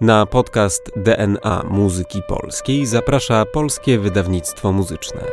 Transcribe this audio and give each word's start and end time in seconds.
Na 0.00 0.26
podcast 0.26 0.82
DNA 0.96 1.64
Muzyki 1.70 2.22
Polskiej 2.28 2.86
zaprasza 2.86 3.44
Polskie 3.44 3.98
Wydawnictwo 3.98 4.72
Muzyczne. 4.72 5.24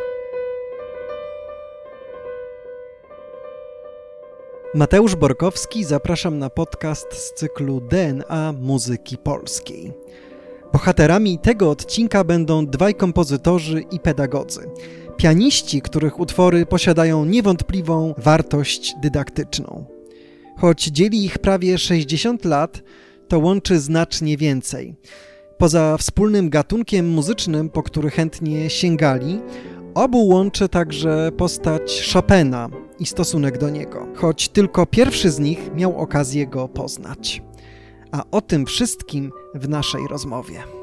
Mateusz 4.76 5.16
Borkowski, 5.16 5.84
zapraszam 5.84 6.40
na 6.40 6.50
podcast 6.50 7.14
z 7.14 7.34
cyklu 7.34 7.82
DNA 7.82 8.54
Muzyki 8.62 9.18
Polskiej. 9.18 9.94
Bohaterami 10.74 11.40
tego 11.40 11.70
odcinka 11.70 12.24
będą 12.24 12.66
dwaj 12.66 12.96
kompozytorzy 12.96 13.82
i 13.92 14.00
pedagodzy. 14.00 14.70
Pianiści, 15.18 15.82
których 15.82 16.20
utwory 16.20 16.66
posiadają 16.66 17.26
niewątpliwą 17.26 18.14
wartość 18.18 18.96
dydaktyczną. 19.02 19.86
Choć 20.58 20.84
dzieli 20.84 21.26
ich 21.26 21.40
prawie 21.40 21.78
60 21.78 22.46
lat, 22.46 22.82
to 23.28 23.40
łączy 23.40 23.80
znacznie 23.80 24.38
więcej. 24.38 24.96
Poza 25.58 25.98
wspólnym 25.98 26.50
gatunkiem 26.50 27.10
muzycznym, 27.10 27.70
po 27.70 27.84
który 27.84 28.10
chętnie 28.10 28.70
sięgali, 28.70 29.42
obu 29.94 30.28
łączy 30.28 30.70
także 30.70 31.32
postać 31.38 32.12
Chopina 32.14 32.70
i 33.00 33.06
stosunek 33.06 33.58
do 33.58 33.70
niego, 33.70 34.08
choć 34.16 34.50
tylko 34.50 34.86
pierwszy 34.86 35.32
z 35.32 35.40
nich 35.40 35.72
miał 35.76 35.98
okazję 35.98 36.48
go 36.48 36.68
poznać. 36.68 37.42
A 38.12 38.24
o 38.32 38.42
tym 38.42 38.66
wszystkim 38.66 39.32
w 39.54 39.70
naszej 39.70 40.08
rozmowie. 40.08 40.75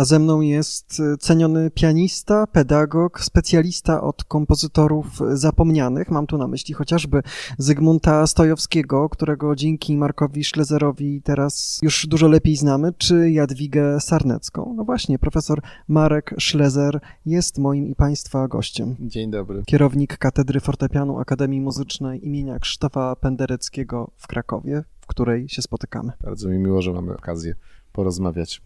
A 0.00 0.04
ze 0.04 0.18
mną 0.18 0.40
jest 0.40 1.00
y, 1.00 1.16
ceniony 1.18 1.70
pianista, 1.70 2.46
pedagog, 2.46 3.20
specjalista 3.20 4.02
od 4.02 4.24
kompozytorów 4.24 5.06
zapomnianych. 5.32 6.10
Mam 6.10 6.26
tu 6.26 6.38
na 6.38 6.48
myśli 6.48 6.74
chociażby 6.74 7.22
Zygmunta 7.58 8.26
Stojowskiego, 8.26 9.08
którego 9.08 9.56
dzięki 9.56 9.96
Markowi 9.96 10.44
Szlezerowi 10.44 11.22
teraz 11.22 11.78
już 11.82 12.06
dużo 12.06 12.28
lepiej 12.28 12.56
znamy, 12.56 12.92
czy 12.92 13.30
Jadwigę 13.30 14.00
Sarnecką. 14.00 14.74
No 14.76 14.84
właśnie, 14.84 15.18
profesor 15.18 15.62
Marek 15.88 16.34
Szlezer 16.38 17.00
jest 17.26 17.58
moim 17.58 17.86
i 17.86 17.94
Państwa 17.94 18.48
gościem. 18.48 18.96
Dzień 19.00 19.30
dobry. 19.30 19.62
Kierownik 19.66 20.18
Katedry 20.18 20.60
Fortepianu 20.60 21.18
Akademii 21.18 21.60
Muzycznej 21.60 22.26
imienia 22.26 22.58
Krzysztofa 22.58 23.16
Pendereckiego 23.16 24.10
w 24.16 24.26
Krakowie, 24.26 24.84
w 25.00 25.06
której 25.06 25.48
się 25.48 25.62
spotykamy. 25.62 26.12
Bardzo 26.24 26.48
mi 26.48 26.58
miło, 26.58 26.82
że 26.82 26.92
mamy 26.92 27.12
okazję 27.12 27.54
porozmawiać 27.92 28.62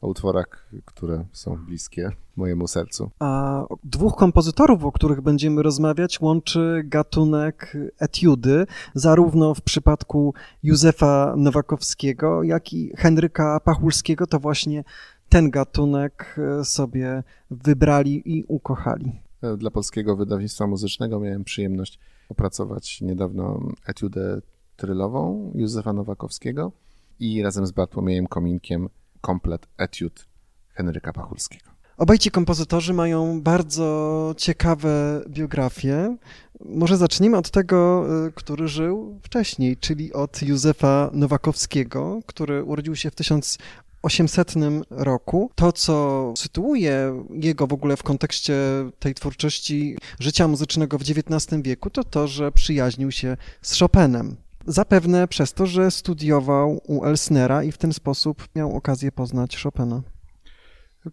o 0.00 0.08
utworach, 0.08 0.70
które 0.84 1.24
są 1.32 1.56
bliskie 1.56 2.10
mojemu 2.36 2.68
sercu. 2.68 3.10
A 3.18 3.62
dwóch 3.84 4.16
kompozytorów, 4.16 4.84
o 4.84 4.92
których 4.92 5.20
będziemy 5.20 5.62
rozmawiać, 5.62 6.20
łączy 6.20 6.82
gatunek 6.84 7.76
etiudy, 7.98 8.66
zarówno 8.94 9.54
w 9.54 9.60
przypadku 9.60 10.34
Józefa 10.62 11.34
Nowakowskiego, 11.36 12.42
jak 12.42 12.72
i 12.72 12.92
Henryka 12.96 13.60
Pachulskiego, 13.60 14.26
to 14.26 14.40
właśnie 14.40 14.84
ten 15.28 15.50
gatunek 15.50 16.36
sobie 16.64 17.22
wybrali 17.50 18.38
i 18.38 18.44
ukochali. 18.48 19.12
Dla 19.58 19.70
polskiego 19.70 20.16
wydawnictwa 20.16 20.66
muzycznego 20.66 21.20
miałem 21.20 21.44
przyjemność 21.44 21.98
opracować 22.28 23.00
niedawno 23.00 23.60
etiudę 23.86 24.40
trylową 24.76 25.52
Józefa 25.54 25.92
Nowakowskiego 25.92 26.72
i 27.20 27.42
razem 27.42 27.66
z 27.66 27.72
Bartłomiejem 27.72 28.26
Kominkiem 28.26 28.88
komplet 29.20 29.68
etiud 29.78 30.26
Henryka 30.68 31.12
Pachulskiego. 31.12 31.70
Obaj 31.98 32.18
ci 32.18 32.30
kompozytorzy 32.30 32.94
mają 32.94 33.40
bardzo 33.40 34.34
ciekawe 34.36 35.22
biografie. 35.28 36.16
Może 36.64 36.96
zacznijmy 36.96 37.36
od 37.36 37.50
tego, 37.50 38.06
y, 38.26 38.32
który 38.32 38.68
żył 38.68 39.20
wcześniej, 39.22 39.76
czyli 39.76 40.12
od 40.12 40.42
Józefa 40.42 41.10
Nowakowskiego, 41.12 42.20
który 42.26 42.64
urodził 42.64 42.96
się 42.96 43.10
w 43.10 43.14
1800 43.14 44.54
roku. 44.90 45.50
To, 45.54 45.72
co 45.72 46.34
sytuuje 46.36 47.24
jego 47.30 47.66
w 47.66 47.72
ogóle 47.72 47.96
w 47.96 48.02
kontekście 48.02 48.54
tej 48.98 49.14
twórczości 49.14 49.96
życia 50.20 50.48
muzycznego 50.48 50.98
w 50.98 51.02
XIX 51.02 51.62
wieku, 51.62 51.90
to 51.90 52.04
to, 52.04 52.26
że 52.26 52.52
przyjaźnił 52.52 53.10
się 53.12 53.36
z 53.62 53.78
Chopinem. 53.78 54.36
Zapewne 54.70 55.28
przez 55.28 55.52
to, 55.52 55.66
że 55.66 55.90
studiował 55.90 56.80
u 56.86 57.04
Elsnera 57.04 57.62
i 57.62 57.72
w 57.72 57.78
ten 57.78 57.92
sposób 57.92 58.48
miał 58.54 58.76
okazję 58.76 59.12
poznać 59.12 59.62
Chopina. 59.62 60.02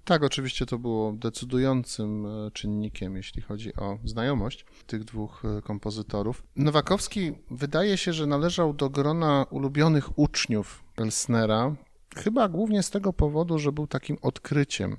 Tak, 0.04 0.24
oczywiście 0.24 0.66
to 0.66 0.80
było 0.80 1.12
decydującym 1.12 2.26
e, 2.26 2.52
czynnikiem, 2.52 3.16
jeśli 3.16 3.42
chodzi 3.42 3.76
o 3.76 3.98
znajomość 4.04 4.66
tych 4.88 5.04
dwóch 5.04 5.44
e, 5.46 5.62
kompozytorów. 5.62 6.44
Nowakowski 6.56 7.32
wydaje 7.52 7.98
się, 7.98 8.14
że 8.14 8.26
należał 8.26 8.74
do 8.74 8.90
grona 8.90 9.46
ulubionych 9.50 10.20
uczniów 10.20 10.84
Elsnera, 10.98 11.76
chyba 12.16 12.50
głównie 12.50 12.84
z 12.84 12.90
tego 12.90 13.14
powodu, 13.14 13.60
że 13.60 13.72
był 13.72 13.88
takim 13.88 14.18
odkryciem 14.22 14.98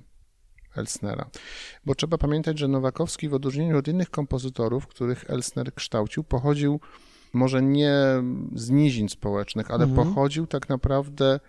Elsnera. 0.76 1.30
Bo 1.84 1.94
trzeba 1.94 2.18
pamiętać, 2.18 2.58
że 2.58 2.68
Nowakowski 2.68 3.28
w 3.28 3.34
odróżnieniu 3.34 3.78
od 3.78 3.88
innych 3.88 4.10
kompozytorów, 4.10 4.86
których 4.86 5.30
Elsner 5.30 5.74
kształcił, 5.74 6.24
pochodził 6.24 6.80
może 7.36 7.62
nie 7.62 7.92
z 8.54 8.70
nizin 8.70 9.08
społecznych, 9.08 9.70
ale 9.70 9.84
mhm. 9.84 10.08
pochodził 10.08 10.46
tak 10.46 10.68
naprawdę 10.68 11.40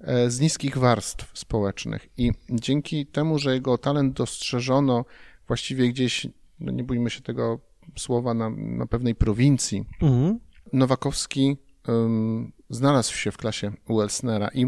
e, 0.00 0.30
z 0.30 0.40
niskich 0.40 0.78
warstw 0.78 1.38
społecznych. 1.38 2.08
I 2.18 2.32
dzięki 2.50 3.06
temu, 3.06 3.38
że 3.38 3.54
jego 3.54 3.78
talent 3.78 4.16
dostrzeżono 4.16 5.04
właściwie 5.46 5.88
gdzieś, 5.88 6.26
no 6.60 6.72
nie 6.72 6.84
bójmy 6.84 7.10
się 7.10 7.20
tego 7.20 7.60
słowa, 7.96 8.34
na, 8.34 8.50
na 8.50 8.86
pewnej 8.86 9.14
prowincji, 9.14 9.84
mhm. 10.02 10.38
Nowakowski 10.72 11.56
um, 11.88 12.52
znalazł 12.70 13.14
się 13.14 13.32
w 13.32 13.36
klasie 13.36 13.72
Welsnera 13.88 14.48
i 14.54 14.66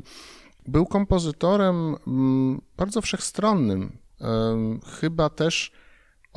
był 0.66 0.86
kompozytorem 0.86 1.94
um, 2.06 2.60
bardzo 2.76 3.00
wszechstronnym. 3.00 3.98
Um, 4.20 4.80
chyba 5.00 5.30
też 5.30 5.72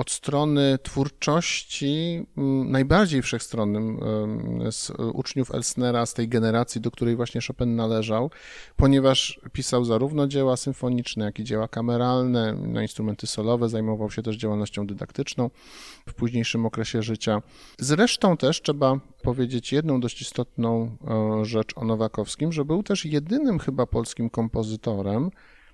od 0.01 0.11
strony 0.11 0.79
twórczości 0.83 2.25
mm, 2.37 2.71
najbardziej 2.71 3.21
wszechstronnym 3.21 3.99
z 4.71 4.91
uczniów 5.13 5.55
Elsnera, 5.55 6.05
z 6.05 6.13
tej 6.13 6.27
generacji, 6.27 6.81
do 6.81 6.91
której 6.91 7.15
właśnie 7.15 7.41
Chopin 7.47 7.75
należał, 7.75 8.31
ponieważ 8.75 9.39
pisał 9.53 9.85
zarówno 9.85 10.27
dzieła 10.27 10.57
symfoniczne, 10.57 11.25
jak 11.25 11.39
i 11.39 11.43
dzieła 11.43 11.67
kameralne, 11.67 12.53
na 12.53 12.81
instrumenty 12.81 13.27
solowe, 13.27 13.69
zajmował 13.69 14.11
się 14.11 14.21
też 14.21 14.35
działalnością 14.35 14.87
dydaktyczną 14.87 15.49
w 16.07 16.13
późniejszym 16.13 16.65
okresie 16.65 17.01
życia. 17.01 17.41
Zresztą 17.79 18.37
też 18.37 18.61
trzeba 18.61 18.99
powiedzieć 19.23 19.73
jedną 19.73 19.99
dość 19.99 20.21
istotną 20.21 20.97
e, 21.41 21.45
rzecz 21.45 21.73
o 21.75 21.85
Nowakowskim, 21.85 22.51
że 22.51 22.65
był 22.65 22.83
też 22.83 23.05
jedynym 23.05 23.59
chyba 23.59 23.85
polskim 23.85 24.29
kompozytorem, 24.29 25.31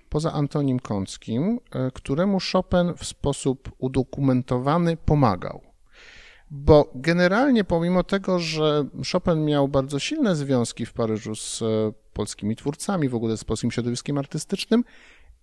poza 0.08 0.32
Antonim 0.32 0.80
Kąckim, 0.80 1.60
e, 1.70 1.90
któremu 1.90 2.38
Chopin 2.52 2.94
w 2.96 3.04
sposób 3.04 3.72
udokumentowany 3.78 4.96
pomagał. 4.96 5.60
Bo 6.50 6.90
generalnie, 6.94 7.64
pomimo 7.64 8.04
tego, 8.04 8.38
że 8.38 8.84
Chopin 9.12 9.44
miał 9.44 9.68
bardzo 9.68 9.98
silne 9.98 10.36
związki 10.36 10.86
w 10.86 10.92
Paryżu 10.92 11.34
z 11.34 11.62
e, 11.62 11.64
polskimi 12.12 12.56
twórcami, 12.56 13.08
w 13.08 13.14
ogóle 13.14 13.36
z 13.36 13.44
polskim 13.44 13.70
środowiskiem 13.70 14.18
artystycznym, 14.18 14.84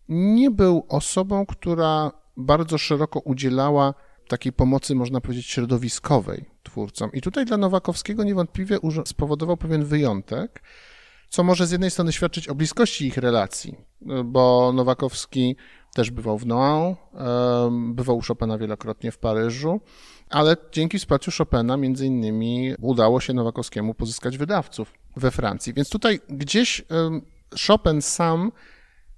nie 0.10 0.52
był 0.52 0.86
osobą, 0.90 1.46
która 1.46 2.12
bardzo 2.38 2.78
szeroko 2.78 3.20
udzielała 3.20 3.94
takiej 4.28 4.54
pomocy, 4.54 4.96
można 4.96 5.22
powiedzieć, 5.22 5.46
środowiskowej 5.46 6.46
twórcom. 6.64 7.12
I 7.14 7.22
tutaj 7.22 7.46
dla 7.46 7.58
Nowakowskiego 7.58 8.24
niewątpliwie 8.24 8.80
spowodował 9.06 9.58
pewien 9.58 9.86
wyjątek, 9.86 10.62
co 11.30 11.44
może 11.44 11.68
z 11.68 11.72
jednej 11.72 11.92
strony 11.92 12.12
świadczyć 12.12 12.48
o 12.48 12.56
bliskości 12.56 13.08
ich 13.08 13.18
relacji, 13.18 13.76
bo 14.26 14.72
Nowakowski 14.74 15.56
też 15.94 16.12
bywał 16.12 16.38
w 16.38 16.46
Nohant, 16.46 16.98
bywał 17.72 18.18
u 18.18 18.22
Chopina 18.22 18.58
wielokrotnie 18.58 19.12
w 19.12 19.18
Paryżu, 19.18 19.82
ale 20.30 20.58
dzięki 20.72 21.00
wsparciu 21.00 21.32
Chopina 21.38 21.78
między 21.78 22.06
innymi 22.06 22.74
udało 22.82 23.20
się 23.20 23.34
Nowakowskiemu 23.34 23.94
pozyskać 23.94 24.38
wydawców 24.38 24.94
we 25.18 25.32
Francji. 25.32 25.74
Więc 25.74 25.90
tutaj 25.90 26.20
gdzieś 26.30 26.86
Chopin 27.68 28.02
sam 28.02 28.52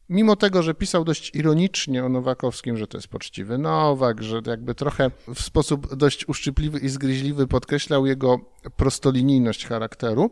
mimo 0.09 0.35
tego, 0.35 0.63
że 0.63 0.73
pisał 0.73 1.03
dość 1.03 1.35
ironicznie 1.35 2.05
o 2.05 2.09
Nowakowskim, 2.09 2.77
że 2.77 2.87
to 2.87 2.97
jest 2.97 3.07
poczciwy 3.07 3.57
Nowak, 3.57 4.23
że 4.23 4.41
jakby 4.47 4.75
trochę 4.75 5.11
w 5.35 5.41
sposób 5.41 5.95
dość 5.95 6.29
uszczypliwy 6.29 6.79
i 6.79 6.89
zgryźliwy 6.89 7.47
podkreślał 7.47 8.05
jego 8.05 8.39
prostolinijność 8.75 9.65
charakteru, 9.67 10.31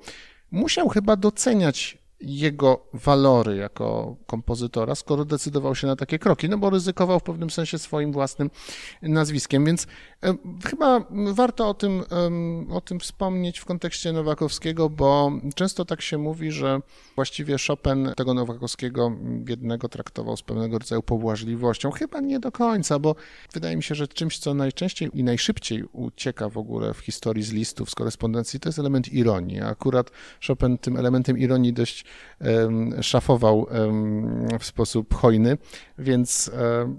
musiał 0.51 0.89
chyba 0.89 1.15
doceniać 1.15 2.04
jego 2.21 2.85
walory 2.93 3.55
jako 3.55 4.15
kompozytora, 4.27 4.95
skoro 4.95 5.25
decydował 5.25 5.75
się 5.75 5.87
na 5.87 5.95
takie 5.95 6.19
kroki, 6.19 6.49
no 6.49 6.57
bo 6.57 6.69
ryzykował 6.69 7.19
w 7.19 7.23
pewnym 7.23 7.49
sensie 7.49 7.77
swoim 7.77 8.11
własnym 8.11 8.49
nazwiskiem, 9.01 9.65
więc 9.65 9.87
chyba 10.65 11.05
warto 11.33 11.69
o 11.69 11.73
tym, 11.73 12.03
o 12.71 12.81
tym 12.81 12.99
wspomnieć 12.99 13.59
w 13.59 13.65
kontekście 13.65 14.13
Nowakowskiego, 14.13 14.89
bo 14.89 15.31
często 15.55 15.85
tak 15.85 16.01
się 16.01 16.17
mówi, 16.17 16.51
że 16.51 16.79
właściwie 17.15 17.55
Chopin 17.67 18.11
tego 18.17 18.33
Nowakowskiego 18.33 19.11
jednego 19.49 19.89
traktował 19.89 20.37
z 20.37 20.43
pewnego 20.43 20.79
rodzaju 20.79 21.03
pobłażliwością. 21.03 21.91
Chyba 21.91 22.19
nie 22.19 22.39
do 22.39 22.51
końca, 22.51 22.99
bo 22.99 23.15
wydaje 23.53 23.75
mi 23.75 23.83
się, 23.83 23.95
że 23.95 24.07
czymś, 24.07 24.39
co 24.39 24.53
najczęściej 24.53 25.09
i 25.13 25.23
najszybciej 25.23 25.83
ucieka 25.91 26.49
w 26.49 26.57
ogóle 26.57 26.93
w 26.93 26.99
historii 26.99 27.43
z 27.43 27.51
listów, 27.51 27.89
z 27.89 27.95
korespondencji, 27.95 28.59
to 28.59 28.69
jest 28.69 28.79
element 28.79 29.13
ironii. 29.13 29.59
A 29.59 29.67
akurat 29.67 30.11
Chopin 30.47 30.77
tym 30.77 30.97
elementem 30.97 31.37
ironii 31.37 31.73
dość 31.73 32.04
szafował 33.01 33.67
w 34.59 34.65
sposób 34.65 35.13
hojny, 35.13 35.57
więc 35.97 36.51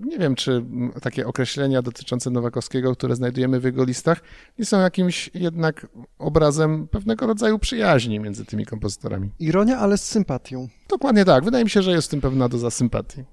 nie 0.07 0.19
wiem, 0.19 0.35
czy 0.35 0.65
takie 1.03 1.27
określenia 1.27 1.83
dotyczące 1.83 2.31
Nowakowskiego, 2.31 2.93
które 2.93 3.17
znajdujemy 3.17 3.61
w 3.61 3.65
jego 3.65 3.85
listach, 3.85 4.21
nie 4.59 4.65
są 4.65 4.81
jakimś 4.81 5.31
jednak 5.35 5.87
obrazem 6.19 6.89
pewnego 6.89 7.27
rodzaju 7.27 7.59
przyjaźni 7.59 8.21
między 8.21 8.45
tymi 8.45 8.67
kompozytorami. 8.67 9.31
Ironia, 9.39 9.79
ale 9.79 9.99
z 9.99 10.05
sympatią. 10.05 10.69
Dokładnie 10.89 11.25
tak. 11.25 11.45
Wydaje 11.45 11.65
mi 11.65 11.71
się, 11.71 11.83
że 11.83 11.91
jest 11.91 12.09
w 12.09 12.11
tym 12.11 12.21
pewna 12.21 12.49
doza 12.49 12.71
sympatii. 12.71 13.25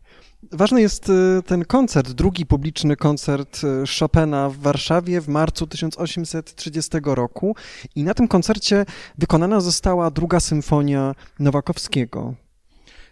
Ważny 0.51 0.81
jest 0.81 1.09
y, 1.09 1.41
ten 1.45 1.65
koncert, 1.65 2.11
drugi 2.11 2.45
publiczny 2.45 2.95
koncert 2.95 3.61
y, 3.63 3.83
Chopina 3.99 4.49
w 4.49 4.57
Warszawie 4.57 5.21
w 5.21 5.27
marcu 5.27 5.67
1830 5.67 6.91
roku 7.03 7.55
i 7.95 8.03
na 8.03 8.13
tym 8.13 8.27
koncercie 8.27 8.85
wykonana 9.17 9.61
została 9.61 10.11
druga 10.11 10.39
symfonia 10.39 11.15
Nowakowskiego. 11.39 12.33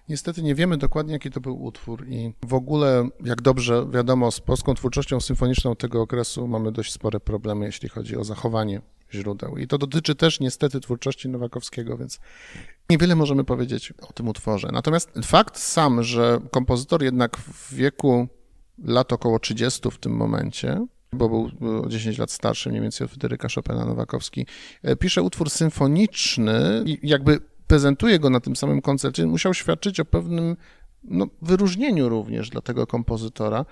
Niestety 0.10 0.44
nie 0.44 0.56
wiemy 0.56 0.78
dokładnie, 0.78 1.14
jaki 1.14 1.32
to 1.32 1.42
był 1.42 1.64
utwór 1.64 2.08
i 2.08 2.34
w 2.46 2.54
ogóle, 2.54 3.10
jak 3.26 3.42
dobrze 3.42 3.88
wiadomo, 3.92 4.32
z 4.32 4.40
polską 4.40 4.74
twórczością 4.74 5.20
symfoniczną 5.20 5.76
tego 5.76 6.02
okresu 6.02 6.48
mamy 6.48 6.72
dość 6.72 6.92
spore 6.92 7.20
problemy, 7.20 7.66
jeśli 7.66 7.90
chodzi 7.90 8.18
o 8.18 8.24
zachowanie 8.24 8.82
źródeł. 9.14 9.58
I 9.58 9.68
to 9.68 9.78
dotyczy 9.78 10.16
też 10.16 10.40
niestety 10.40 10.80
twórczości 10.80 11.30
Nowakowskiego, 11.30 11.98
więc 11.98 12.20
niewiele 12.90 13.16
możemy 13.16 13.44
powiedzieć 13.44 13.94
o 14.02 14.14
tym 14.14 14.28
utworze. 14.28 14.70
Natomiast 14.74 15.12
fakt 15.24 15.58
sam, 15.58 16.04
że 16.04 16.40
kompozytor 16.52 17.04
jednak 17.04 17.38
w 17.38 17.74
wieku 17.74 18.28
lat 18.84 19.14
około 19.14 19.40
30 19.40 19.92
w 19.92 19.98
tym 19.98 20.12
momencie, 20.12 20.86
bo 21.14 21.30
był 21.30 21.52
o 21.86 21.90
10 21.90 22.18
lat 22.18 22.32
starszy 22.32 22.70
mniej 22.70 22.82
więcej 22.82 23.06
od 23.06 23.12
Fryderyka 23.12 23.48
Chopina 23.56 23.86
Nowakowski, 23.86 24.46
e, 24.84 24.96
pisze 24.96 25.22
utwór 25.22 25.50
symfoniczny 25.50 26.84
i 26.86 27.00
jakby 27.04 27.40
prezentuje 27.68 28.20
go 28.20 28.30
na 28.30 28.40
tym 28.40 28.56
samym 28.56 28.82
koncercie, 28.82 29.26
musiał 29.26 29.54
świadczyć 29.54 30.00
o 30.00 30.06
pewnym 30.06 30.58
no, 31.04 31.28
wyróżnieniu 31.42 32.10
również 32.10 32.50
dla 32.50 32.62
tego 32.62 32.88
kompozytora 32.88 33.66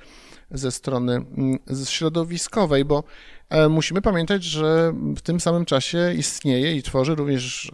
ze 0.52 0.72
strony 0.72 1.14
mm, 1.14 1.60
środowiskowej, 1.86 2.86
bo 2.86 3.04
e, 3.50 3.70
musimy 3.70 4.02
pamiętać, 4.02 4.44
że 4.44 4.94
w 5.16 5.22
tym 5.22 5.40
samym 5.40 5.66
czasie 5.66 6.14
istnieje 6.18 6.76
i 6.76 6.84
tworzy 6.84 7.16
również 7.16 7.72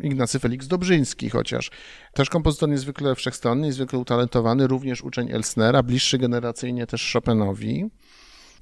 e, 0.00 0.06
Ignacy 0.06 0.38
Felix 0.38 0.66
Dobrzyński, 0.66 1.30
chociaż 1.30 1.70
też 2.12 2.30
kompozytor 2.30 2.68
niezwykle 2.68 3.14
wszechstronny, 3.14 3.66
niezwykle 3.66 3.98
utalentowany, 3.98 4.66
również 4.66 5.02
uczeń 5.02 5.32
Elsnera, 5.32 5.82
bliższy 5.82 6.18
generacyjnie 6.18 6.86
też 6.86 7.12
Chopinowi. 7.12 7.90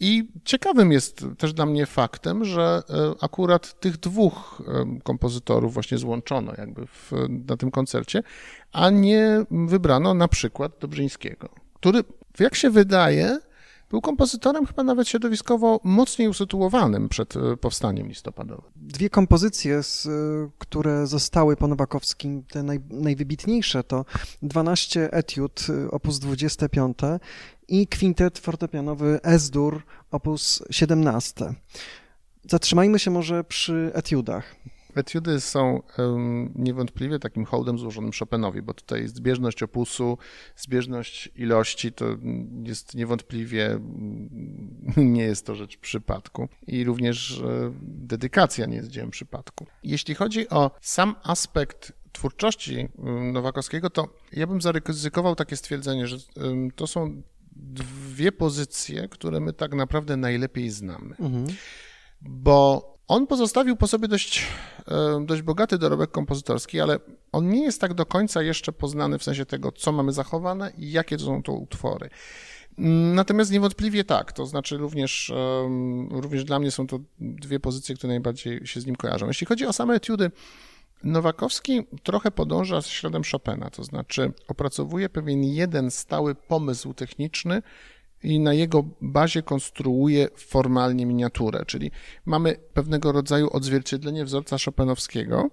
I 0.00 0.28
ciekawym 0.44 0.92
jest 0.92 1.26
też 1.38 1.52
dla 1.52 1.66
mnie 1.66 1.86
faktem, 1.86 2.44
że 2.44 2.82
e, 2.90 3.14
akurat 3.20 3.80
tych 3.80 3.96
dwóch 3.96 4.62
kompozytorów 5.04 5.74
właśnie 5.74 5.98
złączono 5.98 6.52
jakby 6.58 6.86
w, 6.86 7.12
na 7.48 7.56
tym 7.56 7.70
koncercie, 7.70 8.22
a 8.72 8.90
nie 8.90 9.44
wybrano 9.50 10.14
na 10.14 10.28
przykład 10.28 10.72
Dobrzyńskiego, 10.80 11.48
który, 11.74 12.04
jak 12.38 12.54
się 12.54 12.70
wydaje, 12.70 13.38
był 13.92 14.00
kompozytorem 14.00 14.66
chyba 14.66 14.82
nawet 14.82 15.08
środowiskowo 15.08 15.80
mocniej 15.84 16.28
usytuowanym 16.28 17.08
przed 17.08 17.36
e, 17.36 17.56
powstaniem 17.56 18.08
listopadowym. 18.08 18.70
Dwie 18.76 19.10
kompozycje, 19.10 19.76
e, 19.76 19.80
które 20.58 21.06
zostały 21.06 21.56
po 21.56 21.68
Nowakowskim, 21.68 22.42
te 22.42 22.62
naj, 22.62 22.80
najwybitniejsze, 22.90 23.84
to 23.84 24.04
12 24.42 25.12
etiud 25.12 25.66
e, 25.68 25.90
op. 25.90 26.08
25 26.08 26.98
i 27.72 27.86
kwintet 27.86 28.38
fortepianowy 28.38 29.20
S-dur 29.22 29.82
op. 30.10 30.26
17. 30.70 31.54
Zatrzymajmy 32.44 32.98
się 32.98 33.10
może 33.10 33.44
przy 33.44 33.90
etiudach. 33.94 34.56
Etiudy 34.94 35.40
są 35.40 35.82
um, 35.98 36.52
niewątpliwie 36.54 37.18
takim 37.18 37.44
hołdem 37.44 37.78
złożonym 37.78 38.10
Chopinowi, 38.18 38.62
bo 38.62 38.74
tutaj 38.74 39.08
zbieżność 39.08 39.62
opusu, 39.62 40.18
zbieżność 40.56 41.30
ilości 41.36 41.92
to 41.92 42.06
jest 42.62 42.94
niewątpliwie, 42.94 43.80
nie 44.96 45.22
jest 45.22 45.46
to 45.46 45.54
rzecz 45.54 45.76
przypadku 45.76 46.48
i 46.66 46.84
również 46.84 47.40
e, 47.40 47.72
dedykacja 47.82 48.66
nie 48.66 48.76
jest 48.76 48.88
dziełem 48.88 49.10
przypadku. 49.10 49.66
Jeśli 49.82 50.14
chodzi 50.14 50.48
o 50.48 50.70
sam 50.80 51.14
aspekt 51.22 51.92
twórczości 52.12 52.88
Nowakowskiego, 53.32 53.90
to 53.90 54.08
ja 54.32 54.46
bym 54.46 54.60
zaryzykował 54.60 55.34
takie 55.34 55.56
stwierdzenie, 55.56 56.06
że 56.06 56.16
to 56.76 56.86
są 56.86 57.22
dwie 57.56 58.32
pozycje, 58.32 59.08
które 59.08 59.40
my 59.40 59.52
tak 59.52 59.74
naprawdę 59.74 60.16
najlepiej 60.16 60.70
znamy. 60.70 61.16
Mhm. 61.20 61.46
Bo 62.20 62.92
on 63.08 63.26
pozostawił 63.26 63.76
po 63.76 63.86
sobie 63.86 64.08
dość, 64.08 64.46
e, 64.88 65.24
dość 65.26 65.42
bogaty 65.42 65.78
dorobek 65.78 66.10
kompozytorski, 66.10 66.80
ale 66.80 66.98
on 67.32 67.48
nie 67.48 67.62
jest 67.62 67.80
tak 67.80 67.94
do 67.94 68.06
końca 68.06 68.42
jeszcze 68.42 68.72
poznany 68.72 69.18
w 69.18 69.22
sensie 69.22 69.46
tego, 69.46 69.72
co 69.72 69.92
mamy 69.92 70.12
zachowane 70.12 70.72
i 70.78 70.92
jakie 70.92 71.16
to 71.16 71.24
są 71.24 71.42
to 71.42 71.52
utwory. 71.52 72.10
Natomiast 73.14 73.52
niewątpliwie 73.52 74.04
tak, 74.04 74.32
to 74.32 74.46
znaczy 74.46 74.76
również, 74.76 75.32
również 76.10 76.44
dla 76.44 76.58
mnie 76.58 76.70
są 76.70 76.86
to 76.86 76.98
dwie 77.20 77.60
pozycje, 77.60 77.94
które 77.94 78.12
najbardziej 78.12 78.66
się 78.66 78.80
z 78.80 78.86
nim 78.86 78.96
kojarzą. 78.96 79.26
Jeśli 79.26 79.46
chodzi 79.46 79.66
o 79.66 79.72
same 79.72 79.94
etiudy, 79.94 80.30
Nowakowski 81.04 81.86
trochę 82.02 82.30
podąża 82.30 82.82
śladem 82.82 83.22
Chopina, 83.32 83.70
to 83.70 83.84
znaczy 83.84 84.32
opracowuje 84.48 85.08
pewien 85.08 85.44
jeden 85.44 85.90
stały 85.90 86.34
pomysł 86.34 86.94
techniczny, 86.94 87.62
i 88.22 88.40
na 88.40 88.52
jego 88.54 88.84
bazie 89.00 89.42
konstruuje 89.42 90.28
formalnie 90.36 91.06
miniaturę, 91.06 91.64
czyli 91.66 91.90
mamy 92.24 92.56
pewnego 92.74 93.12
rodzaju 93.12 93.50
odzwierciedlenie 93.52 94.24
wzorca 94.24 94.56
Chopinowskiego, 94.64 95.48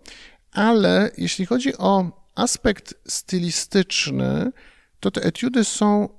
ale 0.51 1.11
jeśli 1.17 1.45
chodzi 1.45 1.77
o 1.77 2.11
aspekt 2.35 2.93
stylistyczny, 3.07 4.51
to 4.99 5.11
te 5.11 5.23
etiudy 5.23 5.63
są 5.63 6.09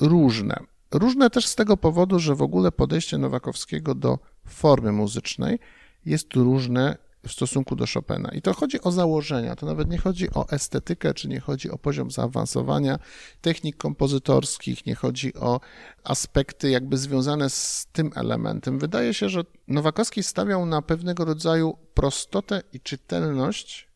różne. 0.00 0.60
Różne 0.90 1.30
też 1.30 1.46
z 1.46 1.54
tego 1.54 1.76
powodu, 1.76 2.18
że 2.18 2.34
w 2.34 2.42
ogóle 2.42 2.72
podejście 2.72 3.18
Nowakowskiego 3.18 3.94
do 3.94 4.18
formy 4.46 4.92
muzycznej 4.92 5.58
jest 6.06 6.34
różne 6.34 6.96
w 7.28 7.32
stosunku 7.32 7.76
do 7.76 7.84
Chopina. 7.94 8.30
I 8.32 8.42
to 8.42 8.54
chodzi 8.54 8.80
o 8.80 8.92
założenia, 8.92 9.56
to 9.56 9.66
nawet 9.66 9.90
nie 9.90 9.98
chodzi 9.98 10.30
o 10.34 10.48
estetykę, 10.48 11.14
czy 11.14 11.28
nie 11.28 11.40
chodzi 11.40 11.70
o 11.70 11.78
poziom 11.78 12.10
zaawansowania 12.10 12.98
technik 13.40 13.76
kompozytorskich, 13.76 14.86
nie 14.86 14.94
chodzi 14.94 15.34
o 15.34 15.60
aspekty 16.04 16.70
jakby 16.70 16.96
związane 16.96 17.50
z 17.50 17.86
tym 17.92 18.10
elementem. 18.14 18.78
Wydaje 18.78 19.14
się, 19.14 19.28
że 19.28 19.44
Nowakowski 19.68 20.22
stawiał 20.22 20.66
na 20.66 20.82
pewnego 20.82 21.24
rodzaju 21.24 21.78
prostotę 21.94 22.62
i 22.72 22.80
czytelność 22.80 23.88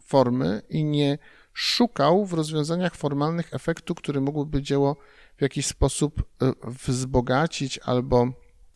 formy 0.00 0.62
i 0.68 0.84
nie 0.84 1.18
szukał 1.52 2.26
w 2.26 2.32
rozwiązaniach 2.32 2.94
formalnych 2.94 3.54
efektu, 3.54 3.94
który 3.94 4.20
mógłby 4.20 4.62
dzieło 4.62 4.96
w 5.36 5.42
jakiś 5.42 5.66
sposób 5.66 6.22
e, 6.42 6.52
wzbogacić 6.64 7.78
albo 7.78 8.28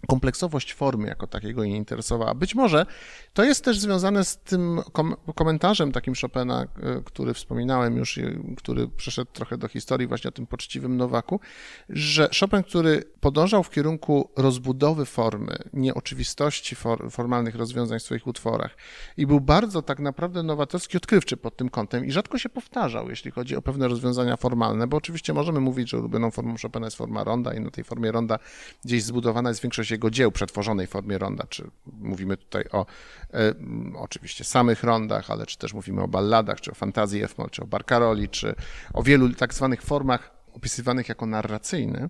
kompleksowość 0.09 0.75
formy 0.75 1.09
jako 1.09 1.27
takiego 1.27 1.65
nie 1.65 1.77
interesowała. 1.77 2.35
Być 2.35 2.55
może 2.55 2.87
to 3.35 3.45
jest 3.45 3.65
też 3.65 3.79
związane 3.79 4.25
z 4.25 4.39
tym 4.39 4.81
kom 4.93 5.15
komentarzem 5.35 5.93
takim 5.93 6.15
Chopina, 6.21 6.63
e, 6.63 7.03
który 7.05 7.35
wspominałem 7.35 7.97
już, 7.97 8.19
który 8.57 8.89
przeszedł 8.89 9.31
trochę 9.33 9.59
do 9.59 9.69
historii 9.69 10.07
właśnie 10.07 10.29
o 10.29 10.33
tym 10.33 10.47
poczciwym 10.47 10.97
Nowaku, 10.97 11.41
że 11.89 12.29
Chopin, 12.41 12.63
który 12.63 13.05
podążał 13.21 13.63
w 13.63 13.71
kierunku 13.71 14.31
rozbudowy 14.37 15.05
formy, 15.05 15.59
nieoczywistości 15.73 16.77
for 16.77 17.11
formalnych 17.11 17.55
rozwiązań 17.55 17.99
w 17.99 18.03
swoich 18.03 18.27
utworach 18.27 18.77
i 19.17 19.27
był 19.27 19.41
bardzo 19.41 19.83
tak 19.83 19.99
naprawdę 19.99 20.43
nowatorski, 20.43 20.97
odkrywczy 20.97 21.37
pod 21.37 21.57
tym 21.57 21.69
kątem 21.69 22.07
i 22.07 22.13
rzadko 22.13 22.39
się 22.39 22.49
powtarzał, 22.49 23.11
jeśli 23.11 23.31
chodzi 23.31 23.57
o 23.57 23.63
pewne 23.63 23.89
rozwiązania 23.89 24.37
formalne, 24.37 24.87
bo 24.87 24.97
oczywiście 24.97 25.35
możemy 25.35 25.61
mówić, 25.61 25.91
że 25.91 25.99
ulubioną 25.99 26.31
formą 26.31 26.55
Chopina 26.63 26.87
jest 26.87 26.97
forma 26.97 27.25
ronda 27.25 27.55
i 27.55 27.61
na 27.61 27.71
tej 27.71 27.85
formie 27.85 28.13
ronda 28.13 28.39
gdzieś 28.85 29.03
zbudowana 29.05 29.49
jest 29.49 29.63
większość 29.63 29.92
jego 29.93 30.11
dzieł 30.11 30.33
przetworzonej 30.33 30.87
formie 30.87 31.19
ronda, 31.19 31.45
czy 31.49 31.71
mówimy 31.87 32.37
tutaj 32.37 32.65
o 32.73 32.87
e, 33.35 33.55
oczywiście 33.97 34.45
samych 34.45 34.85
rondach, 34.85 35.31
ale 35.31 35.47
czy 35.47 35.59
też 35.59 35.75
mówimy 35.75 36.03
o 36.03 36.09
balladach, 36.09 36.61
czy 36.61 36.71
o 36.71 36.75
fantazji 36.75 37.23
F-moll, 37.23 37.51
czy 37.51 37.63
o 37.63 37.67
Barcaroli, 37.67 38.29
czy 38.29 38.55
o 38.95 39.03
wielu 39.03 39.29
tak 39.35 39.55
zwanych 39.55 39.83
formach 39.83 40.43
opisywanych 40.53 41.09
jako 41.09 41.27
narracyjne, 41.27 42.09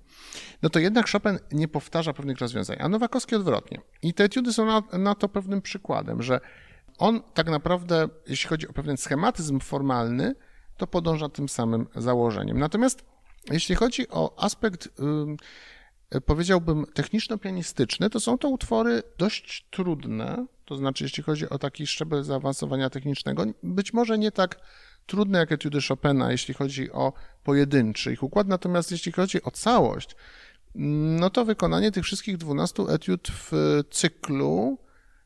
no 0.62 0.70
to 0.70 0.78
jednak 0.78 1.10
Chopin 1.10 1.38
nie 1.52 1.68
powtarza 1.68 2.12
pewnych 2.12 2.38
rozwiązań, 2.38 2.76
a 2.80 2.88
Nowakowski 2.88 3.34
odwrotnie. 3.34 3.80
I 4.02 4.14
te 4.14 4.24
etiudy 4.24 4.52
są 4.52 4.66
na, 4.66 4.82
na 4.98 5.14
to 5.14 5.28
pewnym 5.28 5.62
przykładem, 5.62 6.22
że 6.22 6.40
on 6.98 7.20
tak 7.34 7.50
naprawdę, 7.50 8.08
jeśli 8.26 8.48
chodzi 8.48 8.68
o 8.68 8.72
pewien 8.72 8.96
schematyzm 8.96 9.60
formalny, 9.60 10.34
to 10.76 10.86
podąża 10.86 11.28
tym 11.28 11.48
samym 11.48 11.86
założeniem. 11.96 12.58
Natomiast 12.58 13.04
jeśli 13.50 13.74
chodzi 13.74 14.08
o 14.08 14.34
aspekt, 14.44 14.88
powiedziałbym, 16.20 16.86
techniczno-pianistyczny, 16.94 18.10
to 18.10 18.20
są 18.20 18.38
to 18.38 18.48
utwory 18.48 19.02
dość 19.18 19.66
trudne, 19.70 20.46
to 20.64 20.76
znaczy 20.76 21.04
jeśli 21.04 21.22
chodzi 21.22 21.48
o 21.48 21.58
taki 21.58 21.86
szczebel 21.86 22.24
zaawansowania 22.24 22.90
technicznego, 22.90 23.44
być 23.62 23.92
może 23.92 24.18
nie 24.18 24.32
tak 24.32 24.60
trudne 25.06 25.38
jak 25.38 25.52
etiudy 25.52 25.78
Chopina, 25.88 26.32
jeśli 26.32 26.54
chodzi 26.54 26.92
o 26.92 27.12
pojedynczy 27.44 28.12
ich 28.12 28.22
układ, 28.22 28.48
natomiast 28.48 28.90
jeśli 28.90 29.12
chodzi 29.12 29.42
o 29.42 29.50
całość, 29.50 30.16
no 30.74 31.30
to 31.30 31.44
wykonanie 31.44 31.92
tych 31.92 32.04
wszystkich 32.04 32.36
12 32.36 32.82
etiud 32.82 33.28
w 33.28 33.80
cyklu 33.90 34.78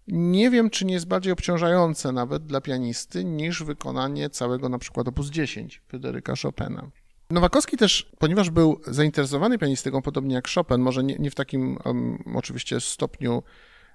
nie 0.09 0.51
wiem, 0.51 0.71
czy 0.71 0.85
nie 0.85 0.95
jest 0.95 1.07
bardziej 1.07 1.33
obciążające 1.33 2.13
nawet 2.13 2.47
dla 2.47 2.61
pianisty 2.61 3.25
niż 3.25 3.63
wykonanie 3.63 4.31
całego 4.31 4.69
na 4.69 4.79
przykład 4.79 5.09
opus 5.09 5.31
10 5.31 5.83
Fryderyka 5.89 6.35
Chopina. 6.43 6.91
Nowakowski 7.31 7.77
też, 7.77 8.11
ponieważ 8.19 8.51
był 8.51 8.81
zainteresowany 8.87 9.59
pianistyką, 9.59 10.03
podobnie 10.03 10.35
jak 10.35 10.49
Chopin, 10.49 10.79
może 10.79 11.05
nie, 11.05 11.15
nie 11.19 11.31
w 11.31 11.35
takim 11.35 11.79
um, 11.85 12.25
oczywiście 12.35 12.81
stopniu 12.81 13.43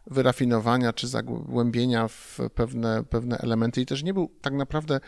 wyrafinowania 0.07 0.93
czy 0.93 1.07
zagłębienia 1.07 2.07
w 2.07 2.39
pewne, 2.55 3.03
pewne 3.03 3.37
elementy 3.37 3.81
i 3.81 3.85
też 3.85 4.03
nie 4.03 4.13
był 4.13 4.31
tak 4.41 4.53
naprawdę 4.53 4.99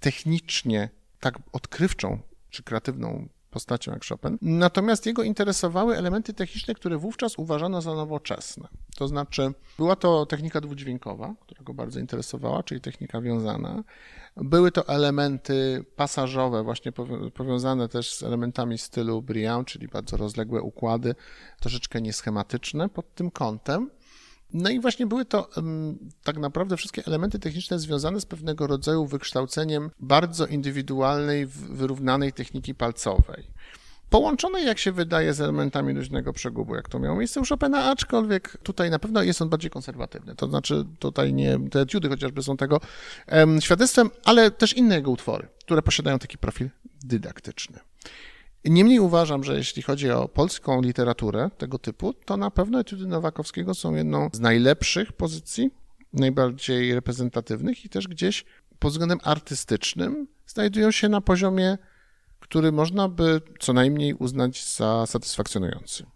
technicznie 0.00 0.88
tak 1.20 1.38
odkrywczą 1.52 2.18
czy 2.50 2.62
kreatywną 2.62 3.28
postacią 3.52 3.92
jak 3.92 4.04
Chopin. 4.04 4.38
Natomiast 4.42 5.06
jego 5.06 5.22
interesowały 5.22 5.96
elementy 5.96 6.34
techniczne, 6.34 6.74
które 6.74 6.98
wówczas 6.98 7.38
uważano 7.38 7.82
za 7.82 7.94
nowoczesne. 7.94 8.68
To 8.96 9.08
znaczy, 9.08 9.52
była 9.78 9.96
to 9.96 10.26
technika 10.26 10.60
dwudźwiękowa, 10.60 11.34
która 11.40 11.62
go 11.62 11.74
bardzo 11.74 12.00
interesowała, 12.00 12.62
czyli 12.62 12.80
technika 12.80 13.20
wiązana. 13.20 13.84
Były 14.36 14.72
to 14.72 14.88
elementy 14.88 15.84
pasażowe, 15.96 16.62
właśnie 16.62 16.92
powiązane 17.34 17.88
też 17.88 18.14
z 18.14 18.22
elementami 18.22 18.78
stylu 18.78 19.22
Briand, 19.22 19.68
czyli 19.68 19.88
bardzo 19.88 20.16
rozległe 20.16 20.62
układy, 20.62 21.14
troszeczkę 21.60 22.00
nieschematyczne 22.00 22.88
pod 22.88 23.14
tym 23.14 23.30
kątem. 23.30 23.90
No 24.54 24.70
i 24.70 24.80
właśnie 24.80 25.06
były 25.06 25.24
to 25.24 25.48
tak 26.24 26.36
naprawdę 26.36 26.76
wszystkie 26.76 27.02
elementy 27.06 27.38
techniczne 27.38 27.78
związane 27.78 28.20
z 28.20 28.26
pewnego 28.26 28.66
rodzaju 28.66 29.06
wykształceniem 29.06 29.90
bardzo 30.00 30.46
indywidualnej, 30.46 31.46
wyrównanej 31.46 32.32
techniki 32.32 32.74
palcowej. 32.74 33.44
Połączonej, 34.10 34.66
jak 34.66 34.78
się 34.78 34.92
wydaje, 34.92 35.34
z 35.34 35.40
elementami 35.40 35.92
luźnego 35.92 36.32
przegubu, 36.32 36.74
jak 36.74 36.88
to 36.88 36.98
miało 36.98 37.16
miejsce 37.16 37.40
u 37.40 37.44
Chopina, 37.44 37.84
aczkolwiek 37.84 38.56
tutaj 38.62 38.90
na 38.90 38.98
pewno 38.98 39.22
jest 39.22 39.42
on 39.42 39.48
bardziej 39.48 39.70
konserwatywny. 39.70 40.34
To 40.34 40.48
znaczy, 40.48 40.84
tutaj 40.98 41.32
nie, 41.32 41.58
te 41.70 41.80
etiudy 41.80 42.08
chociażby 42.08 42.42
są 42.42 42.56
tego 42.56 42.80
um, 43.32 43.60
świadectwem, 43.60 44.10
ale 44.24 44.50
też 44.50 44.72
inne 44.72 44.94
jego 44.94 45.10
utwory, 45.10 45.48
które 45.64 45.82
posiadają 45.82 46.18
taki 46.18 46.38
profil 46.38 46.70
dydaktyczny. 47.04 47.78
Niemniej 48.64 49.00
uważam, 49.00 49.44
że 49.44 49.56
jeśli 49.56 49.82
chodzi 49.82 50.10
o 50.10 50.28
polską 50.28 50.82
literaturę 50.82 51.50
tego 51.58 51.78
typu, 51.78 52.12
to 52.12 52.36
na 52.36 52.50
pewno 52.50 52.80
etiudy 52.80 53.06
Nowakowskiego 53.06 53.74
są 53.74 53.94
jedną 53.94 54.30
z 54.32 54.40
najlepszych 54.40 55.12
pozycji, 55.12 55.70
najbardziej 56.12 56.94
reprezentatywnych 56.94 57.84
i 57.84 57.88
też 57.88 58.08
gdzieś 58.08 58.44
pod 58.78 58.92
względem 58.92 59.18
artystycznym 59.22 60.26
znajdują 60.46 60.90
się 60.90 61.08
na 61.08 61.20
poziomie, 61.20 61.78
który 62.40 62.72
można 62.72 63.08
by 63.08 63.40
co 63.60 63.72
najmniej 63.72 64.14
uznać 64.14 64.74
za 64.76 65.06
satysfakcjonujący. 65.06 66.06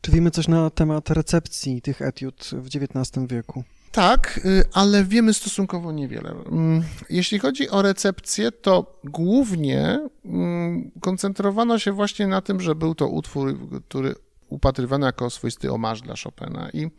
Czy 0.00 0.12
wiemy 0.12 0.30
coś 0.30 0.48
na 0.48 0.70
temat 0.70 1.10
recepcji 1.10 1.82
tych 1.82 2.02
etiud 2.02 2.50
w 2.52 2.66
XIX 2.66 3.26
wieku? 3.28 3.64
Tak, 3.94 4.40
y, 4.44 4.64
ale 4.72 5.04
wiemy 5.04 5.34
stosunkowo 5.34 5.92
niewiele. 5.92 6.30
Mm, 6.30 6.82
jeśli 7.10 7.38
chodzi 7.38 7.70
o 7.70 7.82
recepcję, 7.82 8.52
to 8.52 9.00
głównie 9.04 10.08
mm, 10.24 10.90
koncentrowano 11.00 11.78
się 11.78 11.92
właśnie 11.92 12.26
na 12.26 12.40
tym, 12.40 12.60
że 12.60 12.74
był 12.74 12.94
to 12.94 13.08
utwór, 13.08 13.58
który 13.88 14.14
upatrywano 14.48 15.06
jako 15.06 15.30
swoisty 15.30 15.72
omarz 15.72 16.00
dla 16.00 16.14
Chopina 16.24 16.70
i 16.72 16.90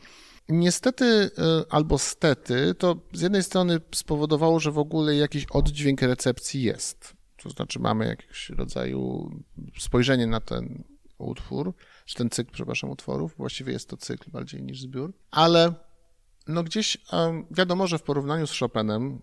Niestety 0.49 1.05
y, 1.05 1.29
albo 1.69 1.97
stety, 1.97 2.75
to 2.75 2.95
z 3.13 3.21
jednej 3.21 3.43
strony 3.43 3.79
spowodowało, 3.95 4.59
że 4.59 4.71
w 4.71 4.77
ogóle 4.77 5.15
jakiś 5.15 5.45
oddźwięk 5.45 6.01
recepcji 6.01 6.61
jest. 6.61 7.13
To 7.43 7.49
znaczy 7.49 7.79
mamy 7.79 8.05
jakiegoś 8.07 8.49
rodzaju 8.49 9.31
spojrzenie 9.79 10.27
na 10.27 10.41
ten 10.41 10.83
utwór, 11.17 11.73
czy 12.05 12.15
ten 12.15 12.29
cykl, 12.29 12.51
przepraszam, 12.51 12.89
utworów. 12.89 13.35
Właściwie 13.37 13.73
jest 13.73 13.89
to 13.89 13.97
cykl 13.97 14.31
bardziej 14.31 14.63
niż 14.63 14.81
zbiór, 14.81 15.13
ale 15.31 15.73
no 16.47 16.63
gdzieś 16.63 16.97
wiadomo, 17.51 17.87
że 17.87 17.97
w 17.97 18.03
porównaniu 18.03 18.47
z 18.47 18.59
Chopinem, 18.59 19.19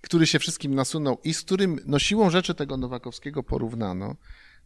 który 0.00 0.26
się 0.26 0.38
wszystkim 0.38 0.74
nasunął 0.74 1.18
i 1.24 1.34
z 1.34 1.42
którym 1.42 1.78
no 1.86 1.98
siłą 1.98 2.30
rzeczy 2.30 2.54
tego 2.54 2.76
Nowakowskiego 2.76 3.42
porównano, 3.42 4.16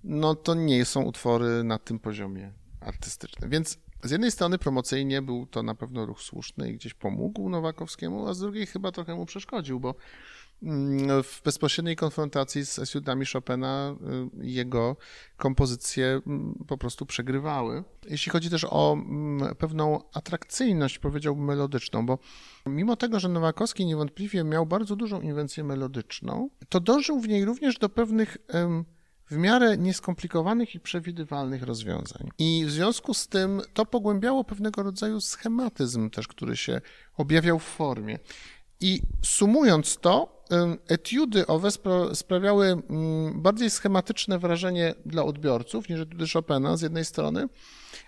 no 0.05 0.35
to 0.35 0.55
nie 0.55 0.85
są 0.85 1.03
utwory 1.03 1.65
na 1.65 1.79
tym 1.79 1.99
poziomie 1.99 2.53
artystycznym. 2.81 3.51
Więc 3.51 3.79
z 4.03 4.11
jednej 4.11 4.31
strony 4.31 4.59
promocyjnie 4.59 5.23
był 5.23 5.47
to 5.47 5.63
na 5.63 5.75
pewno 5.75 6.07
ruch 6.07 6.23
słuszny 6.23 6.71
i 6.71 6.75
gdzieś 6.75 6.95
pomógł 6.95 7.49
Nowakowskiemu, 7.49 8.29
a 8.29 8.35
z 8.35 8.39
drugiej 8.39 8.67
chyba 8.67 8.93
trochę 8.93 9.15
mu 9.15 9.27
przeszkodził, 9.27 9.81
bo 9.81 9.95
w 11.23 11.43
bezpośredniej 11.45 11.97
konfrontacji 11.97 12.67
z 12.67 12.79
etiudami 12.79 13.27
Chopina 13.27 13.97
y, 14.43 14.47
jego 14.47 14.97
kompozycje 15.37 16.21
mm, 16.27 16.65
po 16.69 16.79
prostu 16.79 17.07
przegrywały. 17.07 17.85
Jeśli 18.11 18.33
chodzi 18.33 18.51
też 18.51 18.67
o 18.71 18.93
mm, 18.93 19.55
pewną 19.57 20.01
atrakcyjność, 20.13 20.99
powiedziałbym, 20.99 21.45
melodyczną, 21.45 22.07
bo 22.07 22.19
mimo 22.67 22.97
tego, 22.97 23.21
że 23.21 23.29
Nowakowski 23.29 23.87
niewątpliwie 23.87 24.45
miał 24.45 24.67
bardzo 24.67 24.97
dużą 24.97 25.21
inwencję 25.21 25.65
melodyczną, 25.65 26.51
to 26.69 26.81
dążył 26.81 27.21
w 27.21 27.29
niej 27.29 27.45
również 27.45 27.79
do 27.79 27.89
pewnych 27.89 28.37
w 29.31 29.37
miarę 29.37 29.79
nieskomplikowanych 29.79 30.75
i 30.75 30.81
przewidywalnych 30.81 31.63
rozwiązań. 31.63 32.29
I 32.39 32.65
w 32.67 32.71
związku 32.71 33.15
z 33.15 33.29
tym 33.29 33.63
to 33.75 33.87
pogłębiało 33.87 34.45
pewnego 34.45 34.83
rodzaju 34.83 35.21
schematyzm 35.21 36.11
też, 36.11 36.29
który 36.29 36.57
się 36.57 36.81
objawiał 37.17 37.59
w 37.59 37.65
formie. 37.65 38.19
I 38.85 39.03
sumując 39.23 39.97
to, 39.97 40.45
etiudy 40.89 41.47
owe 41.47 41.69
sprawiały 42.15 42.83
bardziej 43.35 43.71
schematyczne 43.71 44.39
wrażenie 44.39 44.95
dla 45.07 45.23
odbiorców 45.25 45.89
niż 45.89 46.01
etiudy 46.01 46.25
Chopina 46.33 46.77
z 46.77 46.83
jednej 46.83 47.05
strony, 47.05 47.49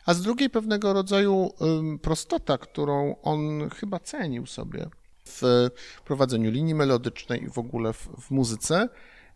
a 0.06 0.14
z 0.14 0.22
drugiej 0.22 0.50
pewnego 0.50 0.92
rodzaju 0.92 1.50
prostota, 2.02 2.58
którą 2.58 3.16
on 3.22 3.70
chyba 3.70 3.98
cenił 3.98 4.46
sobie 4.46 4.88
w 5.24 5.42
prowadzeniu 6.04 6.50
linii 6.50 6.74
melodycznej 6.74 7.42
i 7.42 7.48
w 7.48 7.58
ogóle 7.58 7.92
w, 7.92 8.08
w 8.20 8.30
muzyce, 8.30 8.88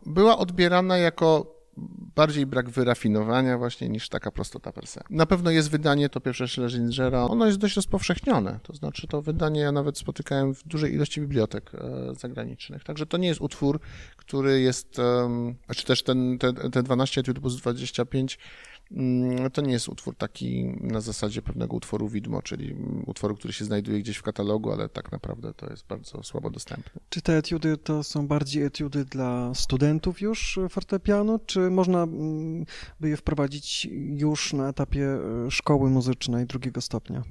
była 0.06 0.38
odbierana 0.38 0.99
jako 0.99 1.60
bardziej 2.16 2.46
brak 2.46 2.70
wyrafinowania 2.70 3.58
właśnie 3.58 3.88
niż 3.88 4.08
taka 4.08 4.30
prostota 4.30 4.72
per 4.72 4.86
se. 4.86 5.00
Na 5.10 5.26
pewno 5.26 5.50
jest 5.50 5.70
wydanie, 5.70 6.08
to 6.08 6.20
pierwsze 6.20 6.48
Schlesingera, 6.48 7.24
ono 7.24 7.46
jest 7.46 7.58
dość 7.58 7.76
rozpowszechnione, 7.76 8.60
to 8.62 8.74
znaczy 8.74 9.06
to 9.06 9.22
wydanie 9.22 9.60
ja 9.60 9.72
nawet 9.72 9.98
spotykałem 9.98 10.54
w 10.54 10.64
dużej 10.64 10.94
ilości 10.94 11.20
bibliotek 11.20 11.72
e, 11.74 12.14
zagranicznych, 12.14 12.84
także 12.84 13.06
to 13.06 13.16
nie 13.16 13.28
jest 13.28 13.40
utwór, 13.40 13.80
który 14.16 14.60
jest, 14.60 14.96
czy 15.76 15.84
też 15.84 16.02
ten, 16.02 16.38
te, 16.38 16.52
te 16.52 16.82
12 16.82 17.20
etiud 17.20 17.40
plus 17.40 17.56
25 17.56 18.38
Mm, 18.38 18.79
to 19.52 19.62
nie 19.62 19.73
jest 19.73 19.88
utwór 19.88 20.16
taki 20.16 20.64
na 20.80 21.00
zasadzie 21.00 21.42
pewnego 21.42 21.76
utworu 21.76 22.09
widmo, 22.09 22.42
czyli 22.42 22.76
utworu, 23.06 23.37
który 23.37 23.52
się 23.52 23.64
znajduje 23.64 24.00
gdzieś 24.00 24.16
w 24.16 24.23
katalogu, 24.23 24.73
ale 24.73 24.88
tak 24.88 25.12
naprawdę 25.12 25.54
to 25.54 25.70
jest 25.70 25.87
bardzo 25.87 26.23
słabo 26.23 26.50
dostępny. 26.50 27.00
Czy 27.09 27.23
te 27.23 27.37
etiudy 27.37 27.76
to 27.76 28.04
są 28.04 28.26
bardziej 28.26 28.62
etiudy 28.62 29.04
dla 29.04 29.54
studentów 29.54 30.20
już 30.20 30.59
fortepianu, 30.68 31.38
czy 31.47 31.70
można 31.70 32.02
mm, 32.02 32.64
by 33.00 33.09
je 33.09 33.16
wprowadzić 33.16 33.88
już 34.11 34.52
na 34.52 34.68
etapie 34.68 35.06
e, 35.47 35.50
szkoły 35.50 35.90
muzycznej 35.90 36.47
drugiego 36.47 36.80
stopnia? 36.80 37.23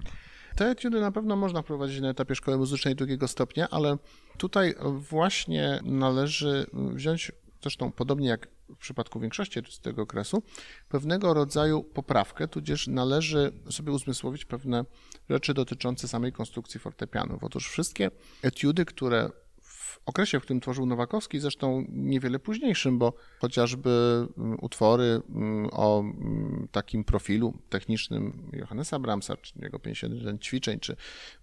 Te 0.55 0.65
etiudy 0.65 1.01
na 1.01 1.11
pewno 1.11 1.35
można 1.35 1.61
wprowadzić 1.61 1.99
na 1.99 2.09
etapie 2.09 2.35
szkoły 2.35 2.57
muzycznej 2.57 2.95
drugiego 2.95 3.27
stopnia, 3.27 3.69
ale 3.69 3.97
tutaj 4.37 4.75
właśnie 5.09 5.79
należy 5.83 6.65
wziąć 6.73 7.31
zresztą 7.61 7.91
podobnie 7.91 8.27
jak 8.27 8.47
w 8.69 8.77
przypadku 8.77 9.19
większości 9.19 9.59
z 9.69 9.79
tego 9.79 10.01
okresu, 10.01 10.43
pewnego 10.89 11.33
rodzaju 11.33 11.83
poprawkę, 11.83 12.47
tudzież 12.47 12.87
należy 12.87 13.51
sobie 13.69 13.91
uzmysłowić 13.91 14.45
pewne 14.45 14.85
rzeczy 15.29 15.53
dotyczące 15.53 16.07
samej 16.07 16.31
konstrukcji 16.31 16.79
fortepianu. 16.79 17.37
Otóż 17.41 17.69
wszystkie 17.69 18.11
etiudy, 18.41 18.85
które 18.85 19.29
okresie, 20.05 20.39
w 20.39 20.43
którym 20.43 20.61
tworzył 20.61 20.85
Nowakowski, 20.85 21.39
zresztą 21.39 21.85
niewiele 21.89 22.39
późniejszym, 22.39 22.99
bo 22.99 23.13
chociażby 23.39 23.89
mm, 24.37 24.57
utwory 24.61 25.21
mm, 25.29 25.69
o 25.71 25.99
mm, 25.99 26.67
takim 26.71 27.03
profilu 27.03 27.53
technicznym 27.69 28.49
Johannesa 28.53 28.99
Brahmsa, 28.99 29.37
czy 29.37 29.53
jego 29.61 29.79
51 29.79 30.39
ćwiczeń, 30.39 30.79
czy 30.79 30.95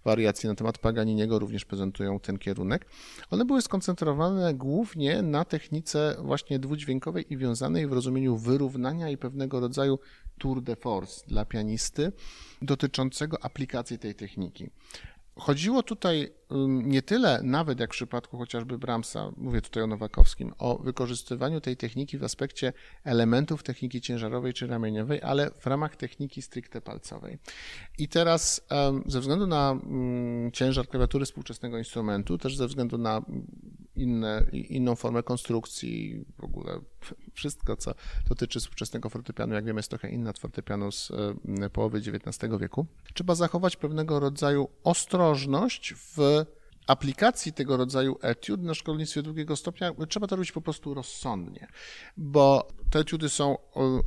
wariacje 0.05 0.49
na 0.49 0.55
temat 0.55 0.77
Paganiniego 0.77 1.39
również 1.39 1.65
prezentują 1.65 2.19
ten 2.19 2.37
kierunek. 2.37 2.85
One 3.31 3.45
były 3.45 3.61
skoncentrowane 3.61 4.53
głównie 4.53 5.21
na 5.21 5.45
technice 5.45 6.15
właśnie 6.21 6.59
dwudźwiękowej 6.59 7.33
i 7.33 7.37
wiązanej 7.37 7.87
w 7.87 7.93
rozumieniu 7.93 8.37
wyrównania 8.37 9.09
i 9.09 9.17
pewnego 9.17 9.59
rodzaju 9.59 9.99
tour 10.37 10.61
de 10.61 10.75
force 10.75 11.25
dla 11.27 11.45
pianisty 11.45 12.11
dotyczącego 12.61 13.43
aplikacji 13.43 13.99
tej 13.99 14.15
techniki. 14.15 14.69
Chodziło 15.39 15.83
tutaj 15.83 16.33
nie 16.67 17.01
tyle 17.01 17.39
nawet 17.43 17.79
jak 17.79 17.89
w 17.89 17.93
przypadku 17.93 18.37
chociażby 18.37 18.77
Brahmsa, 18.77 19.31
mówię 19.37 19.61
tutaj 19.61 19.83
o 19.83 19.87
Nowakowskim, 19.87 20.53
o 20.57 20.77
wykorzystywaniu 20.77 21.61
tej 21.61 21.77
techniki 21.77 22.17
w 22.17 22.23
aspekcie 22.23 22.73
elementów 23.03 23.63
techniki 23.63 24.01
ciężarowej 24.01 24.53
czy 24.53 24.67
ramieniowej, 24.67 25.21
ale 25.21 25.51
w 25.59 25.67
ramach 25.67 25.95
techniki 25.95 26.41
stricte 26.41 26.81
palcowej. 26.81 27.37
I 27.97 28.07
teraz 28.07 28.67
ze 29.05 29.19
względu 29.19 29.47
na 29.47 29.71
mm, 29.71 30.51
ciężar 30.51 30.87
klawiatury 30.87 31.25
współczesnego 31.25 31.77
instrumentu, 31.77 32.37
też 32.37 32.57
ze 32.57 32.67
względu 32.67 32.97
na 32.97 33.21
inne, 33.95 34.45
inną 34.51 34.95
formę 34.95 35.23
konstrukcji, 35.23 36.25
w 36.37 36.43
ogóle 36.43 36.79
wszystko, 37.33 37.75
co 37.75 37.93
dotyczy 38.29 38.59
współczesnego 38.59 39.09
fortepianu, 39.09 39.53
jak 39.53 39.65
wiemy, 39.65 39.79
jest 39.79 39.89
trochę 39.89 40.09
inna 40.09 40.29
od 40.29 40.39
fortepianu 40.39 40.91
z 40.91 41.11
połowy 41.73 41.97
XIX 41.97 42.53
wieku, 42.59 42.85
trzeba 43.13 43.35
zachować 43.35 43.75
pewnego 43.75 44.19
rodzaju 44.19 44.69
ostrożność 45.27 45.93
w 45.93 46.45
aplikacji 46.87 47.53
tego 47.53 47.77
rodzaju 47.77 48.17
etiud 48.21 48.63
na 48.63 48.73
szkolnictwie 48.73 49.23
drugiego 49.23 49.55
stopnia 49.55 49.91
trzeba 50.09 50.27
to 50.27 50.35
robić 50.35 50.51
po 50.51 50.61
prostu 50.61 50.93
rozsądnie, 50.93 51.67
bo 52.17 52.67
te 52.89 52.99
etiudy 52.99 53.29
są 53.29 53.57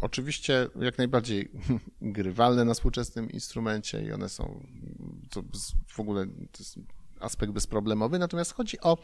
oczywiście 0.00 0.69
jak 0.81 0.99
najbardziej 0.99 1.50
grywalne 2.17 2.65
na 2.65 2.75
współczesnym 2.75 3.31
instrumencie 3.31 4.03
i 4.03 4.12
one 4.12 4.29
są 4.29 4.65
w 5.87 6.00
ogóle 6.00 6.27
aspekt 7.21 7.53
bezproblemowy, 7.53 8.19
natomiast 8.19 8.53
chodzi 8.53 8.81
o, 8.81 8.99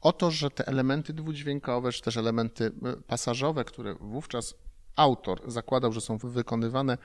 o 0.00 0.12
to, 0.12 0.30
że 0.30 0.50
te 0.50 0.66
elementy 0.66 1.12
dwudźwiękowe, 1.12 1.92
czy 1.92 2.02
też 2.02 2.16
elementy 2.16 2.64
e, 2.64 2.96
pasażowe, 3.06 3.64
które 3.64 3.94
wówczas 4.00 4.54
autor 4.96 5.50
zakładał, 5.50 5.92
że 5.92 6.00
są 6.00 6.18
wykonywane 6.18 6.92
e, 6.92 6.98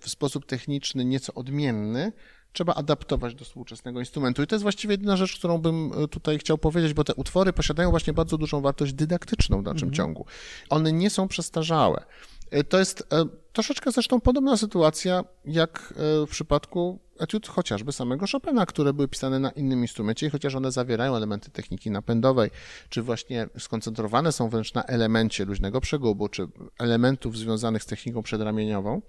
w 0.00 0.08
sposób 0.08 0.46
techniczny 0.46 1.04
nieco 1.04 1.34
odmienny, 1.34 2.12
trzeba 2.54 2.74
adaptować 2.74 3.34
do 3.34 3.44
współczesnego 3.44 4.00
instrumentu. 4.00 4.42
I 4.42 4.46
to 4.46 4.54
jest 4.54 4.62
właściwie 4.62 4.94
jedyna 4.94 5.16
rzecz, 5.16 5.38
którą 5.38 5.58
bym 5.58 5.92
e, 6.04 6.08
tutaj 6.08 6.38
chciał 6.38 6.58
powiedzieć, 6.58 6.94
bo 6.94 7.04
te 7.04 7.14
utwory 7.14 7.52
posiadają 7.52 7.90
właśnie 7.90 8.12
bardzo 8.12 8.38
dużą 8.38 8.60
wartość 8.60 8.92
dydaktyczną 8.92 9.60
w 9.60 9.62
dalszym 9.62 9.88
mhm. 9.88 9.94
ciągu. 9.94 10.26
One 10.70 10.92
nie 10.92 11.10
są 11.10 11.28
przestarzałe. 11.28 12.04
E, 12.50 12.64
to 12.64 12.78
jest 12.78 13.06
e, 13.12 13.24
troszeczkę 13.52 13.92
zresztą 13.92 14.20
podobna 14.20 14.56
sytuacja 14.56 15.24
jak 15.44 15.94
w 16.26 16.30
przypadku 16.30 16.98
etiud 17.18 17.48
chociażby 17.48 17.92
samego 17.92 18.26
Chopina, 18.32 18.66
które 18.66 18.92
były 18.92 19.08
pisane 19.08 19.38
na 19.38 19.50
innym 19.50 19.82
instrumencie 19.82 20.26
i 20.26 20.30
chociaż 20.30 20.54
one 20.54 20.72
zawierają 20.72 21.16
elementy 21.16 21.50
techniki 21.50 21.90
napędowej, 21.90 22.50
czy 22.88 23.02
właśnie 23.02 23.48
skoncentrowane 23.58 24.32
są 24.32 24.48
wręcz 24.48 24.74
na 24.74 24.84
elemencie 24.84 25.44
luźnego 25.44 25.80
przegubu, 25.80 26.28
czy 26.28 26.48
elementów 26.78 27.38
związanych 27.38 27.82
z 27.82 27.86
techniką 27.86 28.22
przedramieniową, 28.22 29.02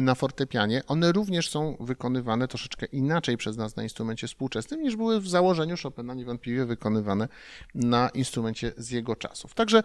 na 0.00 0.14
fortepianie, 0.14 0.82
one 0.86 1.12
również 1.12 1.50
są 1.50 1.76
wykonywane 1.80 2.48
troszeczkę 2.48 2.86
inaczej 2.86 3.36
przez 3.36 3.56
nas 3.56 3.76
na 3.76 3.82
instrumencie 3.82 4.26
współczesnym, 4.26 4.82
niż 4.82 4.96
były 4.96 5.20
w 5.20 5.28
założeniu 5.28 5.76
Chopina 5.82 6.14
niewątpliwie 6.14 6.64
wykonywane 6.64 7.28
na 7.74 8.08
instrumencie 8.08 8.72
z 8.76 8.90
jego 8.90 9.16
czasów. 9.16 9.54
Także 9.54 9.82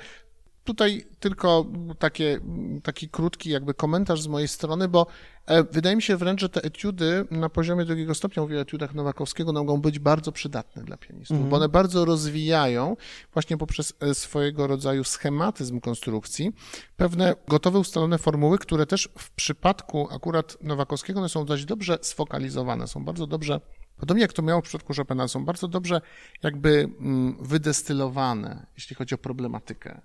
Tutaj 0.63 1.05
tylko 1.19 1.65
takie, 1.99 2.39
taki 2.83 3.09
krótki 3.09 3.49
jakby 3.49 3.73
komentarz 3.73 4.21
z 4.21 4.27
mojej 4.27 4.47
strony, 4.47 4.87
bo 4.87 5.07
e, 5.45 5.63
wydaje 5.63 5.95
mi 5.95 6.01
się 6.01 6.17
wręcz, 6.17 6.41
że 6.41 6.49
te 6.49 6.63
etiudy 6.63 7.25
na 7.31 7.49
poziomie 7.49 7.85
drugiego 7.85 8.15
stopnia, 8.15 8.43
mówię 8.43 8.57
o 8.57 8.61
etiudach 8.61 8.93
Nowakowskiego, 8.93 9.53
mogą 9.53 9.81
być 9.81 9.99
bardzo 9.99 10.31
przydatne 10.31 10.83
dla 10.83 10.97
pianistów, 10.97 11.37
mm. 11.37 11.49
bo 11.49 11.55
one 11.55 11.69
bardzo 11.69 12.05
rozwijają 12.05 12.97
właśnie 13.33 13.57
poprzez 13.57 13.93
e, 13.99 14.13
swojego 14.13 14.67
rodzaju 14.67 15.03
schematyzm 15.03 15.79
konstrukcji 15.79 16.51
pewne 16.97 17.35
gotowe, 17.47 17.79
ustalone 17.79 18.17
formuły, 18.17 18.57
które 18.57 18.85
też 18.85 19.09
w 19.17 19.31
przypadku 19.31 20.07
akurat 20.11 20.57
Nowakowskiego 20.61 21.19
one 21.19 21.29
są 21.29 21.45
dość 21.45 21.65
dobrze 21.65 21.97
sfokalizowane, 22.01 22.87
są 22.87 23.05
bardzo 23.05 23.27
dobrze 23.27 23.61
Podobnie 23.97 24.21
jak 24.21 24.33
to 24.33 24.41
miało 24.41 24.61
w 24.61 24.63
przypadku 24.63 24.93
Chopina, 24.93 25.27
są 25.27 25.45
bardzo 25.45 25.67
dobrze 25.67 26.01
jakby 26.43 26.89
mm, 26.99 27.37
wydestylowane, 27.39 28.65
jeśli 28.75 28.95
chodzi 28.95 29.15
o 29.15 29.17
problematykę. 29.17 30.01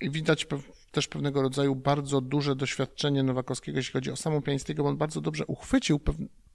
I 0.00 0.10
widać 0.10 0.46
też 0.90 1.08
pewnego 1.08 1.42
rodzaju 1.42 1.74
bardzo 1.74 2.20
duże 2.20 2.56
doświadczenie 2.56 3.22
Nowakowskiego, 3.22 3.78
jeśli 3.78 3.92
chodzi 3.92 4.10
o 4.10 4.16
samą 4.16 4.42
pianistykę, 4.42 4.82
bo 4.82 4.88
on 4.88 4.96
bardzo 4.96 5.20
dobrze 5.20 5.46
uchwycił 5.46 6.00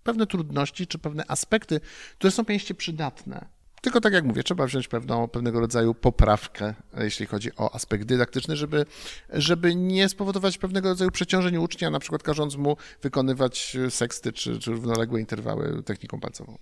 pewne 0.04 0.28
trudności 0.28 0.88
czy 0.88 1.00
pewne 1.00 1.24
aspekty, 1.28 1.80
które 2.18 2.32
są 2.32 2.46
pianiście 2.46 2.74
przydatne. 2.74 3.46
Tylko 3.82 4.02
tak 4.02 4.14
jak 4.14 4.26
mówię, 4.26 4.44
trzeba 4.44 4.66
wziąć 4.66 4.88
pewną, 4.88 5.28
pewnego 5.28 5.60
rodzaju 5.60 5.94
poprawkę, 5.94 6.74
jeśli 6.98 7.26
chodzi 7.26 7.56
o 7.58 7.76
aspekt 7.76 8.06
dydaktyczny, 8.06 8.56
żeby, 8.56 8.86
żeby 9.30 9.76
nie 9.76 10.10
spowodować 10.10 10.58
pewnego 10.58 10.90
rodzaju 10.90 11.12
przeciążeń 11.12 11.58
ucznia, 11.58 11.90
na 11.90 12.00
przykład 12.00 12.24
każąc 12.24 12.56
mu 12.56 12.78
wykonywać 13.02 13.78
seksty 13.90 14.34
czy, 14.34 14.60
czy 14.60 14.72
równoległe 14.72 15.20
interwały 15.20 15.84
techniką 15.84 16.20
palcową. 16.20 16.58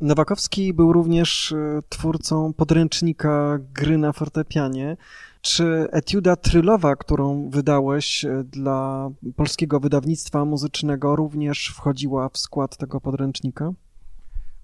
Nowakowski 0.00 0.72
był 0.72 0.92
również 0.92 1.52
e, 1.52 1.80
twórcą 1.88 2.52
podręcznika 2.52 3.58
gry 3.74 3.98
na 3.98 4.12
fortepianie. 4.12 4.96
Czy 5.44 5.88
etiuda 5.90 6.36
trylowa, 6.36 6.96
którą 6.96 7.50
wydałeś 7.50 8.24
e, 8.24 8.44
dla 8.44 9.10
polskiego 9.36 9.80
wydawnictwa 9.80 10.44
muzycznego, 10.44 11.16
również 11.16 11.68
wchodziła 11.76 12.28
w 12.28 12.38
skład 12.38 12.76
tego 12.76 13.00
podręcznika? 13.00 13.72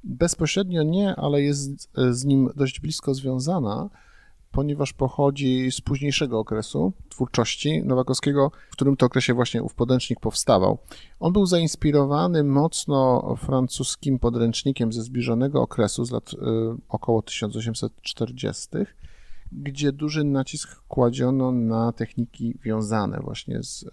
Bezpośrednio 0.05 0.83
nie, 0.83 1.16
ale 1.16 1.43
jest 1.43 1.71
e, 1.99 2.12
z 2.12 2.25
nim 2.25 2.51
dość 2.57 2.81
blisko 2.81 3.14
związana, 3.14 3.90
ponieważ 4.53 4.93
pochodzi 4.93 5.73
z 5.73 5.81
późniejszego 5.81 6.38
okresu 6.38 6.93
twórczości 7.09 7.83
Nowakowskiego, 7.85 8.51
w 8.71 8.73
którym 8.73 8.97
to 8.97 9.07
okresie 9.07 9.35
właśnie 9.35 9.62
ów 9.62 9.75
podręcznik 9.75 10.21
powstawał. 10.21 10.79
On 11.21 11.33
był 11.33 11.47
zainspirowany 11.47 12.45
mocno 12.45 13.35
francuskim 13.38 14.19
podręcznikiem 14.19 14.93
ze 14.93 15.03
zbliżonego 15.03 15.62
okresu 15.62 16.05
z 16.05 16.11
lat 16.11 16.33
y, 16.33 16.37
około 16.88 17.23
1840 17.23 18.69
gdzie 19.53 19.93
duży 19.93 20.25
nacisk 20.25 20.83
kładziono 20.89 21.53
na 21.53 21.93
techniki 21.93 22.59
wiązane 22.65 23.21
właśnie 23.21 23.63
z, 23.63 23.85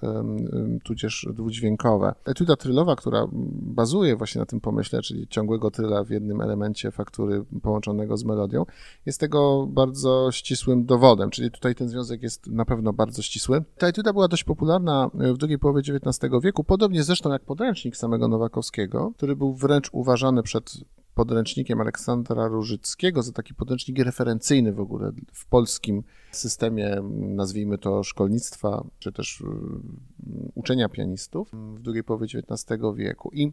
tudzież 0.84 1.28
dwudźwiękowe. 1.34 2.16
Etuda 2.26 2.56
trylowa, 2.56 2.96
która 2.96 3.28
bazuje 3.62 4.16
właśnie 4.16 4.40
na 4.40 4.46
tym 4.46 4.62
pomyśle, 4.62 5.02
czyli 5.02 5.28
ciągłego 5.28 5.72
tryla 5.72 6.04
w 6.04 6.10
jednym 6.10 6.42
elemencie 6.42 6.92
faktury 6.92 7.46
połączonego 7.62 8.18
z 8.18 8.24
melodią, 8.24 8.66
jest 9.06 9.20
tego 9.20 9.68
bardzo 9.68 10.30
ścisłym 10.32 10.86
dowodem, 10.86 11.30
czyli 11.30 11.52
tutaj 11.52 11.76
ten 11.76 11.90
związek 11.90 12.24
jest 12.24 12.48
na 12.48 12.66
pewno 12.66 12.94
bardzo 12.94 13.22
ścisły. 13.22 13.64
Ta 13.78 13.88
etuda 13.88 14.14
była 14.14 14.28
dość 14.28 14.44
popularna 14.44 15.10
w 15.14 15.38
drugiej 15.38 15.60
połowie 15.60 15.80
XIX 15.80 16.34
wieku, 16.44 16.64
podobnie 16.64 17.04
zresztą 17.04 17.32
jak 17.32 17.46
podręcznik 17.46 17.98
samego 17.98 18.28
Nowakowskiego, 18.28 19.12
który 19.18 19.36
był 19.36 19.54
wręcz 19.54 19.90
uważany 19.92 20.44
przed 20.44 20.78
podręcznikiem 21.18 21.82
Aleksandra 21.82 22.48
Różyckiego 22.48 23.24
za 23.24 23.32
taki 23.32 23.54
podręcznik 23.54 24.00
referencyjny 24.00 24.74
w 24.74 24.80
ogóle 24.80 25.12
w 25.34 25.46
polskim 25.46 26.04
systemie, 26.32 26.96
nazwijmy 27.12 27.78
to 27.78 28.04
szkolnictwa, 28.04 28.84
czy 29.00 29.12
też 29.12 29.42
y, 29.42 29.46
uczenia 30.56 30.90
pianistów 30.90 31.52
w 31.52 31.82
drugiej 31.82 32.04
połowie 32.04 32.26
XIX 32.26 32.82
wieku. 32.96 33.30
I 33.34 33.52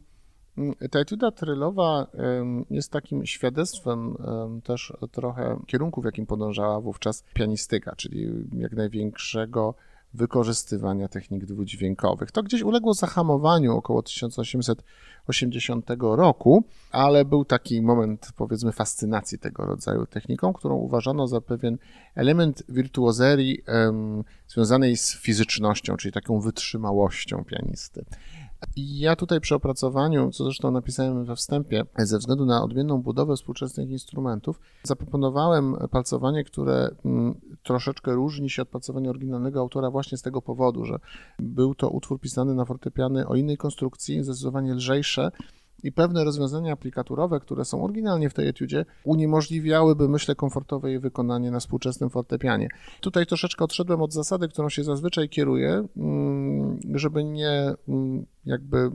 mm, 0.58 0.74
ta 0.90 0.98
etuda 0.98 1.30
trylowa 1.30 2.06
jest 2.70 2.90
takim 2.90 3.26
świadectwem 3.26 4.16
też 4.64 4.92
trochę 5.10 5.60
kierunku, 5.66 6.02
w 6.02 6.04
jakim 6.04 6.26
podążała 6.26 6.80
wówczas 6.80 7.24
pianistyka, 7.34 7.96
czyli 7.96 8.28
jak 8.52 8.72
największego 8.72 9.74
wykorzystywania 10.14 11.08
technik 11.08 11.44
dwudźwiękowych. 11.44 12.32
To 12.32 12.42
gdzieś 12.42 12.62
uległo 12.62 12.94
zahamowaniu 12.94 13.76
około 13.76 14.02
1880 14.02 15.90
roku, 16.00 16.64
ale 16.90 17.24
był 17.24 17.44
taki 17.44 17.82
moment, 17.82 18.28
powiedzmy, 18.36 18.72
fascynacji 18.72 19.38
tego 19.38 19.66
rodzaju 19.66 20.06
techniką, 20.06 20.52
którą 20.52 20.74
uważano 20.76 21.26
za 21.26 21.40
pewien 21.40 21.78
element 22.14 22.62
wirtuozerii 22.68 23.62
um, 23.68 24.24
związanej 24.48 24.96
z 24.96 25.16
fizycznością, 25.16 25.96
czyli 25.96 26.12
taką 26.12 26.40
wytrzymałością 26.40 27.44
pianisty. 27.44 28.04
Ja 28.76 29.16
tutaj 29.16 29.40
przy 29.40 29.54
opracowaniu, 29.54 30.30
co 30.30 30.44
zresztą 30.44 30.70
napisałem 30.70 31.24
we 31.24 31.36
wstępie, 31.36 31.84
ze 31.98 32.18
względu 32.18 32.46
na 32.46 32.64
odmienną 32.64 33.02
budowę 33.02 33.36
współczesnych 33.36 33.90
instrumentów, 33.90 34.60
zaproponowałem 34.82 35.76
palcowanie, 35.90 36.44
które 36.44 36.90
mm, 37.04 37.34
troszeczkę 37.62 38.14
różni 38.14 38.50
się 38.50 38.62
od 38.62 38.68
palcowania 38.68 39.10
oryginalnego 39.10 39.60
autora 39.60 39.90
właśnie 39.90 40.18
z 40.18 40.22
tego 40.22 40.42
powodu, 40.42 40.84
że 40.84 40.98
był 41.38 41.74
to 41.74 41.90
utwór 41.90 42.20
pisany 42.20 42.54
na 42.54 42.64
fortepiany 42.64 43.26
o 43.26 43.34
innej 43.34 43.56
konstrukcji, 43.56 44.24
zdecydowanie 44.24 44.74
lżejsze, 44.74 45.30
i 45.84 45.92
pewne 45.92 46.24
rozwiązania 46.24 46.72
aplikaturowe, 46.72 47.40
które 47.40 47.64
są 47.64 47.84
oryginalnie 47.84 48.30
w 48.30 48.34
tej 48.34 48.48
etiudzie, 48.48 48.84
uniemożliwiałyby, 49.04 50.08
myślę, 50.08 50.34
komfortowe 50.34 50.90
jej 50.90 50.98
wykonanie 50.98 51.50
na 51.50 51.60
współczesnym 51.60 52.10
fortepianie. 52.10 52.68
Tutaj 53.00 53.26
troszeczkę 53.26 53.64
odszedłem 53.64 54.02
od 54.02 54.12
zasady, 54.12 54.48
którą 54.48 54.68
się 54.68 54.84
zazwyczaj 54.84 55.28
kieruję, 55.28 55.84
mm, 55.96 56.23
żeby 56.94 57.24
nie 57.24 57.72
mm, 57.88 58.26
jakby 58.44 58.90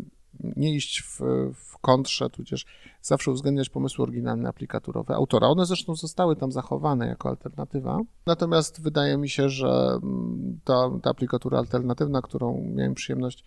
nie 0.56 0.76
iść 0.76 1.02
w, 1.02 1.20
w 1.54 1.78
kontrze, 1.78 2.30
tudzież 2.30 2.65
zawsze 3.02 3.32
uwzględniać 3.32 3.70
pomysły 3.70 4.04
oryginalne 4.04 4.50
aplikaturowe 4.50 5.15
autora. 5.15 5.48
One 5.48 5.65
zresztą 5.65 5.96
zostały 5.96 6.36
tam 6.36 6.52
zachowane 6.52 7.08
jako 7.08 7.30
alternatywa, 7.30 8.00
natomiast 8.26 8.82
wydaje 8.82 9.18
mi 9.18 9.30
się, 9.30 9.50
że 9.50 10.00
mm, 10.04 10.60
ta, 10.63 10.89
ta 11.02 11.10
aplikatura 11.10 11.58
alternatywna, 11.58 12.22
którą 12.22 12.62
miałem 12.76 12.94
przyjemność 12.94 13.44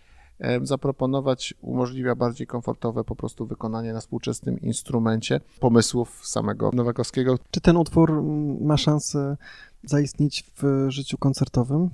zaproponować 0.62 1.54
umożliwia 1.60 2.14
bardziej 2.14 2.46
komfortowe 2.46 3.04
po 3.04 3.16
prostu 3.16 3.46
wykonanie 3.46 3.92
na 3.92 4.00
współczesnym 4.00 4.60
instrumencie 4.60 5.40
pomysłów 5.60 6.26
samego 6.26 6.70
Nowakowskiego. 6.74 7.38
Czy 7.50 7.60
ten 7.60 7.76
utwór 7.76 8.22
ma 8.60 8.76
szansę 8.76 9.36
zaistnieć 9.84 10.44
w 10.56 10.86
życiu 10.88 11.18
koncertowym? 11.18 11.90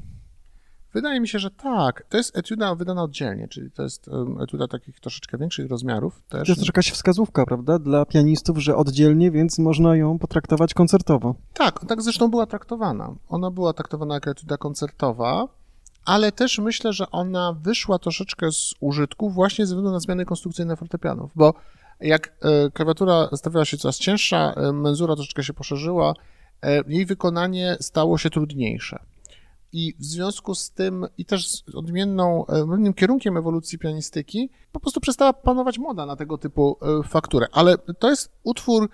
Wydaje 0.93 1.21
mi 1.21 1.29
się, 1.29 1.39
że 1.39 1.51
tak. 1.51 2.05
To 2.09 2.17
jest 2.17 2.39
etiuda 2.39 2.75
wydana 2.75 3.03
oddzielnie, 3.03 3.49
czyli 3.49 3.71
to 3.71 3.83
jest 3.83 4.11
etiuda 4.43 4.69
takich 4.69 5.01
troszeczkę 5.01 5.39
większych 5.39 5.71
rozmiarów. 5.71 6.23
Też. 6.29 6.47
To 6.47 6.53
jest 6.53 6.61
też 6.61 6.69
jakaś 6.69 6.91
wskazówka, 6.91 7.45
prawda, 7.47 7.79
dla 7.79 8.05
pianistów, 8.05 8.59
że 8.59 8.77
oddzielnie, 8.77 9.31
więc 9.31 9.59
można 9.59 9.97
ją 9.97 10.19
potraktować 10.19 10.75
koncertowo. 10.75 11.35
Tak, 11.55 11.87
tak 11.89 12.03
zresztą 12.03 12.29
była 12.29 12.47
traktowana. 12.47 13.15
Ona 13.29 13.51
była 13.51 13.73
traktowana 13.73 14.15
jako 14.15 14.31
etiuda 14.31 14.57
koncertowa, 14.57 15.49
ale 16.05 16.33
też 16.33 16.59
myślę, 16.59 16.93
że 16.93 17.11
ona 17.11 17.53
wyszła 17.53 17.99
troszeczkę 17.99 18.53
z 18.53 18.75
użytku 18.81 19.31
właśnie 19.31 19.67
ze 19.67 19.75
względu 19.75 19.93
na 19.93 20.01
zmiany 20.01 20.25
konstrukcyjne 20.25 20.77
fortepianów, 20.77 21.31
bo 21.37 21.55
jak 22.01 22.29
e, 22.43 22.71
klawiatura 22.71 23.29
stawiała 23.37 23.65
się 23.65 23.77
coraz 23.77 23.99
cięższa, 23.99 24.53
e, 24.53 24.73
menzura 24.73 25.15
troszeczkę 25.15 25.43
się 25.45 25.53
poszerzyła, 25.53 26.15
e, 26.63 26.83
jej 26.89 27.07
wykonanie 27.07 27.77
stało 27.81 28.19
się 28.19 28.31
trudniejsze. 28.31 28.99
I 29.73 29.95
w 29.99 30.05
związku 30.05 30.55
z 30.55 30.71
tym, 30.71 31.07
i 31.19 31.25
też 31.25 31.49
z 31.49 31.75
odmienną, 31.75 32.47
odmiennym 32.47 32.95
kierunkiem 32.95 33.37
ewolucji 33.37 33.79
pianistyki, 33.79 34.51
po 34.73 34.81
prostu 34.81 35.01
przestała 35.01 35.33
panować 35.33 35.79
moda 35.79 36.07
na 36.07 36.17
tego 36.17 36.39
typu 36.39 36.79
fakturę. 37.09 37.47
Ale 37.53 37.79
to 37.79 38.11
jest 38.11 38.33
utwór, 38.43 38.91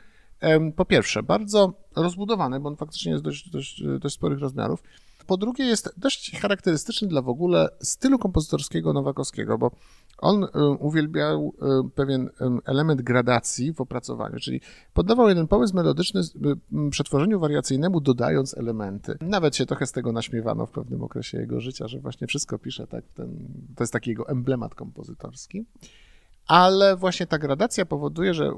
po 0.77 0.85
pierwsze, 0.85 1.23
bardzo 1.23 1.73
rozbudowany, 1.97 2.61
bo 2.61 2.69
on 2.69 2.77
faktycznie 2.77 3.13
jest 3.13 3.25
dość, 3.25 3.51
dość, 3.51 3.83
dość 4.01 4.15
sporych 4.15 4.39
rozmiarów. 4.39 4.83
Po 5.27 5.37
drugie, 5.37 5.65
jest 5.65 5.95
dość 5.97 6.41
charakterystyczny 6.41 7.09
dla 7.09 7.23
w 7.23 7.29
ogóle 7.29 7.69
stylu 7.81 8.19
kompozytorskiego 8.19 8.93
Nowakowskiego, 8.93 9.59
bo 9.59 9.71
on 10.19 10.45
y, 10.45 10.49
uwielbiał 10.81 11.55
y, 11.87 11.91
pewien 11.91 12.31
element 12.65 13.03
gradacji 13.03 13.73
w 13.73 13.81
opracowaniu, 13.81 14.39
czyli 14.39 14.61
poddawał 14.93 15.29
jeden 15.29 15.49
pomysł 15.49 15.77
melodyczny 15.77 16.21
y, 16.21 16.91
przetworzeniu 16.91 17.41
wariacyjnemu, 17.41 18.01
dodając 18.01 18.59
elementy. 18.59 19.17
Nawet 19.21 19.57
się 19.57 19.67
trochę 19.67 19.87
z 19.87 19.93
tego 19.93 20.13
naśmiewano 20.13 20.67
w 20.67 20.71
pewnym 20.71 21.03
okresie 21.03 21.39
jego 21.39 21.61
życia, 21.61 21.89
że 21.89 22.01
właśnie 22.01 22.27
wszystko 22.27 22.59
pisze 22.59 22.87
tak, 22.87 23.05
ten, 23.15 23.49
to 23.77 23.83
jest 23.83 23.93
taki 23.93 24.11
jego 24.11 24.29
emblemat 24.29 24.75
kompozytorski 24.75 25.65
ale 26.47 26.97
właśnie 26.97 27.27
ta 27.27 27.39
gradacja 27.39 27.87
powoduje, 27.87 28.35
że 28.35 28.51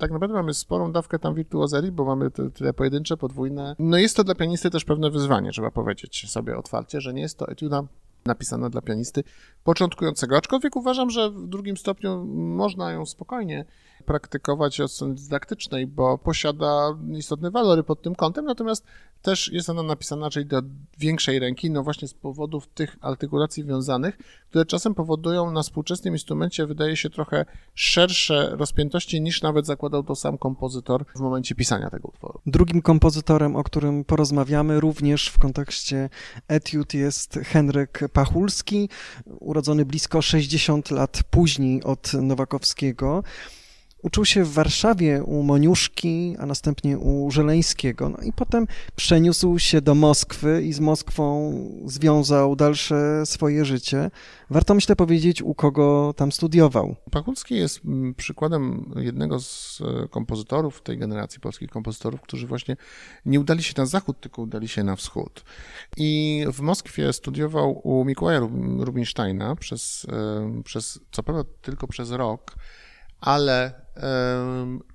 tak 0.00 0.10
naprawdę 0.10 0.34
mamy 0.34 0.54
sporą 0.54 0.92
dawkę 0.92 1.18
tam 1.18 1.34
wirtuozerii, 1.34 1.92
bo 1.92 2.04
mamy 2.04 2.30
te 2.30 2.72
pojedyncze, 2.74 3.16
podwójne. 3.16 3.76
No 3.78 3.98
jest 3.98 4.16
to 4.16 4.24
dla 4.24 4.34
pianisty 4.34 4.70
też 4.70 4.84
pewne 4.84 5.10
wyzwanie, 5.10 5.50
trzeba 5.50 5.70
powiedzieć 5.70 6.30
sobie 6.30 6.56
otwarcie, 6.56 7.00
że 7.00 7.14
nie 7.14 7.22
jest 7.22 7.38
to 7.38 7.48
etiuda 7.48 7.82
napisana 8.24 8.70
dla 8.70 8.82
pianisty 8.82 9.24
początkującego. 9.64 10.36
Aczkolwiek 10.36 10.76
uważam, 10.76 11.10
że 11.10 11.30
w 11.30 11.46
drugim 11.46 11.76
stopniu 11.76 12.24
można 12.34 12.92
ją 12.92 13.06
spokojnie 13.06 13.64
praktykować 14.06 14.80
od 14.80 14.92
strony 14.92 15.14
dydaktycznej, 15.14 15.86
bo 15.86 16.18
posiada 16.18 16.96
istotne 17.16 17.50
walory 17.50 17.82
pod 17.82 18.02
tym 18.02 18.14
kątem, 18.14 18.44
natomiast 18.44 18.84
też 19.22 19.52
jest 19.52 19.70
ona 19.70 19.82
napisana 19.82 20.30
czyli 20.30 20.46
do 20.46 20.62
większej 20.98 21.38
ręki, 21.38 21.70
no 21.70 21.82
właśnie 21.82 22.08
z 22.08 22.14
powodów 22.14 22.66
tych 22.66 22.96
artykulacji 23.00 23.64
wiązanych, 23.64 24.18
które 24.50 24.64
czasem 24.64 24.94
powodują 24.94 25.50
na 25.50 25.62
współczesnym 25.62 26.14
instrumencie, 26.14 26.66
wydaje 26.66 26.96
się, 26.96 27.10
trochę 27.10 27.44
szersze 27.74 28.56
rozpiętości 28.56 29.20
niż 29.20 29.42
nawet 29.42 29.66
zakładał 29.66 30.02
to 30.02 30.14
sam 30.14 30.38
kompozytor 30.38 31.04
w 31.16 31.20
momencie 31.20 31.54
pisania 31.54 31.90
tego 31.90 32.08
utworu. 32.08 32.40
Drugim 32.46 32.82
kompozytorem, 32.82 33.56
o 33.56 33.64
którym 33.64 34.04
porozmawiamy 34.04 34.80
również 34.80 35.28
w 35.28 35.38
kontekście 35.38 36.10
etiud 36.48 36.94
jest 36.94 37.38
Henryk 37.44 38.00
Pachulski, 38.12 38.88
urodzony 39.40 39.84
blisko 39.84 40.22
60 40.22 40.90
lat 40.90 41.22
później 41.30 41.84
od 41.84 42.12
Nowakowskiego. 42.12 43.22
Uczył 44.06 44.24
się 44.24 44.44
w 44.44 44.52
Warszawie 44.52 45.22
u 45.22 45.42
Moniuszki, 45.42 46.36
a 46.38 46.46
następnie 46.46 46.98
u 46.98 47.30
Żeleńskiego. 47.30 48.08
No 48.08 48.18
i 48.18 48.32
potem 48.32 48.66
przeniósł 48.96 49.58
się 49.58 49.80
do 49.80 49.94
Moskwy 49.94 50.62
i 50.62 50.72
z 50.72 50.80
Moskwą 50.80 51.52
związał 51.84 52.56
dalsze 52.56 53.26
swoje 53.26 53.64
życie. 53.64 54.10
Warto 54.50 54.74
myślę 54.74 54.96
powiedzieć, 54.96 55.42
u 55.42 55.54
kogo 55.54 56.14
tam 56.16 56.32
studiował. 56.32 56.96
Pachulski 57.10 57.54
jest 57.54 57.84
mm, 57.84 58.14
przykładem 58.14 58.92
jednego 58.96 59.40
z 59.40 59.80
e, 59.80 60.08
kompozytorów 60.08 60.82
tej 60.82 60.98
generacji 60.98 61.40
polskich 61.40 61.70
kompozytorów, 61.70 62.20
którzy 62.20 62.46
właśnie 62.46 62.76
nie 63.24 63.40
udali 63.40 63.62
się 63.62 63.74
na 63.76 63.86
zachód, 63.86 64.20
tylko 64.20 64.42
udali 64.42 64.68
się 64.68 64.84
na 64.84 64.96
wschód. 64.96 65.44
I 65.96 66.44
w 66.52 66.60
Moskwie 66.60 67.12
studiował 67.12 67.80
u 67.88 68.04
Mikołaja 68.04 68.40
Rubinsteina 68.78 69.56
przez, 69.56 70.06
e, 70.12 70.62
przez 70.64 71.00
co 71.12 71.22
prawda 71.22 71.50
tylko 71.62 71.86
przez 71.86 72.10
rok, 72.10 72.54
ale 73.20 73.85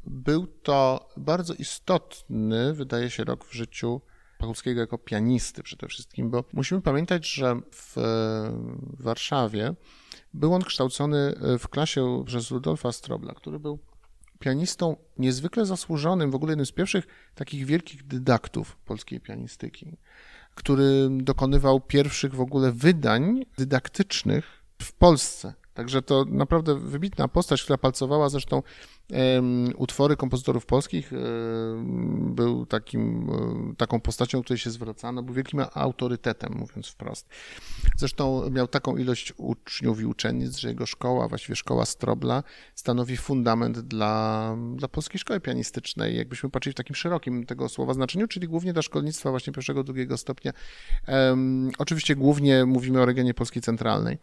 był 0.04 0.48
to 0.48 1.10
bardzo 1.18 1.54
istotny, 1.54 2.74
wydaje 2.74 3.10
się, 3.10 3.24
rok 3.24 3.46
w 3.46 3.54
życiu 3.54 4.02
Pachulskiego 4.38 4.82
jako 4.82 4.98
pianisty 4.98 5.64
przede 5.64 5.88
wszystkim, 5.88 6.30
bo 6.30 6.44
musimy 6.54 6.82
pamiętać, 6.82 7.28
że 7.34 7.62
w 7.72 7.96
Warszawie 9.00 9.74
był 10.34 10.54
on 10.54 10.62
kształcony 10.64 11.36
w 11.60 11.68
klasie 11.68 12.24
przez 12.26 12.52
Rudolfa 12.52 12.92
Strobla, 12.92 13.34
który 13.34 13.60
był 13.60 13.80
pianistą 14.40 14.96
niezwykle 15.18 15.66
zasłużonym, 15.66 16.32
w 16.32 16.36
ogóle 16.36 16.52
jednym 16.52 16.66
z 16.66 16.72
pierwszych 16.72 17.08
takich 17.36 17.66
wielkich 17.66 18.08
dydaktów 18.08 18.78
polskiej 18.78 19.20
pianistyki, 19.20 19.98
który 20.56 21.10
dokonywał 21.12 21.80
pierwszych 21.80 22.36
w 22.36 22.42
ogóle 22.42 22.72
wydań 22.72 23.46
dydaktycznych 23.58 24.64
w 24.82 24.94
Polsce. 24.94 25.54
Także 25.74 26.02
to 26.02 26.26
naprawdę 26.30 26.80
wybitna 26.80 27.28
postać, 27.28 27.64
która 27.64 27.78
palcowała 27.78 28.30
zresztą 28.30 28.64
utwory 29.78 30.16
kompozytorów 30.16 30.66
polskich. 30.66 31.12
Był 32.18 32.66
takim, 32.66 33.32
taką 33.78 34.00
postacią, 34.00 34.44
której 34.44 34.58
się 34.58 34.70
zwracano, 34.70 35.24
był 35.24 35.36
wielkim 35.36 35.62
autorytetem, 35.74 36.54
mówiąc 36.54 36.88
wprost. 36.88 37.30
Zresztą 37.98 38.50
miał 38.50 38.68
taką 38.68 38.98
ilość 38.98 39.34
uczniów 39.38 40.02
i 40.02 40.06
uczennic, 40.06 40.58
że 40.58 40.70
jego 40.70 40.86
szkoła, 40.86 41.28
właściwie 41.28 41.56
szkoła 41.56 41.86
Strobla, 41.86 42.44
stanowi 42.76 43.18
fundament 43.18 43.80
dla, 43.80 44.56
dla 44.76 44.88
polskiej 44.88 45.20
szkoły 45.20 45.40
pianistycznej, 45.40 46.18
jakbyśmy 46.18 46.50
patrzyli 46.50 46.74
w 46.74 46.78
takim 46.78 46.96
szerokim 46.96 47.46
tego 47.46 47.70
słowa 47.70 47.94
znaczeniu, 47.94 48.28
czyli 48.28 48.48
głównie 48.48 48.74
dla 48.74 48.82
szkolnictwa 48.82 49.30
właśnie 49.30 49.54
pierwszego, 49.54 49.84
drugiego 49.84 50.18
stopnia. 50.18 50.52
Oczywiście 51.78 52.16
głównie 52.16 52.66
mówimy 52.66 53.02
o 53.02 53.06
regionie 53.06 53.34
Polski 53.34 53.62
Centralnej. 53.62 54.18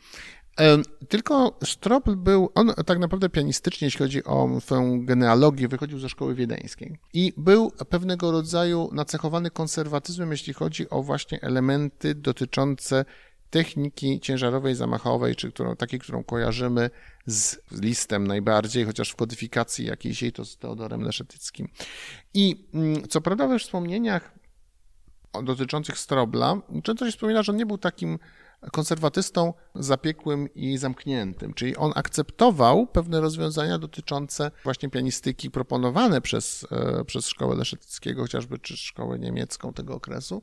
Tylko 1.09 1.59
Stropl 1.64 2.16
był, 2.16 2.51
on 2.55 2.73
tak 2.87 2.99
naprawdę 2.99 3.29
pianistycznie, 3.29 3.87
jeśli 3.87 3.99
chodzi 3.99 4.25
o 4.25 4.61
swoją 4.61 5.07
genealogię, 5.07 5.68
wychodził 5.68 5.99
ze 5.99 6.09
szkoły 6.09 6.35
wiedeńskiej 6.35 6.99
i 7.14 7.33
był 7.37 7.71
pewnego 7.71 8.33
rodzaju 8.33 8.90
nacechowany 8.92 9.51
konserwatyzmem, 9.51 10.31
jeśli 10.31 10.53
chodzi 10.53 10.90
o 10.90 11.03
właśnie 11.03 11.40
elementy 11.42 12.14
dotyczące 12.14 13.05
techniki 13.51 14.21
ciężarowej, 14.21 14.75
zamachowej, 14.75 15.37
czy 15.37 15.53
którą, 15.53 15.77
takiej, 15.77 16.01
którą 16.01 16.25
kojarzymy 16.25 16.90
z 17.27 17.57
listem 17.73 18.27
najbardziej, 18.27 18.85
chociaż 18.85 19.11
w 19.11 19.16
kodyfikacji 19.16 19.87
jakiejś 19.87 20.23
jej 20.23 20.33
to 20.33 20.44
z 20.44 20.57
Teodorem 20.57 21.03
Leszetyckim. 21.03 21.68
I 22.35 22.68
mm, 22.75 23.09
co 23.09 23.21
prawda 23.21 23.47
we 23.47 23.59
wspomnieniach 23.59 24.35
dotyczących 25.44 25.99
Strobla, 25.99 26.61
często 26.83 27.07
się 27.07 27.12
wspomina, 27.12 27.42
że 27.42 27.53
on 27.53 27.59
nie 27.59 27.66
był 27.66 27.79
takim 27.79 28.18
konserwatystą 28.73 29.55
zapiekłym 29.75 30.55
i 30.55 30.79
zamkniętym, 30.79 31.55
czyli 31.55 31.77
on 31.77 31.92
akceptował 31.94 32.87
pewne 32.87 33.21
rozwiązania 33.21 33.79
dotyczące 33.79 34.51
właśnie 34.64 34.90
pianistyki 34.90 35.51
proponowane 35.51 36.21
przez, 36.21 36.66
e, 36.71 37.05
przez 37.05 37.29
szkołę 37.29 37.57
Leszetyckiego, 37.57 38.23
chociażby 38.23 38.59
czy 38.59 38.77
szkołę 38.77 39.18
niemiecką 39.18 39.73
tego 39.73 39.94
okresu, 39.94 40.42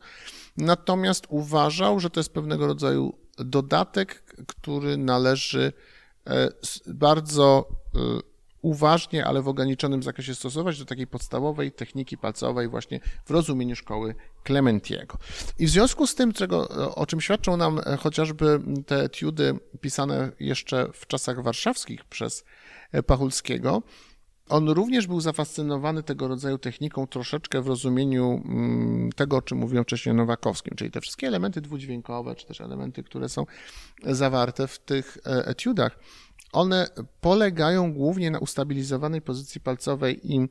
natomiast 0.57 1.25
uważał, 1.29 1.99
że 1.99 2.09
to 2.09 2.19
jest 2.19 2.33
pewnego 2.33 2.67
rodzaju 2.67 3.17
dodatek, 3.37 4.35
który 4.47 4.97
należy 4.97 5.73
e, 6.27 6.49
bardzo 6.87 7.69
e, 7.95 7.99
uważnie, 8.65 9.25
ale 9.25 9.41
w 9.41 9.47
ograniczonym 9.47 10.03
zakresie 10.03 10.35
stosować 10.35 10.79
do 10.79 10.85
takiej 10.85 11.07
podstawowej 11.07 11.71
techniki 11.71 12.17
palcowej 12.17 12.67
właśnie 12.67 12.99
w 13.25 13.31
rozumieniu 13.31 13.75
szkoły 13.75 14.15
Clementiego. 14.47 15.17
I 15.59 15.65
w 15.65 15.69
związku 15.69 16.07
z 16.07 16.15
tym, 16.15 16.33
czego, 16.33 16.69
o 16.95 17.05
czym 17.05 17.21
świadczą 17.21 17.57
nam 17.57 17.79
e, 17.85 17.97
chociażby 17.97 18.59
te 18.85 19.03
etiudy 19.03 19.59
pisane 19.81 20.31
jeszcze 20.39 20.89
w 20.93 21.07
czasach 21.07 21.43
warszawskich 21.43 22.05
przez 22.05 22.45
e, 22.91 23.03
Pachulskiego, 23.03 23.81
on 24.49 24.69
również 24.69 25.07
był 25.07 25.21
zafascynowany 25.21 26.03
tego 26.03 26.27
rodzaju 26.27 26.57
techniką 26.57 27.07
troszeczkę 27.07 27.61
w 27.61 27.67
rozumieniu 27.67 28.41
mm, 28.45 29.11
tego, 29.11 29.37
o 29.37 29.41
czym 29.41 29.57
mówiłem 29.57 29.83
wcześniej 29.83 30.15
Nowakowskim, 30.15 30.75
czyli 30.75 30.91
te 30.91 31.01
wszystkie 31.01 31.27
elementy 31.27 31.61
dwudźwiękowe, 31.61 32.35
czy 32.35 32.45
też 32.45 32.61
elementy, 32.61 33.03
które 33.03 33.29
są 33.29 33.45
zawarte 34.03 34.67
w 34.67 34.79
tych 34.79 35.17
e, 35.25 35.47
etiudach 35.47 35.99
one 36.53 36.87
polegają 37.21 37.93
głównie 37.93 38.31
na 38.31 38.39
ustabilizowanej 38.39 39.21
pozycji 39.21 39.61
palcowej 39.61 40.33
i 40.33 40.49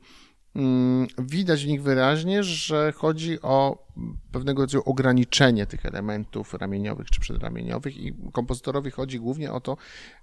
mm, 0.55 1.07
widać 1.19 1.63
w 1.63 1.67
nich 1.67 1.83
wyraźnie, 1.83 2.43
że 2.43 2.93
chodzi 2.95 3.41
o 3.41 3.85
pewnego 4.31 4.61
rodzaju 4.61 4.83
ograniczenie 4.85 5.65
tych 5.65 5.85
elementów 5.85 6.53
ramieniowych 6.53 7.09
czy 7.09 7.19
przedramieniowych 7.19 7.97
i 7.97 8.13
kompozytorowi 8.33 8.91
chodzi 8.91 9.19
głównie 9.19 9.51
o 9.51 9.61
to, 9.61 9.77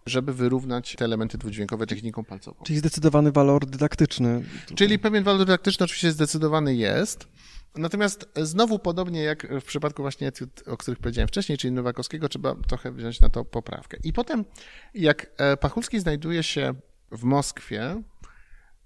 żeby 0.06 0.32
wyrównać 0.34 0.94
te 0.98 1.04
elementy 1.04 1.38
dwudźwiękowe 1.38 1.86
techniką 1.86 2.24
palcową. 2.24 2.56
Czyli 2.64 2.78
zdecydowany 2.78 3.32
walor 3.32 3.66
dydaktyczny. 3.66 4.44
Czyli 4.74 4.98
pewien 4.98 5.24
walor 5.24 5.40
dydaktyczny 5.40 5.84
oczywiście 5.84 6.12
zdecydowany 6.12 6.74
jest, 6.74 7.28
Natomiast 7.76 8.28
znowu 8.36 8.78
podobnie 8.78 9.22
jak 9.22 9.60
w 9.60 9.64
przypadku 9.64 10.02
właśnie 10.02 10.28
etiud, 10.28 10.62
o 10.66 10.76
których 10.76 10.98
powiedziałem 10.98 11.28
wcześniej, 11.28 11.58
czyli 11.58 11.72
Nowakowskiego, 11.72 12.28
trzeba 12.28 12.54
trochę 12.54 12.92
wziąć 12.92 13.20
na 13.20 13.28
to 13.28 13.44
poprawkę. 13.44 13.96
I 14.04 14.12
potem, 14.12 14.44
jak 14.94 15.26
e, 15.36 15.56
Pachulski 15.56 16.00
znajduje 16.00 16.42
się 16.42 16.74
w 17.10 17.24
Moskwie, 17.24 18.02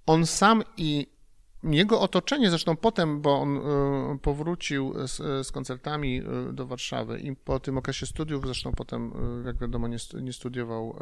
on 0.07 0.27
sam 0.27 0.63
i 0.77 1.07
jego 1.63 2.01
otoczenie, 2.01 2.51
zresztą 2.51 2.77
potem, 2.77 3.21
bo 3.21 3.41
on 3.41 3.57
e, 3.57 4.19
powrócił 4.23 4.95
z, 5.07 5.47
z, 5.47 5.53
koncertami 5.53 6.19
e, 6.19 6.53
do 6.53 6.67
Warszawy 6.67 7.19
i 7.19 7.37
po 7.37 7.61
tym 7.61 7.79
okresie 7.79 8.07
studiów, 8.07 8.45
zresztą 8.45 8.73
potem, 8.73 9.13
jak 9.47 9.59
wiadomo, 9.59 9.89
nie, 9.89 9.99
nie 10.23 10.33
studiował 10.33 10.99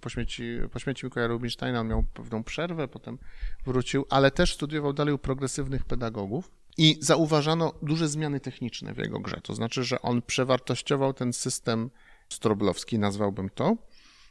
po 0.00 0.08
śmierci, 0.08 0.58
po 0.72 0.78
śmierci 0.78 1.06
Mikołaja 1.06 1.28
Rubinsteina, 1.28 1.80
on 1.80 1.88
miał 1.88 2.02
pewną 2.14 2.44
przerwę, 2.44 2.88
potem 2.88 3.18
wrócił, 3.66 4.06
ale 4.10 4.30
też 4.30 4.54
studiował 4.54 4.92
dalej 4.92 5.14
u 5.14 5.18
progresywnych 5.18 5.84
pedagogów. 5.84 6.59
I 6.78 6.96
zauważano 7.00 7.72
duże 7.82 8.08
zmiany 8.08 8.40
techniczne 8.40 8.94
w 8.94 8.98
jego 8.98 9.20
grze. 9.20 9.40
To 9.42 9.54
znaczy, 9.54 9.84
że 9.84 10.02
on 10.02 10.22
przewartościował 10.22 11.12
ten 11.12 11.32
system 11.32 11.90
stroblowski, 12.28 12.98
nazwałbym 12.98 13.50
to, 13.50 13.76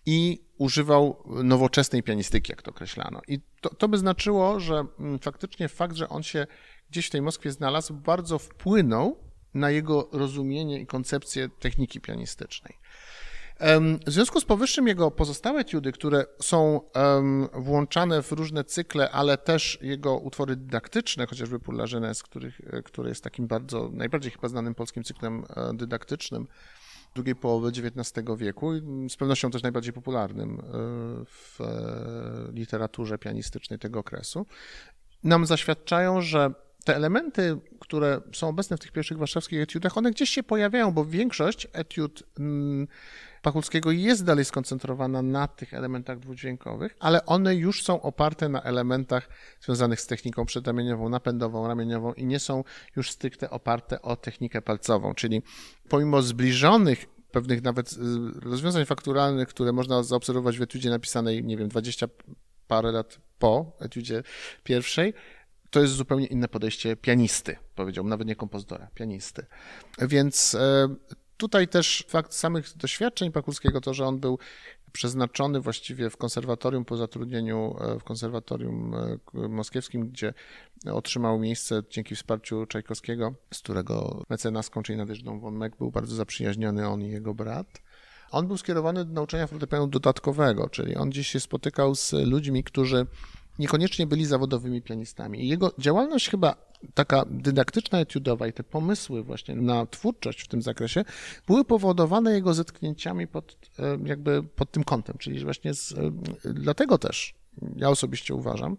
i 0.05 0.41
używał 0.57 1.23
nowoczesnej 1.43 2.03
pianistyki, 2.03 2.51
jak 2.51 2.61
to 2.61 2.71
określano. 2.71 3.21
I 3.27 3.39
to, 3.61 3.69
to 3.75 3.87
by 3.87 3.97
znaczyło, 3.97 4.59
że 4.59 4.85
mm, 4.99 5.19
faktycznie 5.19 5.67
fakt, 5.67 5.95
że 5.95 6.09
on 6.09 6.23
się 6.23 6.47
gdzieś 6.89 7.07
w 7.07 7.09
tej 7.09 7.21
Moskwie 7.21 7.51
znalazł, 7.51 7.93
bardzo 7.93 8.39
wpłynął 8.39 9.17
na 9.53 9.71
jego 9.71 10.09
rozumienie 10.11 10.79
i 10.79 10.85
koncepcję 10.85 11.49
techniki 11.59 12.01
pianistycznej. 12.01 12.77
W 14.07 14.11
związku 14.11 14.39
z 14.39 14.45
powyższym 14.45 14.87
jego 14.87 15.11
pozostałe 15.11 15.59
etiudy, 15.59 15.91
które 15.91 16.25
są 16.41 16.81
włączane 17.53 18.21
w 18.21 18.31
różne 18.31 18.63
cykle, 18.63 19.11
ale 19.11 19.37
też 19.37 19.79
jego 19.81 20.17
utwory 20.17 20.55
dydaktyczne, 20.55 21.27
chociażby 21.27 21.59
Pour 21.59 21.75
la 21.75 21.85
Jeunesse, 21.91 22.23
który, 22.23 22.53
który 22.85 23.09
jest 23.09 23.23
takim 23.23 23.47
bardzo, 23.47 23.89
najbardziej 23.93 24.31
chyba 24.31 24.47
znanym 24.47 24.75
polskim 24.75 25.03
cyklem 25.03 25.43
e, 25.55 25.73
dydaktycznym 25.73 26.47
drugiej 27.15 27.35
połowy 27.35 27.69
XIX 27.69 28.25
wieku, 28.37 28.71
z 29.09 29.15
pewnością 29.15 29.51
też 29.51 29.63
najbardziej 29.63 29.93
popularnym 29.93 30.59
e, 30.59 30.63
w 31.25 31.61
e, 31.61 32.51
literaturze 32.53 33.17
pianistycznej 33.17 33.79
tego 33.79 33.99
okresu, 33.99 34.45
nam 35.23 35.45
zaświadczają, 35.45 36.21
że 36.21 36.53
te 36.85 36.95
elementy, 36.95 37.57
które 37.79 38.21
są 38.33 38.47
obecne 38.47 38.77
w 38.77 38.79
tych 38.79 38.91
pierwszych 38.91 39.17
warszawskich 39.17 39.61
etiudach, 39.61 39.97
one 39.97 40.11
gdzieś 40.11 40.29
się 40.29 40.43
pojawiają, 40.43 40.91
bo 40.91 41.05
większość 41.05 41.67
etiud 41.73 42.23
mm, 42.39 42.87
Pachulskiego 43.41 43.91
jest 43.91 44.25
dalej 44.25 44.45
skoncentrowana 44.45 45.21
na 45.21 45.47
tych 45.47 45.73
elementach 45.73 46.19
dwudźwiękowych, 46.19 46.95
ale 46.99 47.25
one 47.25 47.55
już 47.55 47.83
są 47.83 48.01
oparte 48.01 48.49
na 48.49 48.63
elementach 48.63 49.29
związanych 49.61 50.01
z 50.01 50.07
techniką 50.07 50.45
przedramieniową, 50.45 51.09
napędową, 51.09 51.67
ramieniową 51.67 52.13
i 52.13 52.25
nie 52.25 52.39
są 52.39 52.63
już 52.95 53.11
stricte 53.11 53.49
oparte 53.49 54.01
o 54.01 54.15
technikę 54.15 54.61
palcową, 54.61 55.13
czyli 55.13 55.41
pomimo 55.89 56.21
zbliżonych 56.21 57.05
pewnych 57.31 57.63
nawet 57.63 57.93
y, 57.93 57.95
rozwiązań 58.49 58.85
fakturalnych, 58.85 59.47
które 59.47 59.71
można 59.71 60.03
zaobserwować 60.03 60.57
w 60.57 60.61
etiudzie 60.61 60.89
napisanej, 60.89 61.43
nie 61.43 61.57
wiem, 61.57 61.67
20 61.67 62.07
parę 62.67 62.91
lat 62.91 63.19
po 63.39 63.77
etiudzie 63.79 64.23
pierwszej, 64.63 65.13
to 65.69 65.81
jest 65.81 65.93
zupełnie 65.93 66.25
inne 66.25 66.47
podejście 66.47 66.95
pianisty, 66.95 67.55
powiedziałbym, 67.75 68.09
nawet 68.09 68.27
nie 68.27 68.35
kompozytora, 68.35 68.87
pianisty. 68.95 69.45
Więc 70.01 70.55
e, 70.55 70.87
tutaj 71.39 71.67
też 71.67 72.05
fakt 72.07 72.33
samych 72.33 72.77
doświadczeń 72.77 73.31
Pakulskiego, 73.31 73.81
to, 73.81 73.93
że 73.93 74.05
on 74.05 74.19
był 74.19 74.39
przeznaczony 74.91 75.59
właściwie 75.59 76.09
w 76.09 76.17
konserwatorium 76.17 76.85
po 76.85 76.97
zatrudnieniu 76.97 77.75
e, 77.81 77.99
w 77.99 78.03
konserwatorium 78.03 78.95
e, 78.95 79.47
moskiewskim, 79.47 80.09
gdzie 80.09 80.33
otrzymał 80.91 81.39
miejsce 81.39 81.83
dzięki 81.89 82.15
wsparciu 82.15 82.65
Czajkowskiego, 82.65 83.33
z 83.53 83.59
którego 83.59 84.23
mecenaską, 84.29 84.83
czyli 84.83 84.97
Nadeżdą 84.97 85.39
von 85.39 85.57
Meck 85.57 85.77
był 85.77 85.91
bardzo 85.91 86.15
zaprzyjaźniony 86.15 86.87
on 86.87 87.01
i 87.01 87.09
jego 87.09 87.33
brat. 87.33 87.81
On 88.31 88.47
był 88.47 88.57
skierowany 88.57 89.05
do 89.05 89.13
nauczania 89.13 89.47
fortepianu 89.47 89.87
dodatkowego, 89.87 90.69
czyli 90.69 90.95
on 90.95 91.09
gdzieś 91.09 91.27
się 91.27 91.39
spotykał 91.39 91.95
z 91.95 92.13
ludźmi, 92.13 92.63
którzy 92.63 93.07
niekoniecznie 93.59 94.07
byli 94.07 94.25
zawodowymi 94.25 94.81
pianistami. 94.81 95.47
Jego 95.47 95.71
działalność 95.77 96.29
chyba 96.29 96.68
taka 96.93 97.25
dydaktyczna, 97.29 97.99
etiudowa 97.99 98.47
i 98.47 98.53
te 98.53 98.63
pomysły 98.63 99.23
właśnie 99.23 99.55
na 99.55 99.85
twórczość 99.85 100.41
w 100.41 100.47
tym 100.47 100.61
zakresie 100.61 101.05
były 101.47 101.65
powodowane 101.65 102.33
jego 102.33 102.53
zetknięciami 102.53 103.27
pod, 103.27 103.57
e, 103.79 103.97
jakby 104.05 104.43
pod 104.43 104.71
tym 104.71 104.83
kątem, 104.83 105.17
czyli 105.17 105.43
właśnie 105.43 105.73
z, 105.73 105.91
e, 105.91 106.11
dlatego 106.53 106.97
też 106.97 107.33
ja 107.75 107.89
osobiście 107.89 108.35
uważam, 108.35 108.77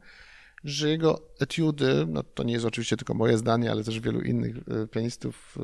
że 0.64 0.88
jego 0.88 1.20
etiudy, 1.38 2.06
no 2.08 2.22
to 2.22 2.42
nie 2.42 2.52
jest 2.52 2.64
oczywiście 2.64 2.96
tylko 2.96 3.14
moje 3.14 3.38
zdanie, 3.38 3.70
ale 3.70 3.84
też 3.84 4.00
wielu 4.00 4.20
innych 4.20 4.56
e, 4.56 4.86
pianistów 4.86 5.58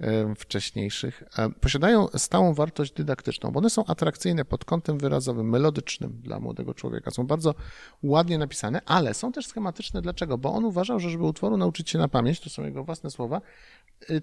e, 0.00 0.06
e, 0.06 0.34
wcześniejszych, 0.34 1.22
posiadają 1.60 2.08
stałą 2.16 2.54
wartość 2.54 2.92
dydaktyczną, 2.92 3.50
bo 3.50 3.58
one 3.58 3.70
są 3.70 3.84
atrakcyjne 3.86 4.44
pod 4.44 4.64
kątem 4.64 4.98
wyrazowym, 4.98 5.50
melodycznym 5.50 6.20
dla 6.22 6.40
młodego 6.40 6.74
człowieka. 6.74 7.10
Są 7.10 7.26
bardzo 7.26 7.54
ładnie 8.02 8.38
napisane, 8.38 8.80
ale 8.86 9.14
są 9.14 9.32
też 9.32 9.46
schematyczne. 9.46 10.02
Dlaczego? 10.02 10.38
Bo 10.38 10.52
on 10.52 10.64
uważał, 10.64 11.00
że 11.00 11.10
żeby 11.10 11.24
utworu 11.24 11.56
nauczyć 11.56 11.90
się 11.90 11.98
na 11.98 12.08
pamięć, 12.08 12.40
to 12.40 12.50
są 12.50 12.64
jego 12.64 12.84
własne 12.84 13.10
słowa, 13.10 13.40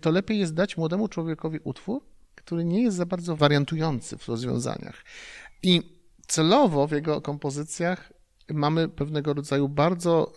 to 0.01 0.11
lepiej 0.11 0.39
jest 0.39 0.53
dać 0.53 0.77
młodemu 0.77 1.07
człowiekowi 1.07 1.59
utwór, 1.63 2.01
który 2.35 2.65
nie 2.65 2.81
jest 2.81 2.97
za 2.97 3.05
bardzo 3.05 3.35
wariantujący 3.35 4.17
w 4.17 4.27
rozwiązaniach. 4.27 5.03
I 5.63 5.97
celowo 6.27 6.87
w 6.87 6.91
jego 6.91 7.21
kompozycjach 7.21 8.13
mamy 8.49 8.89
pewnego 8.89 9.33
rodzaju 9.33 9.69
bardzo 9.69 10.33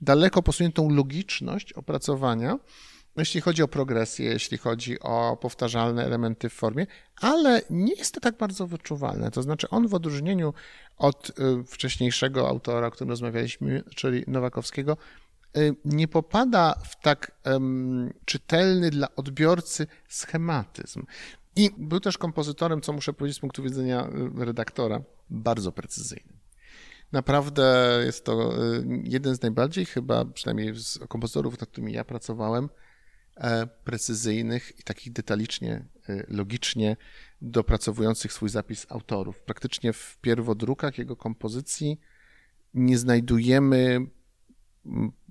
daleko 0.00 0.42
posuniętą 0.42 0.90
logiczność 0.90 1.72
opracowania, 1.72 2.58
jeśli 3.16 3.40
chodzi 3.40 3.62
o 3.62 3.68
progresję, 3.68 4.30
jeśli 4.30 4.58
chodzi 4.58 5.00
o 5.00 5.38
powtarzalne 5.40 6.04
elementy 6.04 6.48
w 6.48 6.52
formie, 6.52 6.86
ale 7.20 7.62
nie 7.70 7.94
jest 7.94 8.14
to 8.14 8.20
tak 8.20 8.36
bardzo 8.36 8.66
wyczuwalne. 8.66 9.30
To 9.30 9.42
znaczy, 9.42 9.68
on 9.68 9.88
w 9.88 9.94
odróżnieniu 9.94 10.54
od 10.96 11.30
y, 11.30 11.64
wcześniejszego 11.64 12.48
autora, 12.48 12.86
o 12.86 12.90
którym 12.90 13.10
rozmawialiśmy, 13.10 13.82
czyli 13.94 14.24
Nowakowskiego, 14.26 14.96
y, 15.56 15.76
nie 15.84 16.08
popada 16.08 16.74
w 16.84 17.02
tak 17.02 17.32
czytelny 18.24 18.90
dla 18.90 19.08
odbiorcy 19.16 19.86
schematyzm. 20.08 21.02
I 21.56 21.70
był 21.78 22.00
też 22.00 22.18
kompozytorem, 22.18 22.80
co 22.80 22.92
muszę 22.92 23.12
powiedzieć 23.12 23.36
z 23.36 23.40
punktu 23.40 23.62
widzenia 23.62 24.08
y, 24.40 24.44
redaktora, 24.44 25.00
bardzo 25.30 25.72
precyzyjnym. 25.72 26.37
Naprawdę 27.12 28.00
jest 28.06 28.24
to 28.24 28.64
y, 28.76 28.86
jeden 29.04 29.34
z 29.34 29.42
najbardziej 29.42 29.86
chyba, 29.86 30.24
przynajmniej 30.24 30.74
z 30.74 30.98
kompozytorów, 31.08 31.60
nad 31.60 31.70
którymi 31.70 31.92
ja 31.92 32.04
pracowałem, 32.04 32.68
e, 33.36 33.66
precyzyjnych 33.66 34.78
i 34.80 34.82
takich 34.82 35.12
detalicznie, 35.12 35.84
y, 36.08 36.26
logicznie 36.28 36.96
dopracowujących 37.42 38.32
swój 38.32 38.48
zapis 38.48 38.86
autorów. 38.88 39.40
Praktycznie 39.40 39.92
w 39.92 40.18
pierwodrukach 40.20 40.98
jego 40.98 41.16
kompozycji 41.16 42.00
nie 42.74 42.98
znajdujemy 42.98 44.06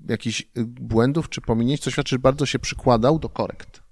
jakichś 0.08 0.42
y, 0.42 0.66
błędów 0.66 1.30
czy 1.30 1.42
pominięć, 1.42 1.82
co 1.82 1.92
świadczy, 1.92 2.16
że 2.16 2.20
bardzo 2.20 2.46
się 2.46 2.60
przykładał 2.60 3.20
do 3.20 3.30
korekt 3.30 3.87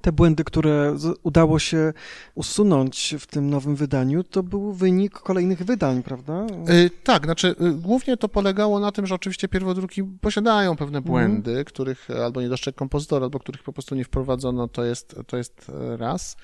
te 0.00 0.12
błędy, 0.12 0.44
które 0.44 0.96
udało 1.22 1.58
się 1.58 1.92
usunąć 2.34 3.14
w 3.18 3.26
tym 3.26 3.50
nowym 3.50 3.76
wydaniu, 3.76 4.24
to 4.24 4.42
był 4.42 4.72
wynik 4.72 5.12
kolejnych 5.12 5.64
wydań, 5.64 6.02
prawda? 6.02 6.46
Yy, 6.68 6.90
tak, 7.04 7.24
znaczy 7.24 7.54
yy, 7.60 7.72
głównie 7.72 8.16
to 8.16 8.28
polegało 8.28 8.80
na 8.80 8.92
tym, 8.92 9.06
że 9.06 9.14
oczywiście 9.14 9.48
pierwodruki 9.48 10.02
posiadają 10.04 10.76
pewne 10.76 10.98
mhm. 10.98 11.12
błędy, 11.12 11.50
mm. 11.50 11.64
których 11.64 12.08
albo 12.24 12.40
nie 12.40 12.48
dostrzegł 12.48 12.78
kompozytor, 12.78 13.22
albo 13.22 13.38
których 13.38 13.62
po 13.62 13.72
prostu 13.72 13.94
nie 13.94 14.04
wprowadzono, 14.04 14.68
to 14.68 14.84
jest, 14.84 15.16
to 15.26 15.36
jest 15.36 15.66
e, 15.68 15.96
raz. 15.96 16.36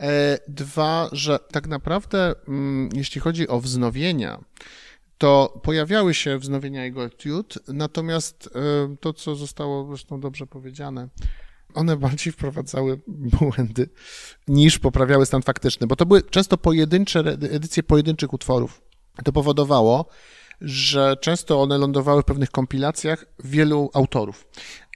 E, 0.00 0.38
dwa, 0.48 1.08
że 1.12 1.38
tak 1.52 1.68
naprawdę, 1.68 2.34
mm, 2.48 2.88
jeśli 2.94 3.20
chodzi 3.20 3.48
o 3.48 3.60
wznowienia, 3.60 4.40
to 5.18 5.60
pojawiały 5.62 6.14
się 6.14 6.38
wznowienia 6.38 6.84
jego 6.84 7.04
etiud, 7.04 7.58
natomiast 7.68 8.48
e, 8.54 8.96
to, 9.00 9.12
co 9.12 9.36
zostało 9.36 9.86
zresztą 9.86 10.20
dobrze 10.20 10.46
powiedziane, 10.46 11.08
one 11.74 11.96
bardziej 11.96 12.32
wprowadzały 12.32 13.00
błędy 13.06 13.88
niż 14.48 14.78
poprawiały 14.78 15.26
stan 15.26 15.42
faktyczny, 15.42 15.86
bo 15.86 15.96
to 15.96 16.06
były 16.06 16.22
często 16.22 16.58
pojedyncze 16.58 17.20
edycje 17.50 17.82
pojedynczych 17.82 18.32
utworów. 18.32 18.82
To 19.24 19.32
powodowało, 19.32 20.06
że 20.60 21.16
często 21.20 21.62
one 21.62 21.78
lądowały 21.78 22.22
w 22.22 22.24
pewnych 22.24 22.50
kompilacjach 22.50 23.26
wielu 23.44 23.90
autorów. 23.94 24.46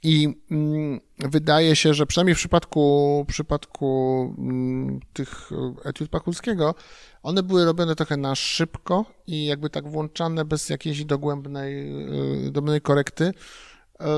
I 0.02 0.28
mm, 0.50 1.00
wydaje 1.18 1.76
się, 1.76 1.94
że 1.94 2.06
przynajmniej 2.06 2.34
w 2.34 2.38
przypadku, 2.38 3.24
w 3.28 3.32
przypadku 3.32 4.34
mm, 4.38 5.00
tych 5.12 5.50
etiud 5.84 6.10
Pakulskiego, 6.10 6.74
one 7.22 7.42
były 7.42 7.64
robione 7.64 7.96
trochę 7.96 8.16
na 8.16 8.34
szybko 8.34 9.04
i 9.26 9.46
jakby 9.46 9.70
tak 9.70 9.88
włączane 9.88 10.44
bez 10.44 10.68
jakiejś 10.68 11.04
dogłębnej, 11.04 11.92
y, 12.46 12.50
dogłębnej 12.50 12.80
korekty, 12.80 13.24
y, 13.24 13.34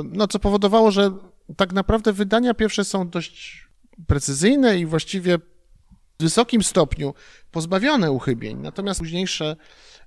no 0.04 0.26
co 0.26 0.38
powodowało, 0.38 0.90
że 0.90 1.10
tak 1.56 1.72
naprawdę 1.72 2.12
wydania 2.12 2.54
pierwsze 2.54 2.84
są 2.84 3.08
dość 3.08 3.66
precyzyjne 4.06 4.78
i 4.78 4.86
właściwie 4.86 5.38
w 5.38 6.22
wysokim 6.22 6.62
stopniu 6.62 7.14
pozbawione 7.50 8.12
uchybień, 8.12 8.58
natomiast 8.58 9.00
późniejsze 9.00 9.56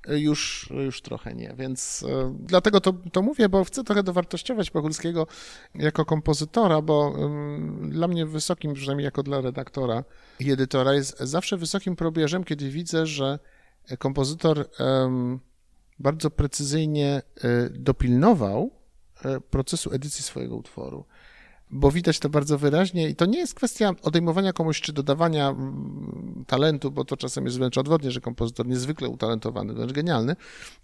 już, 0.08 0.70
już 0.86 1.02
trochę 1.02 1.34
nie, 1.36 1.54
więc 1.58 2.06
e, 2.10 2.36
dlatego 2.40 2.82
to, 2.82 2.94
to 3.12 3.22
mówię, 3.22 3.50
bo 3.50 3.64
chcę 3.64 3.84
trochę 3.84 4.04
dowartościować 4.04 4.72
Pachulskiego 4.72 5.28
jako 5.76 6.06
kompozytora, 6.06 6.82
bo 6.82 7.16
dla 7.82 8.08
mnie 8.08 8.26
wysokim, 8.26 8.74
przynajmniej 8.74 9.06
jako 9.06 9.24
dla 9.24 9.42
redaktora 9.42 10.04
i 10.40 10.52
edytora, 10.52 10.94
jest 10.94 11.20
zawsze 11.20 11.58
wysokim 11.58 11.96
probierzem, 11.96 12.44
kiedy 12.44 12.70
widzę, 12.70 13.06
że 13.06 13.40
kompozytor 14.00 14.70
bardzo 16.00 16.30
precyzyjnie 16.30 17.22
e, 17.44 17.70
dopilnował 17.70 18.72
e, 19.26 19.42
procesu 19.42 19.92
edycji 19.94 20.24
swojego 20.24 20.56
utworu 20.56 21.06
bo 21.72 21.92
widać 21.92 22.20
to 22.20 22.30
bardzo 22.30 22.58
wyraźnie 22.58 23.10
i 23.10 23.16
to 23.16 23.26
nie 23.26 23.40
jest 23.40 23.54
kwestia 23.54 23.92
odejmowania 24.02 24.54
komuś 24.54 24.82
czy 24.82 24.94
dodawania 24.94 25.50
mm, 25.50 26.44
talentu, 26.48 26.92
bo 26.92 27.06
to 27.06 27.18
czasem 27.18 27.46
jest 27.46 27.58
wręcz 27.58 27.78
odwrotnie, 27.78 28.12
że 28.12 28.22
kompozytor 28.22 28.68
niezwykle 28.68 29.10
utalentowany, 29.10 29.74
wręcz 29.74 29.92
genialny, 29.92 30.36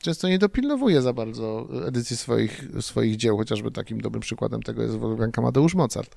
często 0.02 0.28
nie 0.28 0.40
dopilnowuje 0.40 1.02
za 1.02 1.14
bardzo 1.14 1.68
edycji 1.88 2.18
swoich, 2.18 2.64
swoich 2.82 3.16
dzieł, 3.16 3.38
chociażby 3.38 3.72
takim 3.72 4.02
dobrym 4.02 4.22
przykładem 4.22 4.64
tego 4.64 4.82
jest 4.82 4.96
Wolfgang 4.96 5.40
Amadeusz 5.40 5.76
Mozart. 5.76 6.16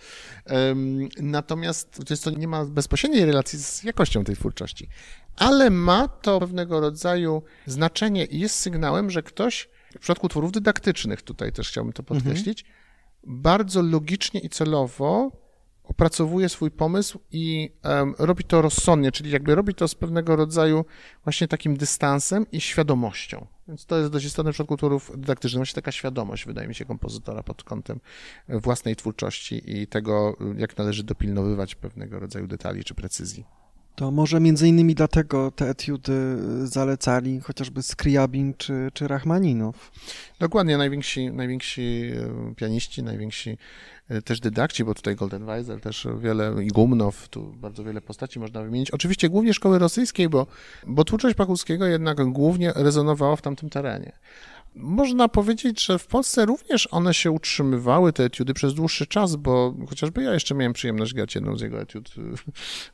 Natomiast 1.20 2.02
to 2.24 2.30
nie 2.30 2.48
ma 2.48 2.64
bezpośredniej 2.64 3.24
relacji 3.24 3.58
z 3.58 3.84
jakością 3.84 4.24
tej 4.24 4.36
twórczości, 4.36 4.88
ale 5.36 5.70
ma 5.70 6.08
to 6.08 6.40
pewnego 6.40 6.80
rodzaju 6.80 7.42
znaczenie 7.66 8.24
i 8.24 8.40
jest 8.40 8.54
sygnałem, 8.54 9.10
że 9.10 9.22
ktoś 9.22 9.68
w 9.96 9.98
przypadku 9.98 10.26
utworów 10.26 10.52
dydaktycznych, 10.52 11.22
tutaj 11.22 11.52
też 11.52 11.68
chciałbym 11.68 11.92
to 11.92 12.02
podkreślić, 12.02 12.60
mhm 12.62 12.87
bardzo 13.26 13.82
logicznie 13.82 14.40
i 14.40 14.48
celowo 14.48 15.32
opracowuje 15.84 16.48
swój 16.48 16.70
pomysł 16.70 17.18
i 17.32 17.70
um, 17.84 18.14
robi 18.18 18.44
to 18.44 18.62
rozsądnie, 18.62 19.12
czyli 19.12 19.30
jakby 19.30 19.54
robi 19.54 19.74
to 19.74 19.88
z 19.88 19.94
pewnego 19.94 20.36
rodzaju 20.36 20.84
właśnie 21.24 21.48
takim 21.48 21.76
dystansem 21.76 22.46
i 22.52 22.60
świadomością. 22.60 23.46
Więc 23.68 23.86
to 23.86 23.98
jest 23.98 24.12
dość 24.12 24.26
istotne 24.26 24.52
w 24.52 24.54
przypadku 24.54 24.74
utworów 24.74 25.10
dydaktycznych. 25.16 25.58
Właśnie 25.58 25.74
taka 25.74 25.92
świadomość, 25.92 26.46
wydaje 26.46 26.68
mi 26.68 26.74
się, 26.74 26.84
kompozytora 26.84 27.42
pod 27.42 27.64
kątem 27.64 28.00
własnej 28.48 28.96
twórczości 28.96 29.80
i 29.80 29.86
tego, 29.86 30.36
jak 30.56 30.78
należy 30.78 31.04
dopilnowywać 31.04 31.74
pewnego 31.74 32.20
rodzaju 32.20 32.46
detali 32.46 32.84
czy 32.84 32.94
precyzji. 32.94 33.44
To 33.98 34.10
może 34.10 34.40
między 34.40 34.68
innymi 34.68 34.94
dlatego 34.94 35.50
te 35.50 35.70
etiudy 35.70 36.12
zalecali 36.66 37.40
chociażby 37.40 37.82
Skriabin 37.82 38.54
czy, 38.58 38.90
czy 38.94 39.08
Rachmaninow. 39.08 39.90
Dokładnie, 40.38 40.78
najwięksi, 40.78 41.30
najwięksi 41.30 42.12
e, 42.50 42.54
pianiści, 42.54 43.02
najwięksi 43.02 43.58
e, 44.08 44.22
też 44.22 44.40
dydakci, 44.40 44.84
bo 44.84 44.94
tutaj 44.94 45.16
Golden 45.16 45.46
Weisel 45.46 45.80
też 45.80 46.08
wiele, 46.20 46.64
i 46.64 46.68
Gumnow, 46.68 47.28
tu 47.28 47.52
bardzo 47.56 47.84
wiele 47.84 48.00
postaci 48.00 48.38
można 48.40 48.62
wymienić. 48.62 48.90
Oczywiście 48.90 49.28
głównie 49.28 49.54
szkoły 49.54 49.78
rosyjskiej, 49.78 50.28
bo, 50.28 50.46
bo 50.86 51.04
twórczość 51.04 51.36
Pakulskiego 51.36 51.86
jednak 51.86 52.24
głównie 52.24 52.72
rezonowała 52.76 53.36
w 53.36 53.42
tamtym 53.42 53.70
terenie. 53.70 54.12
Można 54.80 55.28
powiedzieć, 55.28 55.84
że 55.84 55.98
w 55.98 56.06
Polsce 56.06 56.46
również 56.46 56.88
one 56.90 57.14
się 57.14 57.30
utrzymywały, 57.30 58.12
te 58.12 58.24
etiudy, 58.24 58.54
przez 58.54 58.74
dłuższy 58.74 59.06
czas, 59.06 59.36
bo 59.36 59.74
chociażby 59.88 60.22
ja 60.22 60.34
jeszcze 60.34 60.54
miałem 60.54 60.72
przyjemność 60.72 61.14
grać 61.14 61.34
jedną 61.34 61.56
z 61.56 61.60
jego 61.60 61.80
etiud 61.80 62.14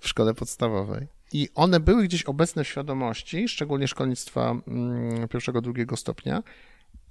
w 0.01 0.09
szkole 0.09 0.35
podstawowej. 0.35 1.07
I 1.33 1.49
one 1.55 1.81
były 1.81 2.05
gdzieś 2.05 2.23
obecne 2.23 2.65
w 2.65 2.69
świadomości, 2.69 3.49
szczególnie 3.49 3.89
szkolnictwa 3.89 4.57
mm, 4.69 5.29
pierwszego, 5.29 5.61
drugiego 5.61 5.97
stopnia, 5.97 6.43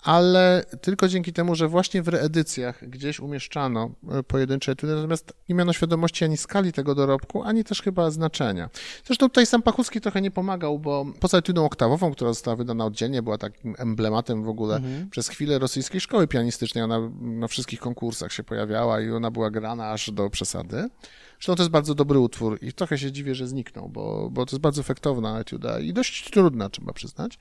ale 0.04 0.66
tylko 0.82 1.08
dzięki 1.08 1.34
temu, 1.34 1.56
że 1.56 1.68
właśnie 1.68 2.04
w 2.04 2.08
reedycjach 2.08 2.90
gdzieś 2.90 3.20
umieszczano 3.20 3.92
e, 4.12 4.24
pojedyncze 4.24 4.72
etudy, 4.72 4.96
natomiast 4.96 5.34
nie 5.50 5.56
miano 5.56 5.74
świadomości 5.74 6.26
ani 6.26 6.38
skali 6.38 6.74
tego 6.74 6.96
dorobku, 6.96 7.44
ani 7.44 7.64
też 7.64 7.82
chyba 7.82 8.12
znaczenia. 8.12 8.70
Zresztą 9.06 9.30
tutaj 9.30 9.46
sam 9.46 9.62
Pachuski 9.62 10.02
trochę 10.02 10.22
nie 10.22 10.32
pomagał, 10.32 10.80
bo 10.80 11.06
poza 11.20 11.38
etudą 11.38 11.66
oktawową, 11.66 12.12
która 12.12 12.34
została 12.34 12.56
wydana 12.56 12.86
oddzielnie, 12.86 13.22
była 13.22 13.38
takim 13.38 13.76
emblematem 13.78 14.44
w 14.44 14.50
ogóle 14.50 14.76
mhm. 14.76 15.10
przez 15.10 15.28
chwilę 15.28 15.60
rosyjskiej 15.60 16.02
szkoły 16.02 16.28
pianistycznej. 16.28 16.84
Ona 16.84 17.00
na 17.22 17.48
wszystkich 17.48 17.80
konkursach 17.80 18.34
się 18.34 18.44
pojawiała 18.44 19.02
i 19.02 19.12
ona 19.12 19.32
była 19.32 19.52
grana 19.52 19.92
aż 19.92 20.12
do 20.12 20.30
przesady. 20.30 20.90
Zresztą 21.34 21.56
to 21.56 21.64
jest 21.64 21.72
bardzo 21.72 21.96
dobry 21.96 22.20
utwór 22.20 22.58
i 22.62 22.74
trochę 22.74 22.98
się 22.98 23.12
dziwię, 23.12 23.36
że 23.36 23.48
zniknął, 23.48 23.90
bo, 23.90 24.30
bo 24.32 24.46
to 24.46 24.56
jest 24.56 24.62
bardzo 24.62 24.82
efektowna 24.82 25.40
etiuda 25.40 25.80
i 25.80 25.94
dość 25.94 26.30
trudna, 26.32 26.70
trzeba 26.70 26.94
przyznać 26.94 27.40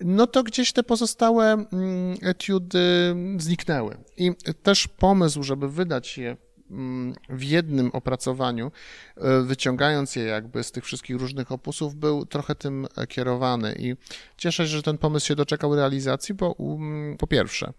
no 0.00 0.26
to 0.26 0.42
gdzieś 0.42 0.72
te 0.72 0.82
pozostałe 0.82 1.52
mm, 1.52 2.16
etiudy 2.22 3.14
zniknęły. 3.38 3.96
I 4.16 4.32
też 4.62 4.88
pomysł, 4.88 5.42
żeby 5.42 5.68
wydać 5.68 6.18
je 6.18 6.36
mm, 6.70 7.14
w 7.28 7.42
jednym 7.42 7.90
opracowaniu, 7.90 8.72
e, 9.16 9.42
wyciągając 9.42 10.16
je 10.16 10.24
jakby 10.24 10.64
z 10.64 10.72
tych 10.72 10.84
wszystkich 10.84 11.16
różnych 11.16 11.52
opusów, 11.52 11.94
był 11.94 12.26
trochę 12.26 12.54
tym 12.54 12.86
kierowany 13.08 13.74
i 13.78 13.94
cieszę 14.36 14.62
się, 14.62 14.68
że 14.68 14.82
ten 14.82 14.98
pomysł 14.98 15.26
się 15.26 15.34
doczekał 15.34 15.76
realizacji, 15.76 16.34
bo 16.34 16.52
um, 16.52 17.16
po 17.18 17.26
pierwsze, 17.26 17.72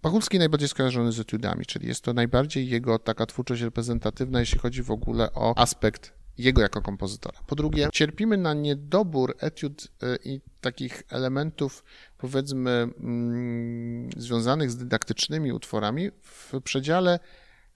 Pachulski 0.00 0.38
najbardziej 0.38 0.68
skojarzony 0.68 1.12
z 1.12 1.20
etiudami, 1.20 1.66
czyli 1.66 1.88
jest 1.88 2.04
to 2.04 2.12
najbardziej 2.12 2.68
jego 2.68 2.98
taka 2.98 3.26
twórczość 3.26 3.62
reprezentatywna, 3.62 4.40
jeśli 4.40 4.58
chodzi 4.58 4.82
w 4.82 4.90
ogóle 4.90 5.32
o 5.34 5.58
aspekt 5.58 6.21
jego 6.38 6.62
jako 6.62 6.82
kompozytora. 6.82 7.38
Po 7.46 7.56
drugie, 7.56 7.88
cierpimy 7.92 8.36
na 8.36 8.54
niedobór 8.54 9.36
etiud 9.40 9.84
y, 9.84 10.18
i 10.24 10.40
takich 10.60 11.02
elementów, 11.10 11.84
powiedzmy, 12.18 12.70
mm, 12.70 14.10
związanych 14.16 14.70
z 14.70 14.76
dydaktycznymi 14.76 15.52
utworami 15.52 16.10
w 16.22 16.60
przedziale 16.64 17.18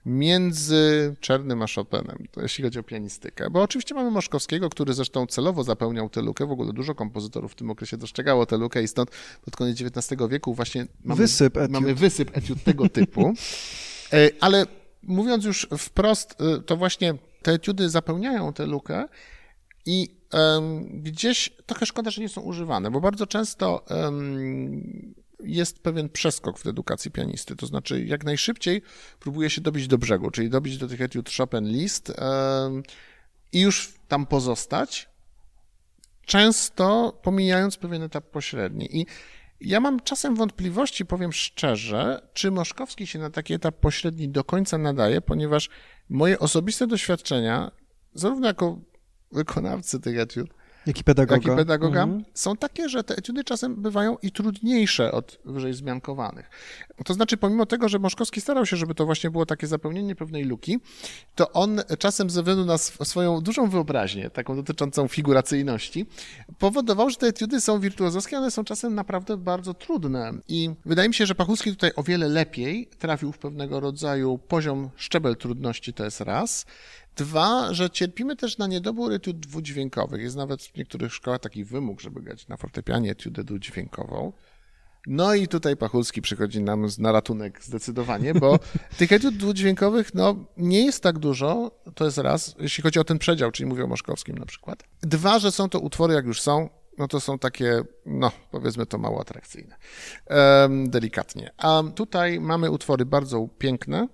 między 0.07 1.15
Czernym 1.21 1.63
a 1.63 1.67
Chopinem, 1.75 2.27
jeśli 2.37 2.65
chodzi 2.65 2.79
o 2.79 2.83
pianistykę. 2.83 3.51
Bo 3.51 3.63
oczywiście 3.63 3.95
mamy 3.95 4.11
Moszkowskiego, 4.11 4.71
który 4.71 4.95
zresztą 4.95 5.27
celowo 5.27 5.65
zapełniał 5.65 6.09
tę 6.09 6.23
lukę. 6.23 6.47
W 6.47 6.51
ogóle 6.51 6.73
dużo 6.73 6.95
kompozytorów 6.95 7.53
w 7.53 7.55
tym 7.55 7.71
okresie 7.71 7.97
dostrzegało 7.97 8.47
tę 8.47 8.57
lukę 8.57 8.83
i 8.83 8.89
stąd 8.89 9.11
pod 9.45 9.57
koniec 9.57 9.81
XIX 9.81 10.23
wieku 10.31 10.55
właśnie 10.55 10.87
mamy 11.05 11.19
wysyp 11.19 11.57
etiud, 11.57 11.71
mamy 11.71 11.95
wysyp 11.95 12.37
etiud 12.37 12.63
tego 12.65 12.89
typu. 12.89 13.35
E, 14.13 14.31
ale 14.41 14.67
mówiąc 15.03 15.45
już 15.45 15.69
wprost, 15.79 16.37
y, 16.59 16.63
to 16.63 16.77
właśnie 16.77 17.15
te 17.47 17.53
etiudy 17.53 17.89
zapełniają 17.89 18.53
tę 18.53 18.67
lukę 18.67 19.09
i 19.87 20.09
um, 20.33 21.03
gdzieś 21.03 21.51
trochę 21.67 21.87
szkoda, 21.87 22.11
że 22.11 22.23
nie 22.23 22.29
są 22.29 22.41
używane, 22.41 22.91
bo 22.91 23.01
bardzo 23.01 23.27
często 23.27 23.85
um, 23.91 25.15
jest 25.41 25.79
pewien 25.79 26.09
przeskok 26.09 26.59
w 26.59 26.67
edukacji 26.67 27.11
pianisty, 27.11 27.57
to 27.57 27.67
znaczy 27.67 28.05
jak 28.05 28.25
najszybciej 28.25 28.83
próbuje 29.21 29.51
się 29.51 29.61
dobić 29.61 29.89
do 29.89 29.99
brzegu, 29.99 30.31
czyli 30.31 30.51
dobić 30.51 30.79
do 30.79 30.89
tych 30.89 31.01
etiud 31.01 31.31
Chopin 31.37 31.69
list 31.69 32.09
um, 32.09 32.83
i 33.53 33.61
już 33.61 33.95
tam 34.09 34.27
pozostać, 34.27 35.09
często 36.25 37.19
pomijając 37.23 37.77
pewien 37.77 38.03
etap 38.03 38.25
pośredni. 38.25 38.97
I 38.97 39.07
ja 39.61 39.81
mam 39.81 40.01
czasem 40.01 40.35
wątpliwości, 40.35 41.07
powiem 41.07 41.33
szczerze, 41.33 42.29
czy 42.33 42.51
Moszkowski 42.51 43.07
się 43.07 43.19
na 43.19 43.31
taki 43.31 43.55
etap 43.55 43.77
pośredni 43.77 44.29
do 44.29 44.45
końca 44.45 44.79
nadaje, 44.79 45.21
ponieważ 45.21 45.69
moje 46.09 46.39
osobiste 46.39 46.87
doświadczenia, 46.87 47.71
zarówno 48.15 48.47
jako 48.47 48.81
wykonawcy 49.33 50.01
tych 50.01 50.19
etiud, 50.19 50.51
jak 50.87 51.01
i 51.01 51.05
pedagoga, 51.05 51.35
jak 51.35 51.45
i 51.45 51.57
pedagoga 51.57 52.03
mhm. 52.03 52.25
są 52.35 52.57
takie, 52.57 52.89
że 52.89 53.05
te 53.05 53.17
etiudy 53.17 53.45
czasem 53.45 53.83
bywają 53.83 54.17
i 54.23 54.33
trudniejsze 54.33 55.13
od 55.13 55.39
wyżej 55.45 55.73
wzmiankowanych. 55.73 56.51
To 57.05 57.15
znaczy, 57.15 57.37
pomimo 57.37 57.67
tego, 57.67 57.89
że 57.89 57.99
Moszkowski 57.99 58.41
starał 58.41 58.67
się, 58.67 58.77
żeby 58.77 58.95
to 58.95 59.07
właśnie 59.07 59.31
było 59.31 59.47
takie 59.47 59.67
zapełnienie 59.67 60.15
pewnej 60.15 60.45
luki, 60.45 60.79
to 61.35 61.53
on 61.53 61.81
czasem 61.99 62.31
ze 62.31 62.41
względu 62.43 62.65
na 62.65 62.79
swoją 62.79 63.41
dużą 63.41 63.71
wyobraźnię, 63.71 64.31
taką 64.31 64.57
dotyczącą 64.57 65.09
figuracyjności, 65.09 66.07
powodował, 66.59 67.11
że 67.11 67.17
te 67.17 67.27
etiudy 67.27 67.61
są 67.61 67.81
wirtuozowskie, 67.81 68.37
ale 68.37 68.51
są 68.51 68.65
czasem 68.65 68.95
naprawdę 68.95 69.37
bardzo 69.37 69.75
trudne. 69.75 70.33
I 70.49 70.71
wydaje 70.87 71.09
mi 71.09 71.15
się, 71.15 71.27
że 71.27 71.35
Pachulski 71.35 71.71
tutaj 71.71 71.91
o 71.97 72.03
wiele 72.03 72.29
lepiej 72.29 72.89
trafił 72.99 73.33
w 73.33 73.39
pewnego 73.39 73.81
rodzaju 73.81 74.39
poziom, 74.39 74.91
szczebel 74.97 75.37
trudności, 75.37 75.93
to 75.93 76.05
jest 76.05 76.21
raz. 76.21 76.67
Dwa, 77.17 77.75
że 77.75 77.91
cierpimy 77.91 78.37
też 78.37 78.59
na 78.59 78.67
niedobór 78.67 79.13
etiud 79.13 79.39
dwudźwiękowych. 79.39 80.23
Jest 80.23 80.37
nawet 80.37 80.63
w 80.63 80.77
niektórych 80.77 81.15
szkołach 81.15 81.41
taki 81.41 81.65
wymóg, 81.65 82.01
żeby 82.01 82.23
grać 82.23 82.49
na 82.49 82.57
fortepianie 82.57 83.11
etiudę 83.11 83.45
dwudźwiękową. 83.45 84.33
No 85.07 85.35
i 85.35 85.49
tutaj 85.49 85.77
Pachulski 85.77 86.23
przychodzi 86.23 86.63
nam 86.63 86.87
na 86.99 87.13
ratunek 87.13 87.65
zdecydowanie, 87.65 88.35
bo 88.35 88.59
tych 88.99 89.13
etiud 89.13 89.37
dwudźwiękowych 89.37 90.15
no, 90.15 90.37
nie 90.57 90.85
jest 90.85 91.03
tak 91.03 91.19
dużo, 91.19 91.71
to 91.95 92.05
jest 92.05 92.19
raz, 92.19 92.55
jeśli 92.59 92.83
chodzi 92.83 92.99
o 92.99 93.05
ten 93.05 93.19
przedział, 93.19 93.51
czyli 93.51 93.67
mówię 93.67 93.85
o 93.85 93.87
Moszkowskim 93.87 94.39
na 94.39 94.47
przykład. 94.47 94.85
Dwa, 95.03 95.39
że 95.39 95.53
są 95.53 95.69
to 95.69 95.81
utwory, 95.81 96.15
jak 96.15 96.27
już 96.27 96.41
są, 96.41 96.69
no 96.99 97.09
to 97.09 97.21
są 97.21 97.39
takie, 97.39 97.83
no 98.07 98.33
powiedzmy 98.51 98.87
to 98.87 98.99
mało 98.99 99.21
atrakcyjne, 99.21 99.77
delikatnie. 100.87 101.51
A 101.59 101.83
tutaj 101.95 102.41
mamy 102.41 102.71
utwory 102.71 103.07
bardzo 103.07 103.49
piękne, 103.59 104.09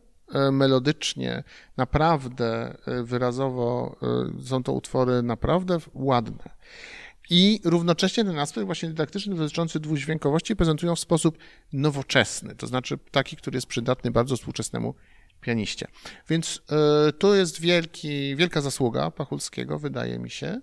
melodycznie, 0.52 1.44
naprawdę 1.76 2.76
e, 2.86 3.02
wyrazowo 3.02 3.96
e, 4.38 4.44
są 4.44 4.62
to 4.62 4.72
utwory 4.72 5.22
naprawdę 5.22 5.78
ładne. 5.94 6.50
I 7.30 7.60
równocześnie 7.64 8.24
ten 8.24 8.38
aspekt 8.38 8.66
właśnie 8.66 8.88
dydaktyczny 8.88 9.34
dotyczący 9.34 9.80
dwudźwiękowości 9.80 10.56
prezentują 10.56 10.94
w 10.94 11.00
sposób 11.00 11.38
nowoczesny, 11.72 12.54
to 12.54 12.66
znaczy 12.66 12.98
taki, 13.10 13.36
który 13.36 13.56
jest 13.56 13.66
przydatny 13.66 14.10
bardzo 14.10 14.36
współczesnemu 14.36 14.94
pianiście. 15.40 15.86
Więc 16.28 16.62
y, 17.08 17.12
to 17.12 17.34
jest 17.34 17.60
wielki, 17.60 18.36
wielka 18.36 18.60
zasługa 18.60 19.10
Pachulskiego, 19.10 19.78
wydaje 19.78 20.18
mi 20.18 20.30
się. 20.30 20.60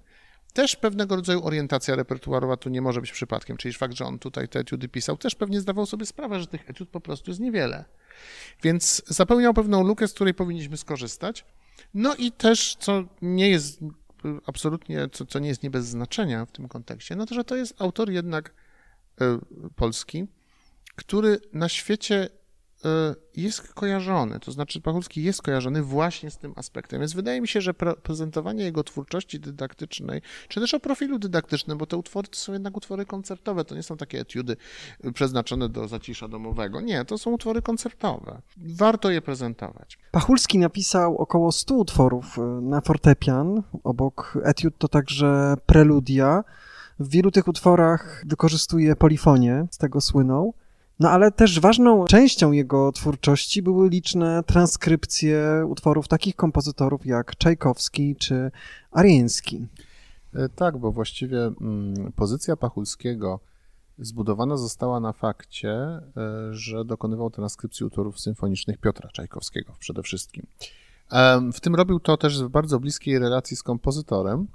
Też 0.54 0.76
pewnego 0.76 1.16
rodzaju 1.16 1.46
orientacja 1.46 1.96
repertuarowa 1.96 2.58
tu 2.58 2.70
nie 2.70 2.82
może 2.82 3.02
być 3.02 3.12
przypadkiem, 3.12 3.58
czyli 3.58 3.74
fakt, 3.74 3.94
że 3.94 4.06
on 4.06 4.20
tutaj 4.20 4.50
te 4.50 4.60
etiudy 4.60 4.88
pisał, 4.90 5.18
też 5.18 5.36
pewnie 5.36 5.62
zdawał 5.62 5.86
sobie 5.86 6.06
sprawę, 6.06 6.40
że 6.40 6.48
tych 6.48 6.70
etiud 6.70 6.90
po 6.90 7.02
prostu 7.02 7.32
jest 7.32 7.40
niewiele. 7.40 7.86
Więc 8.64 9.04
zapełniał 9.08 9.54
pewną 9.54 9.84
lukę, 9.84 10.08
z 10.08 10.14
której 10.14 10.34
powinniśmy 10.34 10.78
skorzystać. 10.78 11.46
No 11.94 12.16
i 12.16 12.32
też, 12.32 12.76
co 12.80 13.04
nie 13.22 13.50
jest 13.50 13.80
absolutnie, 14.46 15.10
co, 15.12 15.26
co 15.26 15.40
nie 15.40 15.48
jest 15.50 15.64
nie 15.64 15.70
bez 15.70 15.86
znaczenia 15.86 16.46
w 16.46 16.52
tym 16.52 16.68
kontekście, 16.68 17.16
no 17.16 17.26
to, 17.26 17.36
że 17.36 17.44
to 17.44 17.56
jest 17.56 17.82
autor 17.82 18.12
jednak 18.12 18.54
y, 19.22 19.26
polski, 19.76 20.28
który 20.96 21.40
na 21.54 21.70
świecie 21.70 22.30
jest 23.36 23.74
kojarzony, 23.74 24.40
to 24.40 24.52
znaczy 24.52 24.82
Pachulski 24.82 25.24
jest 25.24 25.42
kojarzony 25.42 25.84
właśnie 25.84 26.32
z 26.32 26.38
tym 26.38 26.54
aspektem, 26.56 27.00
więc 27.00 27.14
wydaje 27.14 27.42
mi 27.42 27.48
się, 27.48 27.62
że 27.62 27.74
prezentowanie 28.04 28.64
jego 28.64 28.84
twórczości 28.84 29.40
dydaktycznej, 29.40 30.22
czy 30.48 30.60
też 30.60 30.74
o 30.74 30.80
profilu 30.80 31.20
dydaktycznym, 31.20 31.78
bo 31.78 31.86
te 31.86 31.98
utwory 31.98 32.28
to 32.28 32.38
są 32.38 32.54
jednak 32.54 32.78
utwory 32.78 33.06
koncertowe, 33.06 33.66
to 33.66 33.76
nie 33.76 33.84
są 33.84 33.98
takie 33.98 34.20
etiudy 34.20 34.58
przeznaczone 35.14 35.70
do 35.70 35.88
zacisza 35.88 36.28
domowego, 36.28 36.82
nie, 36.82 37.06
to 37.06 37.18
są 37.18 37.32
utwory 37.32 37.62
koncertowe. 37.62 38.42
Warto 38.58 39.12
je 39.12 39.22
prezentować. 39.22 40.00
Pachulski 40.12 40.60
napisał 40.60 41.18
około 41.18 41.52
100 41.52 41.76
utworów 41.76 42.40
e, 42.40 42.42
na 42.62 42.82
fortepian, 42.82 43.64
obok 43.84 44.38
etiud 44.44 44.78
to 44.78 44.88
także 44.88 45.56
preludia. 45.66 46.44
W 47.00 47.10
wielu 47.10 47.32
tych 47.32 47.48
utworach 47.48 48.24
wykorzystuje 48.28 48.96
polifonię, 48.96 49.68
z 49.72 49.78
tego 49.78 50.02
słynął. 50.02 50.54
No 51.00 51.10
ale 51.10 51.32
też 51.32 51.60
ważną 51.60 52.06
częścią 52.06 52.52
jego 52.52 52.92
twórczości 52.92 53.62
były 53.62 53.90
liczne 53.90 54.44
transkrypcje 54.44 55.66
utworów 55.68 56.08
takich 56.08 56.36
kompozytorów 56.36 57.06
jak 57.06 57.36
Czajkowski 57.36 58.16
czy 58.16 58.52
Arieński. 58.92 59.68
E, 60.34 60.50
tak, 60.50 60.78
bo 60.78 60.92
właściwie 60.92 61.38
mm, 61.42 62.12
pozycja 62.16 62.56
Pachulskiego 62.56 63.40
zbudowana 63.98 64.58
została 64.58 65.00
na 65.00 65.14
fakcie, 65.14 65.72
e, 65.72 66.02
że 66.52 66.86
dokonywał 66.86 67.30
transkrypcji 67.30 67.86
utworów 67.86 68.20
symfonicznych 68.20 68.78
Piotra 68.78 69.10
Czajkowskiego 69.10 69.74
przede 69.80 70.04
wszystkim. 70.04 70.48
W 71.54 71.60
tym 71.60 71.76
robił 71.76 72.00
to 72.00 72.18
też 72.18 72.44
w 72.44 72.50
bardzo 72.50 72.80
bliskiej 72.80 73.20
relacji 73.20 73.58
z 73.58 73.64
kompozytorem, 73.64 74.48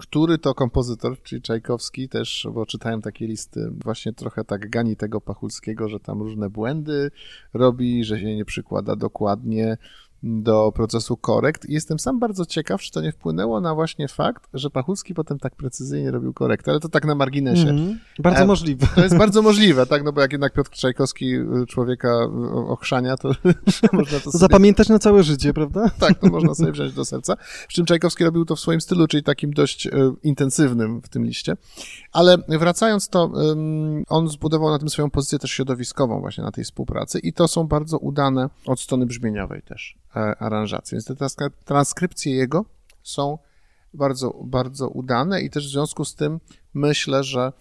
który 0.00 0.38
to 0.38 0.54
kompozytor, 0.54 1.22
czyli 1.22 1.42
Czajkowski 1.42 2.08
też, 2.08 2.48
bo 2.54 2.66
czytałem 2.66 3.02
takie 3.02 3.26
listy, 3.26 3.70
właśnie 3.84 4.12
trochę 4.12 4.44
tak 4.44 4.70
gani 4.70 4.96
tego 4.96 5.20
Pachulskiego, 5.20 5.88
że 5.88 6.00
tam 6.00 6.22
różne 6.22 6.50
błędy 6.50 7.10
robi, 7.54 8.04
że 8.04 8.20
się 8.20 8.36
nie 8.36 8.44
przykłada 8.44 8.96
dokładnie 8.96 9.76
do 10.22 10.72
procesu 10.74 11.16
korekt 11.16 11.68
i 11.68 11.72
jestem 11.72 11.98
sam 11.98 12.18
bardzo 12.18 12.46
ciekaw, 12.46 12.80
czy 12.80 12.90
to 12.92 13.00
nie 13.00 13.12
wpłynęło 13.12 13.60
na 13.60 13.74
właśnie 13.74 14.08
fakt, 14.08 14.48
że 14.54 14.70
Pachulski 14.70 15.14
potem 15.14 15.38
tak 15.38 15.56
precyzyjnie 15.56 16.10
robił 16.10 16.34
korektę, 16.34 16.70
ale 16.70 16.80
to 16.80 16.88
tak 16.88 17.04
na 17.04 17.14
marginesie. 17.14 17.68
Mm, 17.68 17.98
bardzo 18.18 18.42
e, 18.42 18.46
możliwe. 18.46 18.86
To 18.94 19.02
jest 19.02 19.16
bardzo 19.16 19.42
możliwe, 19.50 19.86
tak, 19.86 20.04
no 20.04 20.12
bo 20.12 20.20
jak 20.20 20.32
jednak 20.32 20.52
Piotr 20.52 20.70
Czajkowski 20.70 21.34
y, 21.34 21.66
człowieka 21.68 22.18
ochrzania, 22.68 23.16
to 23.16 23.28
można 23.92 24.18
to 24.18 24.30
sobie... 24.30 24.38
Zapamiętać 24.38 24.88
na 24.88 24.98
całe 24.98 25.22
życie, 25.22 25.52
prawda? 25.52 25.90
Tak, 26.00 26.18
to 26.18 26.26
można 26.26 26.54
sobie 26.54 26.72
wziąć 26.72 26.92
do 26.92 27.04
serca. 27.04 27.36
Przy 27.68 27.76
czym 27.76 27.86
Czajkowski 27.86 28.24
robił 28.24 28.44
to 28.44 28.56
w 28.56 28.60
swoim 28.60 28.80
stylu, 28.80 29.06
czyli 29.06 29.22
takim 29.22 29.52
dość 29.52 29.86
y, 29.86 29.90
intensywnym 30.22 31.02
w 31.02 31.08
tym 31.08 31.24
liście. 31.24 31.56
Ale 32.12 32.38
wracając 32.48 33.08
to, 33.08 33.32
on 34.08 34.28
zbudował 34.28 34.70
na 34.70 34.78
tym 34.78 34.88
swoją 34.88 35.10
pozycję 35.10 35.38
też 35.38 35.50
środowiskową 35.50 36.20
właśnie 36.20 36.44
na 36.44 36.52
tej 36.52 36.64
współpracy 36.64 37.18
i 37.18 37.32
to 37.32 37.48
są 37.48 37.64
bardzo 37.64 37.98
udane 37.98 38.50
od 38.66 38.80
strony 38.80 39.06
brzmieniowej 39.06 39.62
też. 39.62 39.96
E, 40.16 40.42
aranżacji. 40.42 40.94
Więc 40.94 41.34
te 41.36 41.50
transkrypcje 41.64 42.34
jego 42.34 42.64
są 43.02 43.38
bardzo, 43.94 44.40
bardzo 44.44 44.88
udane 44.88 45.40
i 45.40 45.50
też 45.50 45.68
w 45.68 45.70
związku 45.70 46.04
z 46.04 46.14
tym 46.14 46.40
myślę, 46.74 47.24
że 47.24 47.52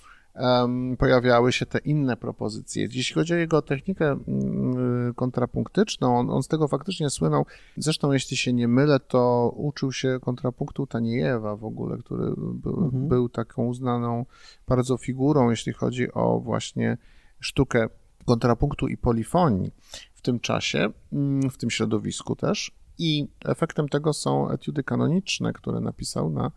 pojawiały 0.97 1.51
się 1.51 1.65
te 1.65 1.79
inne 1.79 2.17
propozycje. 2.17 2.83
Jeśli 2.83 3.15
chodzi 3.15 3.33
o 3.33 3.37
jego 3.37 3.61
technikę 3.61 4.15
um, 4.15 5.13
kontrapunktyczną, 5.15 6.19
on, 6.19 6.29
on, 6.29 6.43
z 6.43 6.47
tego 6.47 6.67
faktycznie 6.67 7.09
słynął. 7.09 7.45
Zresztą, 7.77 8.11
jeśli 8.11 8.37
się 8.37 8.53
nie 8.53 8.67
mylę, 8.67 8.99
to 8.99 9.53
uczył 9.55 9.91
się 9.91 10.19
kontrapunktu 10.21 10.87
Taniejewa 10.87 11.55
w 11.55 11.65
ogóle, 11.65 11.97
który 11.97 12.31
był, 12.37 12.83
mhm. 12.83 13.07
był 13.07 13.29
taką 13.29 13.65
uznaną 13.65 14.25
bardzo 14.67 14.97
figurą, 14.97 15.49
jeśli 15.49 15.73
chodzi 15.73 16.13
o 16.13 16.39
właśnie 16.39 16.97
sztukę 17.39 17.87
kontrapunktu 18.25 18.87
i 18.87 18.97
polifonii 18.97 19.71
w 20.19 20.21
tym 20.21 20.39
czasie, 20.39 20.89
mm, 21.13 21.49
w 21.49 21.57
tym 21.57 21.69
środowisku 21.69 22.35
też. 22.35 22.71
I 22.97 23.27
efektem 23.45 23.89
tego 23.89 24.13
są 24.13 24.49
etiudy 24.49 24.83
kanoniczne, 24.83 25.53
które 25.53 25.79
napisał 25.79 26.29
na 26.29 26.51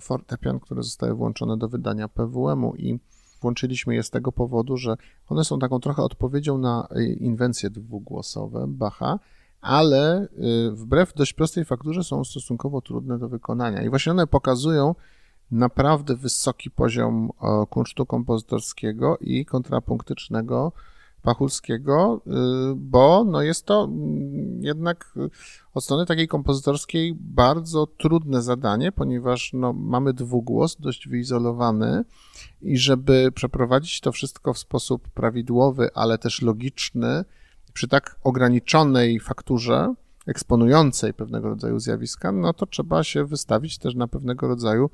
fortepian, 0.00 0.60
które 0.60 0.82
zostały 0.82 1.14
włączone 1.14 1.56
do 1.56 1.68
wydania 1.68 2.08
PWM-u 2.08 2.74
i 2.74 2.98
włączyliśmy 3.40 3.94
je 3.94 4.02
z 4.02 4.10
tego 4.10 4.32
powodu, 4.32 4.76
że 4.76 4.96
one 5.28 5.44
są 5.44 5.58
taką 5.58 5.80
trochę 5.80 6.02
odpowiedzią 6.02 6.58
na 6.58 6.88
y, 6.96 7.04
inwencje 7.04 7.70
dwugłosowe 7.70 8.64
Bacha, 8.68 9.18
ale 9.60 10.28
y, 10.68 10.70
wbrew 10.70 11.14
dość 11.14 11.32
prostej 11.32 11.64
fakturze 11.64 12.04
są 12.04 12.24
stosunkowo 12.24 12.80
trudne 12.80 13.18
do 13.18 13.28
wykonania. 13.28 13.82
I 13.82 13.90
właśnie 13.90 14.12
one 14.12 14.26
pokazują 14.26 14.94
naprawdę 15.50 16.16
wysoki 16.16 16.70
poziom 16.70 17.30
kunsztu 17.70 18.06
kompozytorskiego 18.06 19.18
i 19.20 19.44
kontrapunktycznego 19.44 20.72
Pachulskiego, 21.28 22.20
y, 22.26 22.30
bo 22.76 23.24
no 23.24 23.42
jest 23.42 23.66
to 23.66 23.84
mm, 23.84 24.62
jednak 24.62 25.14
od 25.74 25.84
strony 25.84 26.06
takiej 26.06 26.28
kompozytorskiej 26.28 27.14
bardzo 27.20 27.86
trudne 27.86 28.42
zadanie, 28.42 28.92
ponieważ 28.92 29.50
no 29.52 29.72
mamy 29.72 30.12
dwugłos 30.12 30.76
dość 30.76 31.08
wyizolowany 31.08 32.04
i 32.62 32.78
żeby 32.78 33.32
przeprowadzić 33.34 34.00
to 34.00 34.12
wszystko 34.12 34.52
w 34.52 34.58
sposób 34.58 35.08
prawidłowy, 35.08 35.90
ale 35.94 36.18
też 36.18 36.42
logiczny, 36.42 37.24
przy 37.72 37.88
tak 37.88 38.16
ograniczonej 38.24 39.20
fakturze, 39.20 39.94
eksponującej 40.26 41.14
pewnego 41.14 41.48
rodzaju 41.48 41.78
zjawiska, 41.78 42.32
no 42.32 42.52
to 42.52 42.66
trzeba 42.66 43.04
się 43.04 43.24
wystawić 43.24 43.78
też 43.78 43.94
na 43.94 44.08
pewnego 44.08 44.48
rodzaju, 44.48 44.90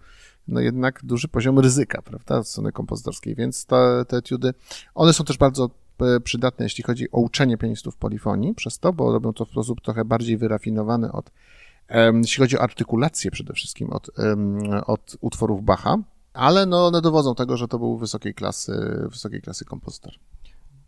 no 0.49 0.61
jednak 0.61 1.01
duży 1.05 1.29
poziom 1.29 1.59
ryzyka, 1.59 2.03
prawda, 2.03 2.39
od 2.39 2.49
strony 2.49 2.73
kompozytorskiej, 2.73 3.35
więc 3.35 3.67
te, 3.67 4.05
te 4.09 4.17
etiudy, 4.17 4.55
one 4.95 5.13
są 5.13 5.25
też 5.25 5.39
bardzo 5.39 5.71
przydatne, 6.25 6.65
jeśli 6.65 6.85
chodzi 6.85 7.11
o 7.11 7.21
uczenie 7.21 7.59
pianistów 7.59 7.97
polifonii, 7.97 8.55
przez 8.55 8.79
to, 8.79 8.93
bo 8.93 9.13
robią 9.13 9.33
to 9.33 9.45
w 9.45 9.51
sposób 9.51 9.81
trochę 9.81 10.05
bardziej 10.05 10.37
wyrafinowany 10.37 11.13
od, 11.13 11.31
jeśli 12.15 12.41
chodzi 12.41 12.59
o 12.59 12.63
artykulację 12.63 13.31
przede 13.31 13.53
wszystkim 13.53 13.91
od, 13.91 14.11
od 14.87 15.17
utworów 15.21 15.65
Bacha, 15.65 15.97
ale 16.33 16.67
no, 16.67 16.87
one 16.87 17.01
dowodzą 17.01 17.35
tego, 17.35 17.57
że 17.57 17.69
to 17.69 17.79
był 17.79 17.99
wysokiej 17.99 18.35
klasy, 18.35 18.73
wysokiej 19.11 19.43
klasy 19.43 19.65
kompozytor. 19.65 20.13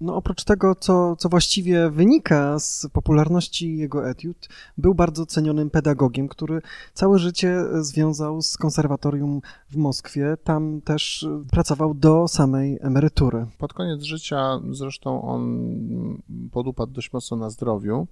No 0.00 0.16
oprócz 0.16 0.44
tego, 0.44 0.74
co, 0.74 1.16
co 1.16 1.28
właściwie 1.28 1.90
wynika 1.90 2.58
z 2.58 2.86
popularności 2.92 3.76
jego 3.76 4.08
etiud, 4.08 4.48
był 4.78 4.94
bardzo 4.94 5.26
cenionym 5.26 5.70
pedagogiem, 5.70 6.28
który 6.28 6.62
całe 6.94 7.18
życie 7.18 7.64
związał 7.74 8.42
z 8.42 8.56
konserwatorium 8.56 9.40
w 9.70 9.76
Moskwie. 9.76 10.36
Tam 10.44 10.80
też 10.80 11.26
pracował 11.50 11.94
do 11.94 12.28
samej 12.28 12.78
emerytury. 12.80 13.46
Pod 13.58 13.72
koniec 13.72 14.02
życia 14.02 14.60
zresztą 14.70 15.22
on 15.22 15.70
podupadł 16.52 16.92
dość 16.92 17.12
mocno 17.12 17.36
na 17.36 17.50
zdrowiu. 17.50 18.06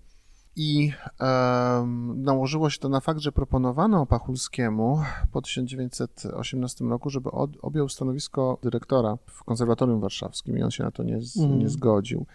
I 0.57 0.93
e, 1.21 1.87
nałożyło 2.17 2.71
się 2.71 2.79
to 2.79 2.89
na 2.89 3.01
fakt, 3.01 3.21
że 3.21 3.33
proponowano 3.33 4.07
Pachulskiemu 4.07 5.03
po 5.33 5.43
1918 5.43 6.85
roku, 6.85 7.11
żeby 7.11 7.31
od, 7.31 7.51
objął 7.63 7.89
stanowisko 7.89 8.59
dyrektora 8.63 9.19
w 9.27 9.45
konserwatorium 9.45 10.01
warszawskim 10.01 10.59
i 10.59 10.63
on 10.63 10.71
się 10.71 10.85
na 10.85 10.91
to 10.91 11.03
nie, 11.03 11.21
z, 11.21 11.37
mm. 11.37 11.59
nie 11.59 11.69
zgodził. 11.69 12.27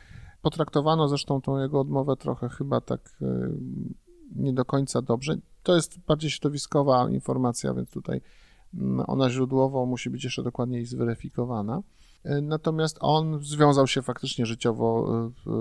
Potraktowano 0.41 1.07
zresztą 1.07 1.41
tą 1.41 1.57
jego 1.57 1.79
odmowę 1.79 2.15
trochę 2.15 2.49
chyba 2.49 2.81
tak 2.81 3.17
e, 3.21 3.25
nie 4.35 4.53
do 4.53 4.65
końca 4.65 5.01
dobrze. 5.01 5.37
To 5.63 5.75
jest 5.75 5.99
bardziej 5.99 6.31
środowiskowa 6.31 7.09
informacja, 7.09 7.73
więc 7.73 7.91
tutaj 7.91 8.21
ona 9.07 9.29
źródłowo 9.29 9.85
musi 9.85 10.09
być 10.09 10.23
jeszcze 10.23 10.43
dokładniej 10.43 10.85
zweryfikowana. 10.85 11.81
E, 12.23 12.41
natomiast 12.41 12.97
on 13.01 13.39
związał 13.43 13.87
się 13.87 14.01
faktycznie 14.01 14.45
życiowo 14.45 15.07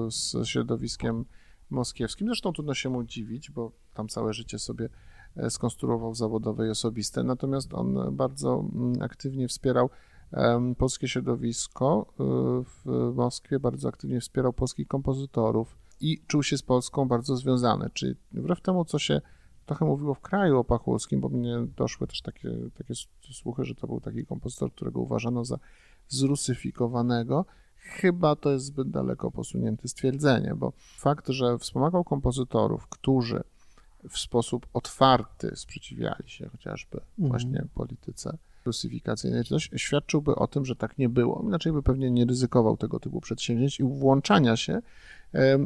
e, 0.07 0.11
z 0.11 0.47
środowiskiem 0.47 1.25
moskiewskim. 1.71 2.27
Zresztą 2.27 2.53
trudno 2.53 2.75
się 2.75 2.89
mu 2.89 3.05
dziwić, 3.05 3.51
bo 3.51 3.73
tam 3.95 4.09
całe 4.09 4.33
życie 4.33 4.59
sobie 4.59 4.89
e, 5.37 5.51
skonstruował 5.51 6.15
zawodowe 6.15 6.67
i 6.67 6.71
osobiste. 6.71 7.25
Natomiast 7.25 7.75
on 7.75 8.17
bardzo 8.17 8.65
mm, 8.75 9.03
aktywnie 9.03 9.49
wspierał 9.49 9.91
polskie 10.79 11.09
środowisko 11.09 12.07
e, 12.09 12.25
w 12.65 13.13
Moskwie, 13.15 13.61
bardzo 13.61 13.89
aktywnie 13.89 14.21
wspierał 14.21 14.53
polskich 14.53 14.89
kompozytorów 14.89 15.77
i 16.01 16.23
czuł 16.27 16.43
się 16.43 16.59
z 16.59 16.63
Polską 16.63 17.09
bardzo 17.09 17.37
związany. 17.37 17.91
Czyli 17.93 18.15
wbrew 18.33 18.61
temu, 18.61 18.85
co 18.85 18.99
się 18.99 19.21
trochę 19.67 19.85
mówiło 19.85 20.15
w 20.15 20.21
kraju 20.21 20.59
o 20.59 20.65
Pachulskim, 20.65 21.21
bo 21.21 21.29
mnie 21.29 21.67
doszły 21.77 22.07
też 22.07 22.23
takie, 22.23 22.51
takie 22.79 22.95
słuchy, 23.33 23.65
że 23.65 23.75
to 23.75 23.87
był 23.87 24.01
taki 24.01 24.27
kompozytor, 24.27 24.73
którego 24.73 25.01
uważano 25.01 25.45
za 25.45 25.59
zrusyfikowanego. 26.09 27.45
Chyba 27.79 28.37
to 28.37 28.51
jest 28.51 28.65
zbyt 28.65 28.91
daleko 28.91 29.31
posunięte 29.31 29.89
stwierdzenie, 29.89 30.55
bo 30.57 30.73
fakt, 30.97 31.29
że 31.29 31.59
wspomagał 31.59 32.05
kompozytorów, 32.05 32.87
którzy 32.87 33.43
w 34.09 34.19
sposób 34.19 34.67
otwarty 34.75 35.57
sprzeciwiali 35.57 36.29
się 36.31 36.49
chociażby 36.49 37.01
mhm. 37.01 37.29
właśnie 37.29 37.65
polityce 37.75 38.39
rusyfikacyjnej, 38.65 39.45
czy 39.45 39.49
coś, 39.49 39.71
świadczyłby 39.77 40.35
o 40.35 40.47
tym, 40.47 40.65
że 40.65 40.77
tak 40.77 40.99
nie 40.99 41.09
było. 41.09 41.43
Inaczej 41.45 41.73
by 41.73 41.83
pewnie 41.83 42.11
nie 42.11 42.25
ryzykował 42.25 42.77
tego 42.77 43.01
typu 43.01 43.21
przedsięwzięć 43.21 43.81
i 43.81 43.85
włączania 43.85 44.57
się 44.57 44.83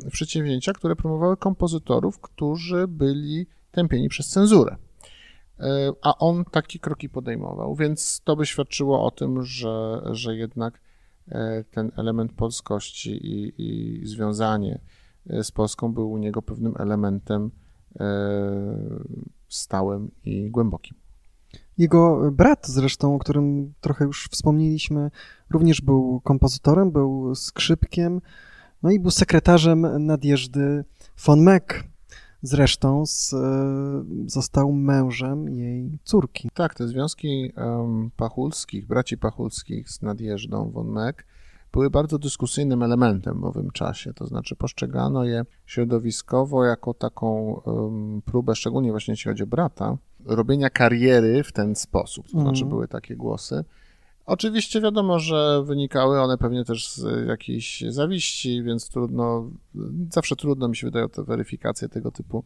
w 0.02 0.10
przedsięwzięcia, 0.10 0.72
które 0.72 0.96
promowały 0.96 1.36
kompozytorów, 1.36 2.20
którzy 2.20 2.88
byli 2.88 3.46
tępieni 3.72 4.08
przez 4.08 4.28
cenzurę. 4.28 4.76
E, 5.60 5.92
a 6.02 6.18
on 6.18 6.44
takie 6.44 6.78
kroki 6.78 7.08
podejmował, 7.08 7.74
więc 7.74 8.20
to 8.24 8.36
by 8.36 8.46
świadczyło 8.46 9.06
o 9.06 9.10
tym, 9.10 9.42
że, 9.42 10.02
że 10.10 10.36
jednak 10.36 10.80
ten 11.70 11.90
element 11.96 12.32
polskości 12.32 13.10
i, 13.10 13.52
i 13.58 14.06
związanie 14.06 14.80
e, 15.26 15.44
z 15.44 15.50
Polską 15.50 15.92
był 15.92 16.12
u 16.12 16.18
niego 16.18 16.42
pewnym 16.42 16.74
elementem 16.78 17.50
stałym 19.48 20.10
i 20.24 20.50
głębokim. 20.50 20.96
Jego 21.78 22.30
brat 22.32 22.66
zresztą, 22.66 23.14
o 23.14 23.18
którym 23.18 23.74
trochę 23.80 24.04
już 24.04 24.28
wspomnieliśmy, 24.30 25.10
również 25.50 25.80
był 25.80 26.20
kompozytorem, 26.20 26.90
był 26.90 27.34
skrzypkiem, 27.34 28.20
no 28.82 28.90
i 28.90 29.00
był 29.00 29.10
sekretarzem 29.10 30.06
nadjeżdy 30.06 30.84
von 31.26 31.40
Meck, 31.40 31.84
Zresztą 32.42 33.06
z, 33.06 33.32
e, 33.32 34.04
został 34.26 34.72
mężem 34.72 35.48
jej 35.48 35.98
córki. 36.04 36.50
Tak, 36.54 36.74
te 36.74 36.88
związki 36.88 37.52
um, 37.56 38.10
pachulskich, 38.16 38.86
braci 38.86 39.18
pachulskich 39.18 39.90
z 39.90 40.02
nadjeżdą 40.02 40.70
von 40.70 40.88
Meck 40.88 41.24
były 41.72 41.90
bardzo 41.90 42.18
dyskusyjnym 42.18 42.82
elementem 42.82 43.40
w 43.40 43.44
owym 43.44 43.70
czasie. 43.70 44.14
To 44.14 44.26
znaczy 44.26 44.56
postrzegano 44.56 45.24
je 45.24 45.44
środowiskowo 45.66 46.64
jako 46.64 46.94
taką 46.94 47.60
um, 47.64 48.22
próbę, 48.24 48.54
szczególnie 48.54 48.90
właśnie 48.90 49.12
jeśli 49.12 49.28
chodzi 49.28 49.42
o 49.42 49.46
brata, 49.46 49.96
robienia 50.24 50.70
kariery 50.70 51.42
w 51.44 51.52
ten 51.52 51.74
sposób. 51.74 52.26
To 52.32 52.40
znaczy 52.40 52.62
mm. 52.62 52.68
były 52.68 52.88
takie 52.88 53.16
głosy. 53.16 53.64
Oczywiście 54.26 54.80
wiadomo, 54.80 55.18
że 55.18 55.62
wynikały 55.64 56.20
one 56.20 56.38
pewnie 56.38 56.64
też 56.64 56.88
z 56.88 57.28
jakiejś 57.28 57.84
zawiści, 57.88 58.62
więc 58.62 58.88
trudno, 58.88 59.50
zawsze 60.10 60.36
trudno 60.36 60.68
mi 60.68 60.76
się 60.76 60.86
wydają 60.86 61.08
te 61.08 61.24
weryfikacje 61.24 61.88
tego 61.88 62.10
typu, 62.10 62.44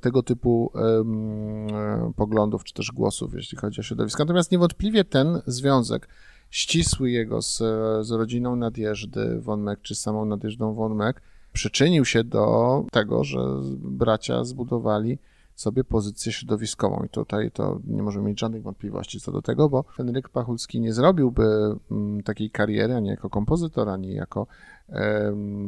tego 0.00 0.22
typu 0.22 0.70
um, 0.74 2.12
poglądów 2.16 2.64
czy 2.64 2.74
też 2.74 2.92
głosów, 2.92 3.34
jeśli 3.34 3.58
chodzi 3.58 3.80
o 3.80 3.82
środowisko. 3.82 4.22
Natomiast 4.22 4.52
niewątpliwie 4.52 5.04
ten 5.04 5.42
związek 5.46 6.08
ścisły 6.50 7.10
jego 7.10 7.42
z, 7.42 7.58
z 8.06 8.10
rodziną 8.10 8.56
Nadjeżdy 8.56 9.40
von 9.40 9.62
Meck, 9.62 9.82
czy 9.82 9.94
samą 9.94 10.24
Nadjeżdą 10.24 10.74
von 10.74 10.94
Meck, 10.94 11.20
przyczynił 11.52 12.04
się 12.04 12.24
do 12.24 12.84
tego, 12.92 13.24
że 13.24 13.38
bracia 13.76 14.44
zbudowali 14.44 15.18
sobie 15.62 15.84
pozycję 15.84 16.32
środowiskową. 16.32 17.02
I 17.04 17.08
tutaj 17.08 17.50
to 17.50 17.80
nie 17.86 18.02
możemy 18.02 18.28
mieć 18.28 18.40
żadnych 18.40 18.62
wątpliwości 18.62 19.20
co 19.20 19.32
do 19.32 19.42
tego, 19.42 19.68
bo 19.68 19.82
Henryk 19.82 20.28
Pachulski 20.28 20.80
nie 20.80 20.92
zrobiłby 20.92 21.76
mm, 21.90 22.22
takiej 22.22 22.50
kariery 22.50 22.94
ani 22.94 23.08
jako 23.08 23.30
kompozytor, 23.30 23.88
ani 23.88 24.14
jako 24.14 24.46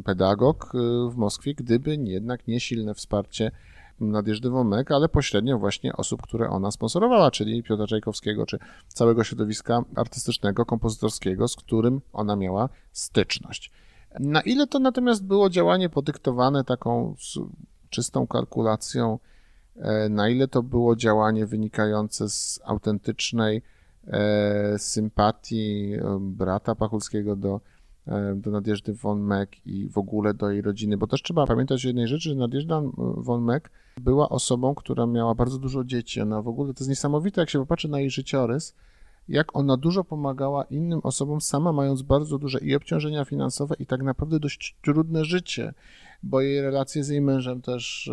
pedagog 0.05 0.73
y, 0.75 0.79
w 1.11 1.17
Moskwie, 1.17 1.55
gdyby 1.55 1.97
jednak 1.97 2.49
nie 2.49 2.61
silne 2.61 2.95
wsparcie 2.95 3.51
Nadjeżdy 4.01 4.51
Womek, 4.51 4.91
ale 4.91 5.09
pośrednio 5.09 5.59
właśnie 5.59 5.93
osób, 5.93 6.23
które 6.23 6.51
ona 6.51 6.71
sponsorowała, 6.71 7.31
czyli 7.31 7.63
Piotra 7.63 7.87
Czajkowskiego, 7.87 8.47
czy 8.47 8.59
całego 8.89 9.25
środowiska 9.25 9.85
artystycznego, 9.97 10.67
kompozytorskiego, 10.67 11.49
z 11.49 11.57
którym 11.57 12.01
ona 12.13 12.37
miała 12.37 12.69
styczność. 12.93 13.71
Na 14.21 14.41
ile 14.41 14.67
to 14.67 14.79
natomiast 14.79 15.27
było 15.27 15.51
działanie 15.51 15.89
podyktowane 15.89 16.65
taką 16.65 17.15
czystą 17.91 18.27
kalkulacją 18.27 19.19
na 20.11 20.29
ile 20.29 20.49
to 20.49 20.63
było 20.63 20.97
działanie 20.97 21.47
wynikające 21.47 22.29
z 22.29 22.61
autentycznej 22.65 23.63
e, 24.07 24.79
sympatii 24.79 25.93
e, 25.95 26.19
brata 26.21 26.75
Pachulskiego 26.75 27.37
do, 27.37 27.61
do 28.37 28.51
Nadjeżdy 28.51 28.95
von 28.95 29.23
Meck 29.23 29.67
i 29.67 29.89
w 29.89 29.99
ogóle 29.99 30.35
do 30.35 30.51
jej 30.51 30.63
rodziny, 30.63 30.97
bo 30.97 31.07
też 31.07 31.23
trzeba 31.23 31.47
pamiętać 31.47 31.85
o 31.85 31.89
jednej 31.89 32.09
rzeczy, 32.09 32.29
że 32.29 32.35
Nadjeżda 32.35 32.83
von 32.97 33.45
Meck 33.45 33.71
była 33.97 34.29
osobą, 34.29 34.75
która 34.75 35.07
miała 35.07 35.35
bardzo 35.35 35.59
dużo 35.59 35.85
dzieci. 35.85 36.21
Ona 36.21 36.43
w 36.43 36.49
ogóle, 36.49 36.75
to 36.75 36.81
jest 36.81 36.89
niesamowite, 36.89 37.41
jak 37.41 37.51
się 37.51 37.59
popatrzy 37.59 37.89
na 37.89 38.01
jej 38.01 38.11
życiorys, 38.11 38.75
jak 39.29 39.57
ona 39.57 39.77
dużo 39.77 40.05
pomagała 40.05 40.65
innym 40.65 41.01
osobom, 41.03 41.41
sama 41.41 41.73
mając 41.73 42.03
bardzo 42.03 42.39
duże 42.39 42.59
i 42.59 42.75
obciążenia 42.75 43.25
finansowe 43.25 43.75
i 43.79 43.87
tak 43.87 44.03
naprawdę 44.03 44.41
dość 44.41 44.77
trudne 44.83 45.25
życie 45.25 45.75
bo 46.25 46.41
jej 46.41 46.61
relacje 46.61 47.05
z 47.05 47.09
jej 47.09 47.21
mężem 47.21 47.63
też. 47.63 48.11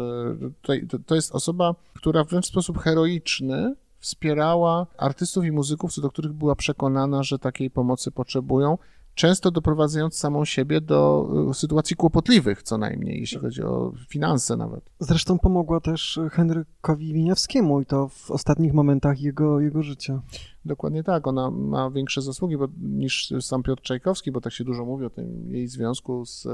E, 0.69 0.87
to, 0.89 0.99
to 1.05 1.15
jest 1.15 1.35
osoba, 1.35 1.75
która 1.93 2.23
wręcz 2.23 2.45
w 2.45 2.49
sposób 2.49 2.79
heroiczny 2.79 3.75
wspierała 3.99 4.87
artystów 4.97 5.45
i 5.45 5.51
muzyków, 5.51 5.93
co 5.93 6.01
do 6.01 6.09
których 6.09 6.33
była 6.33 6.55
przekonana, 6.55 7.23
że 7.23 7.39
takiej 7.39 7.69
pomocy 7.69 8.11
potrzebują, 8.11 8.77
często 9.15 9.51
doprowadzając 9.51 10.17
samą 10.17 10.45
siebie 10.45 10.81
do 10.81 11.29
e, 11.49 11.53
sytuacji 11.53 11.95
kłopotliwych, 11.95 12.63
co 12.63 12.77
najmniej, 12.77 13.19
jeśli 13.19 13.39
chodzi 13.39 13.63
o 13.63 13.93
finanse 14.09 14.57
nawet. 14.57 14.91
Zresztą 14.99 15.39
pomogła 15.39 15.79
też 15.79 16.19
Henrykowi 16.31 17.13
Winiawskiemu 17.13 17.81
i 17.81 17.85
to 17.85 18.07
w 18.07 18.31
ostatnich 18.31 18.73
momentach 18.73 19.21
jego, 19.21 19.59
jego 19.59 19.83
życia. 19.83 20.21
Dokładnie 20.65 21.03
tak, 21.03 21.27
ona 21.27 21.51
ma 21.51 21.89
większe 21.89 22.21
zasługi 22.21 22.57
bo, 22.57 22.67
niż 22.81 23.33
sam 23.41 23.63
Piotr 23.63 23.83
Czajkowski, 23.83 24.31
bo 24.31 24.41
tak 24.41 24.53
się 24.53 24.63
dużo 24.63 24.85
mówi 24.85 25.05
o 25.05 25.09
tym 25.09 25.51
jej 25.51 25.67
związku 25.67 26.25
z, 26.25 26.47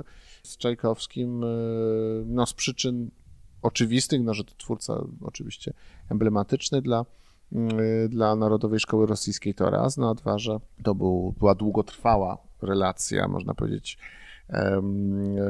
z 0.44 0.58
Czajkowskim, 0.58 1.44
e, 1.44 1.48
no 2.26 2.46
z 2.46 2.54
przyczyn 2.54 3.10
oczywistych, 3.62 4.24
no 4.24 4.34
że 4.34 4.44
to 4.44 4.54
twórca 4.58 5.04
oczywiście 5.22 5.74
emblematyczny 6.10 6.82
dla, 6.82 7.06
e, 7.52 8.10
dla 8.10 8.36
Narodowej 8.36 8.80
Szkoły 8.80 9.06
Rosyjskiej 9.08 9.54
to 9.54 9.70
raz, 9.70 9.98
no 9.98 10.10
a 10.10 10.14
dwa, 10.14 10.38
że 10.38 10.60
to 10.84 10.96
był, 10.96 11.34
była 11.40 11.56
długotrwała 11.56 12.47
relacja, 12.62 13.28
można 13.28 13.54
powiedzieć, 13.54 13.98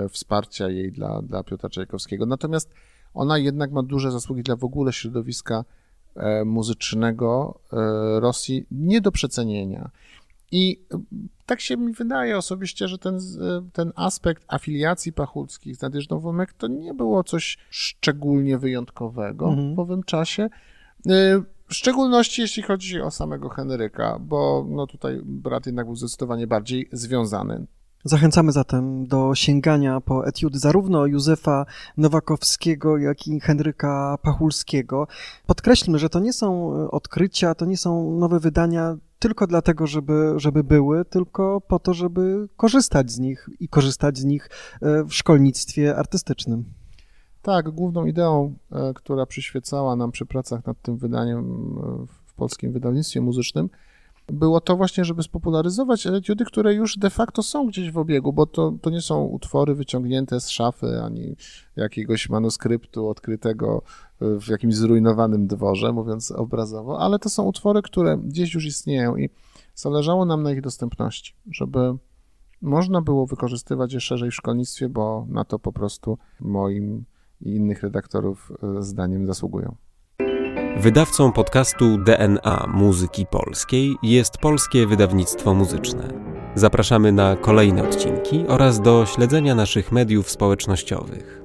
wsparcia 0.10 0.70
jej 0.70 0.91
dla, 0.91 1.22
dla 1.22 1.43
Piotra 1.43 1.70
Czajkowskiego. 1.70 2.26
Natomiast 2.26 2.74
ona 3.14 3.38
jednak 3.38 3.72
ma 3.72 3.84
duże 3.84 4.12
zasługi 4.12 4.43
dla 4.43 4.55
w 4.55 4.64
ogóle 4.64 4.93
środowiska 4.93 5.66
e, 6.16 6.45
muzycznego 6.45 7.60
e, 7.74 8.20
Rosji, 8.20 8.66
nie 8.72 9.01
do 9.01 9.12
przecenienia. 9.12 9.89
I 10.51 10.82
e, 10.93 10.99
tak 11.45 11.62
się 11.62 11.78
mi 11.78 11.93
wydaje 11.93 12.38
osobiście, 12.38 12.88
że 12.88 12.97
ten, 12.97 13.20
ten 13.74 13.91
aspekt 13.95 14.45
afiliacji 14.47 15.14
pachulskich 15.14 15.76
z 15.76 15.82
Nadjeżdą 15.82 16.20
Womek 16.20 16.53
to 16.53 16.68
nie 16.68 16.93
było 16.93 17.24
coś 17.24 17.58
szczególnie 17.70 18.58
wyjątkowego 18.58 19.49
mhm. 19.49 19.76
w 19.76 19.80
owym 19.80 20.03
czasie. 20.03 20.49
W 21.68 21.76
szczególności 21.76 22.41
jeśli 22.41 22.63
chodzi 22.63 23.01
o 23.01 23.11
samego 23.11 23.49
Henryka, 23.49 24.20
bo 24.20 24.65
no 24.70 24.88
tutaj 24.88 25.22
brat 25.24 25.65
jednak 25.65 25.86
był 25.86 25.95
zdecydowanie 25.95 26.47
bardziej 26.47 26.89
związany. 26.91 27.65
Zachęcamy 28.03 28.51
zatem 28.51 29.07
do 29.07 29.36
sięgania 29.36 30.01
po 30.01 30.28
etiudy 30.28 30.59
zarówno 30.59 31.05
Józefa 31.05 31.65
Nowakowskiego, 31.97 32.97
jak 32.97 33.28
i 33.28 33.39
Henryka 33.39 34.18
Pachulskiego. 34.22 35.07
Podkreślmy, 35.45 35.99
że 35.99 36.09
to 36.09 36.20
nie 36.20 36.34
są 36.34 36.74
odkrycia, 36.89 37.55
to 37.55 37.65
nie 37.65 37.78
są 37.78 38.11
nowe 38.20 38.39
wydania 38.39 38.97
tylko 39.20 39.47
dlatego, 39.47 39.88
żeby, 39.88 40.34
żeby 40.36 40.63
były, 40.63 41.05
tylko 41.05 41.61
po 41.61 41.80
to, 41.80 41.93
żeby 41.93 42.47
korzystać 42.57 43.11
z 43.11 43.20
nich 43.20 43.49
i 43.59 43.70
korzystać 43.70 44.18
z 44.18 44.26
nich 44.26 44.49
e, 44.82 45.03
w 45.03 45.13
szkolnictwie 45.13 45.95
artystycznym. 45.95 46.65
Tak, 47.48 47.70
główną 47.70 48.06
ideą, 48.06 48.54
e, 48.72 48.93
która 48.93 49.26
przyświecała 49.26 49.95
nam 49.95 50.12
przy 50.12 50.26
pracach 50.26 50.66
nad 50.66 50.82
tym 50.82 50.98
wydaniem 50.98 51.39
e, 51.39 52.06
w 52.26 52.34
polskim 52.34 52.72
wydawnictwie 52.72 53.22
muzycznym, 53.22 53.70
było 54.28 54.62
to 54.62 54.76
właśnie, 54.78 55.06
żeby 55.06 55.24
spopularyzować 55.24 56.08
etiudy, 56.08 56.45
które 56.45 56.74
już 56.74 56.98
de 56.98 57.10
facto 57.10 57.43
są 57.43 57.68
gdzieś 57.68 57.91
w 57.91 57.98
obiegu, 57.98 58.34
bo 58.34 58.45
to, 58.45 58.74
to 58.82 58.89
nie 58.89 59.02
są 59.02 59.24
utwory 59.24 59.76
wyciągnięte 59.76 60.39
z 60.39 60.50
szafy, 60.50 61.02
ani 61.04 61.36
jakiegoś 61.76 62.30
manuskryptu 62.30 63.10
odkrytego 63.10 63.82
w 64.22 64.48
jakimś 64.50 64.76
zrujnowanym 64.76 65.48
dworze, 65.48 65.93
mówiąc 65.93 66.32
obrazowo, 66.32 67.00
ale 67.00 67.20
to 67.20 67.30
są 67.30 67.43
utwory, 67.43 67.82
które 67.82 68.18
gdzieś 68.18 68.54
już 68.54 68.66
istnieją 68.66 69.18
i 69.18 69.30
zależało 69.76 70.26
nam 70.26 70.43
na 70.43 70.52
ich 70.52 70.62
dostępności, 70.62 71.34
żeby 71.52 71.93
można 72.62 73.02
było 73.02 73.26
wykorzystywać 73.26 73.93
je 73.93 74.00
szerzej 74.00 74.32
w 74.32 74.36
szkolnictwie, 74.36 74.89
bo 74.89 75.26
na 75.30 75.45
to 75.45 75.60
po 75.60 75.72
prostu 75.72 76.18
moim 76.39 77.06
i 77.42 77.56
innych 77.56 77.84
redaktorów 77.84 78.52
e, 78.78 78.82
zdaniem 78.82 79.28
zasługują. 79.28 79.76
Wydawcą 80.80 81.32
podcastu 81.32 81.98
DNA 81.98 82.68
Muzyki 82.74 83.26
Polskiej 83.26 83.96
jest 84.04 84.38
Polskie 84.38 84.88
Wydawnictwo 84.88 85.54
Muzyczne. 85.54 86.10
Zapraszamy 86.56 87.12
na 87.12 87.36
kolejne 87.36 87.84
odcinki 87.84 88.46
oraz 88.48 88.82
do 88.82 89.06
śledzenia 89.06 89.56
naszych 89.56 89.92
mediów 89.92 90.30
społecznościowych. 90.30 91.37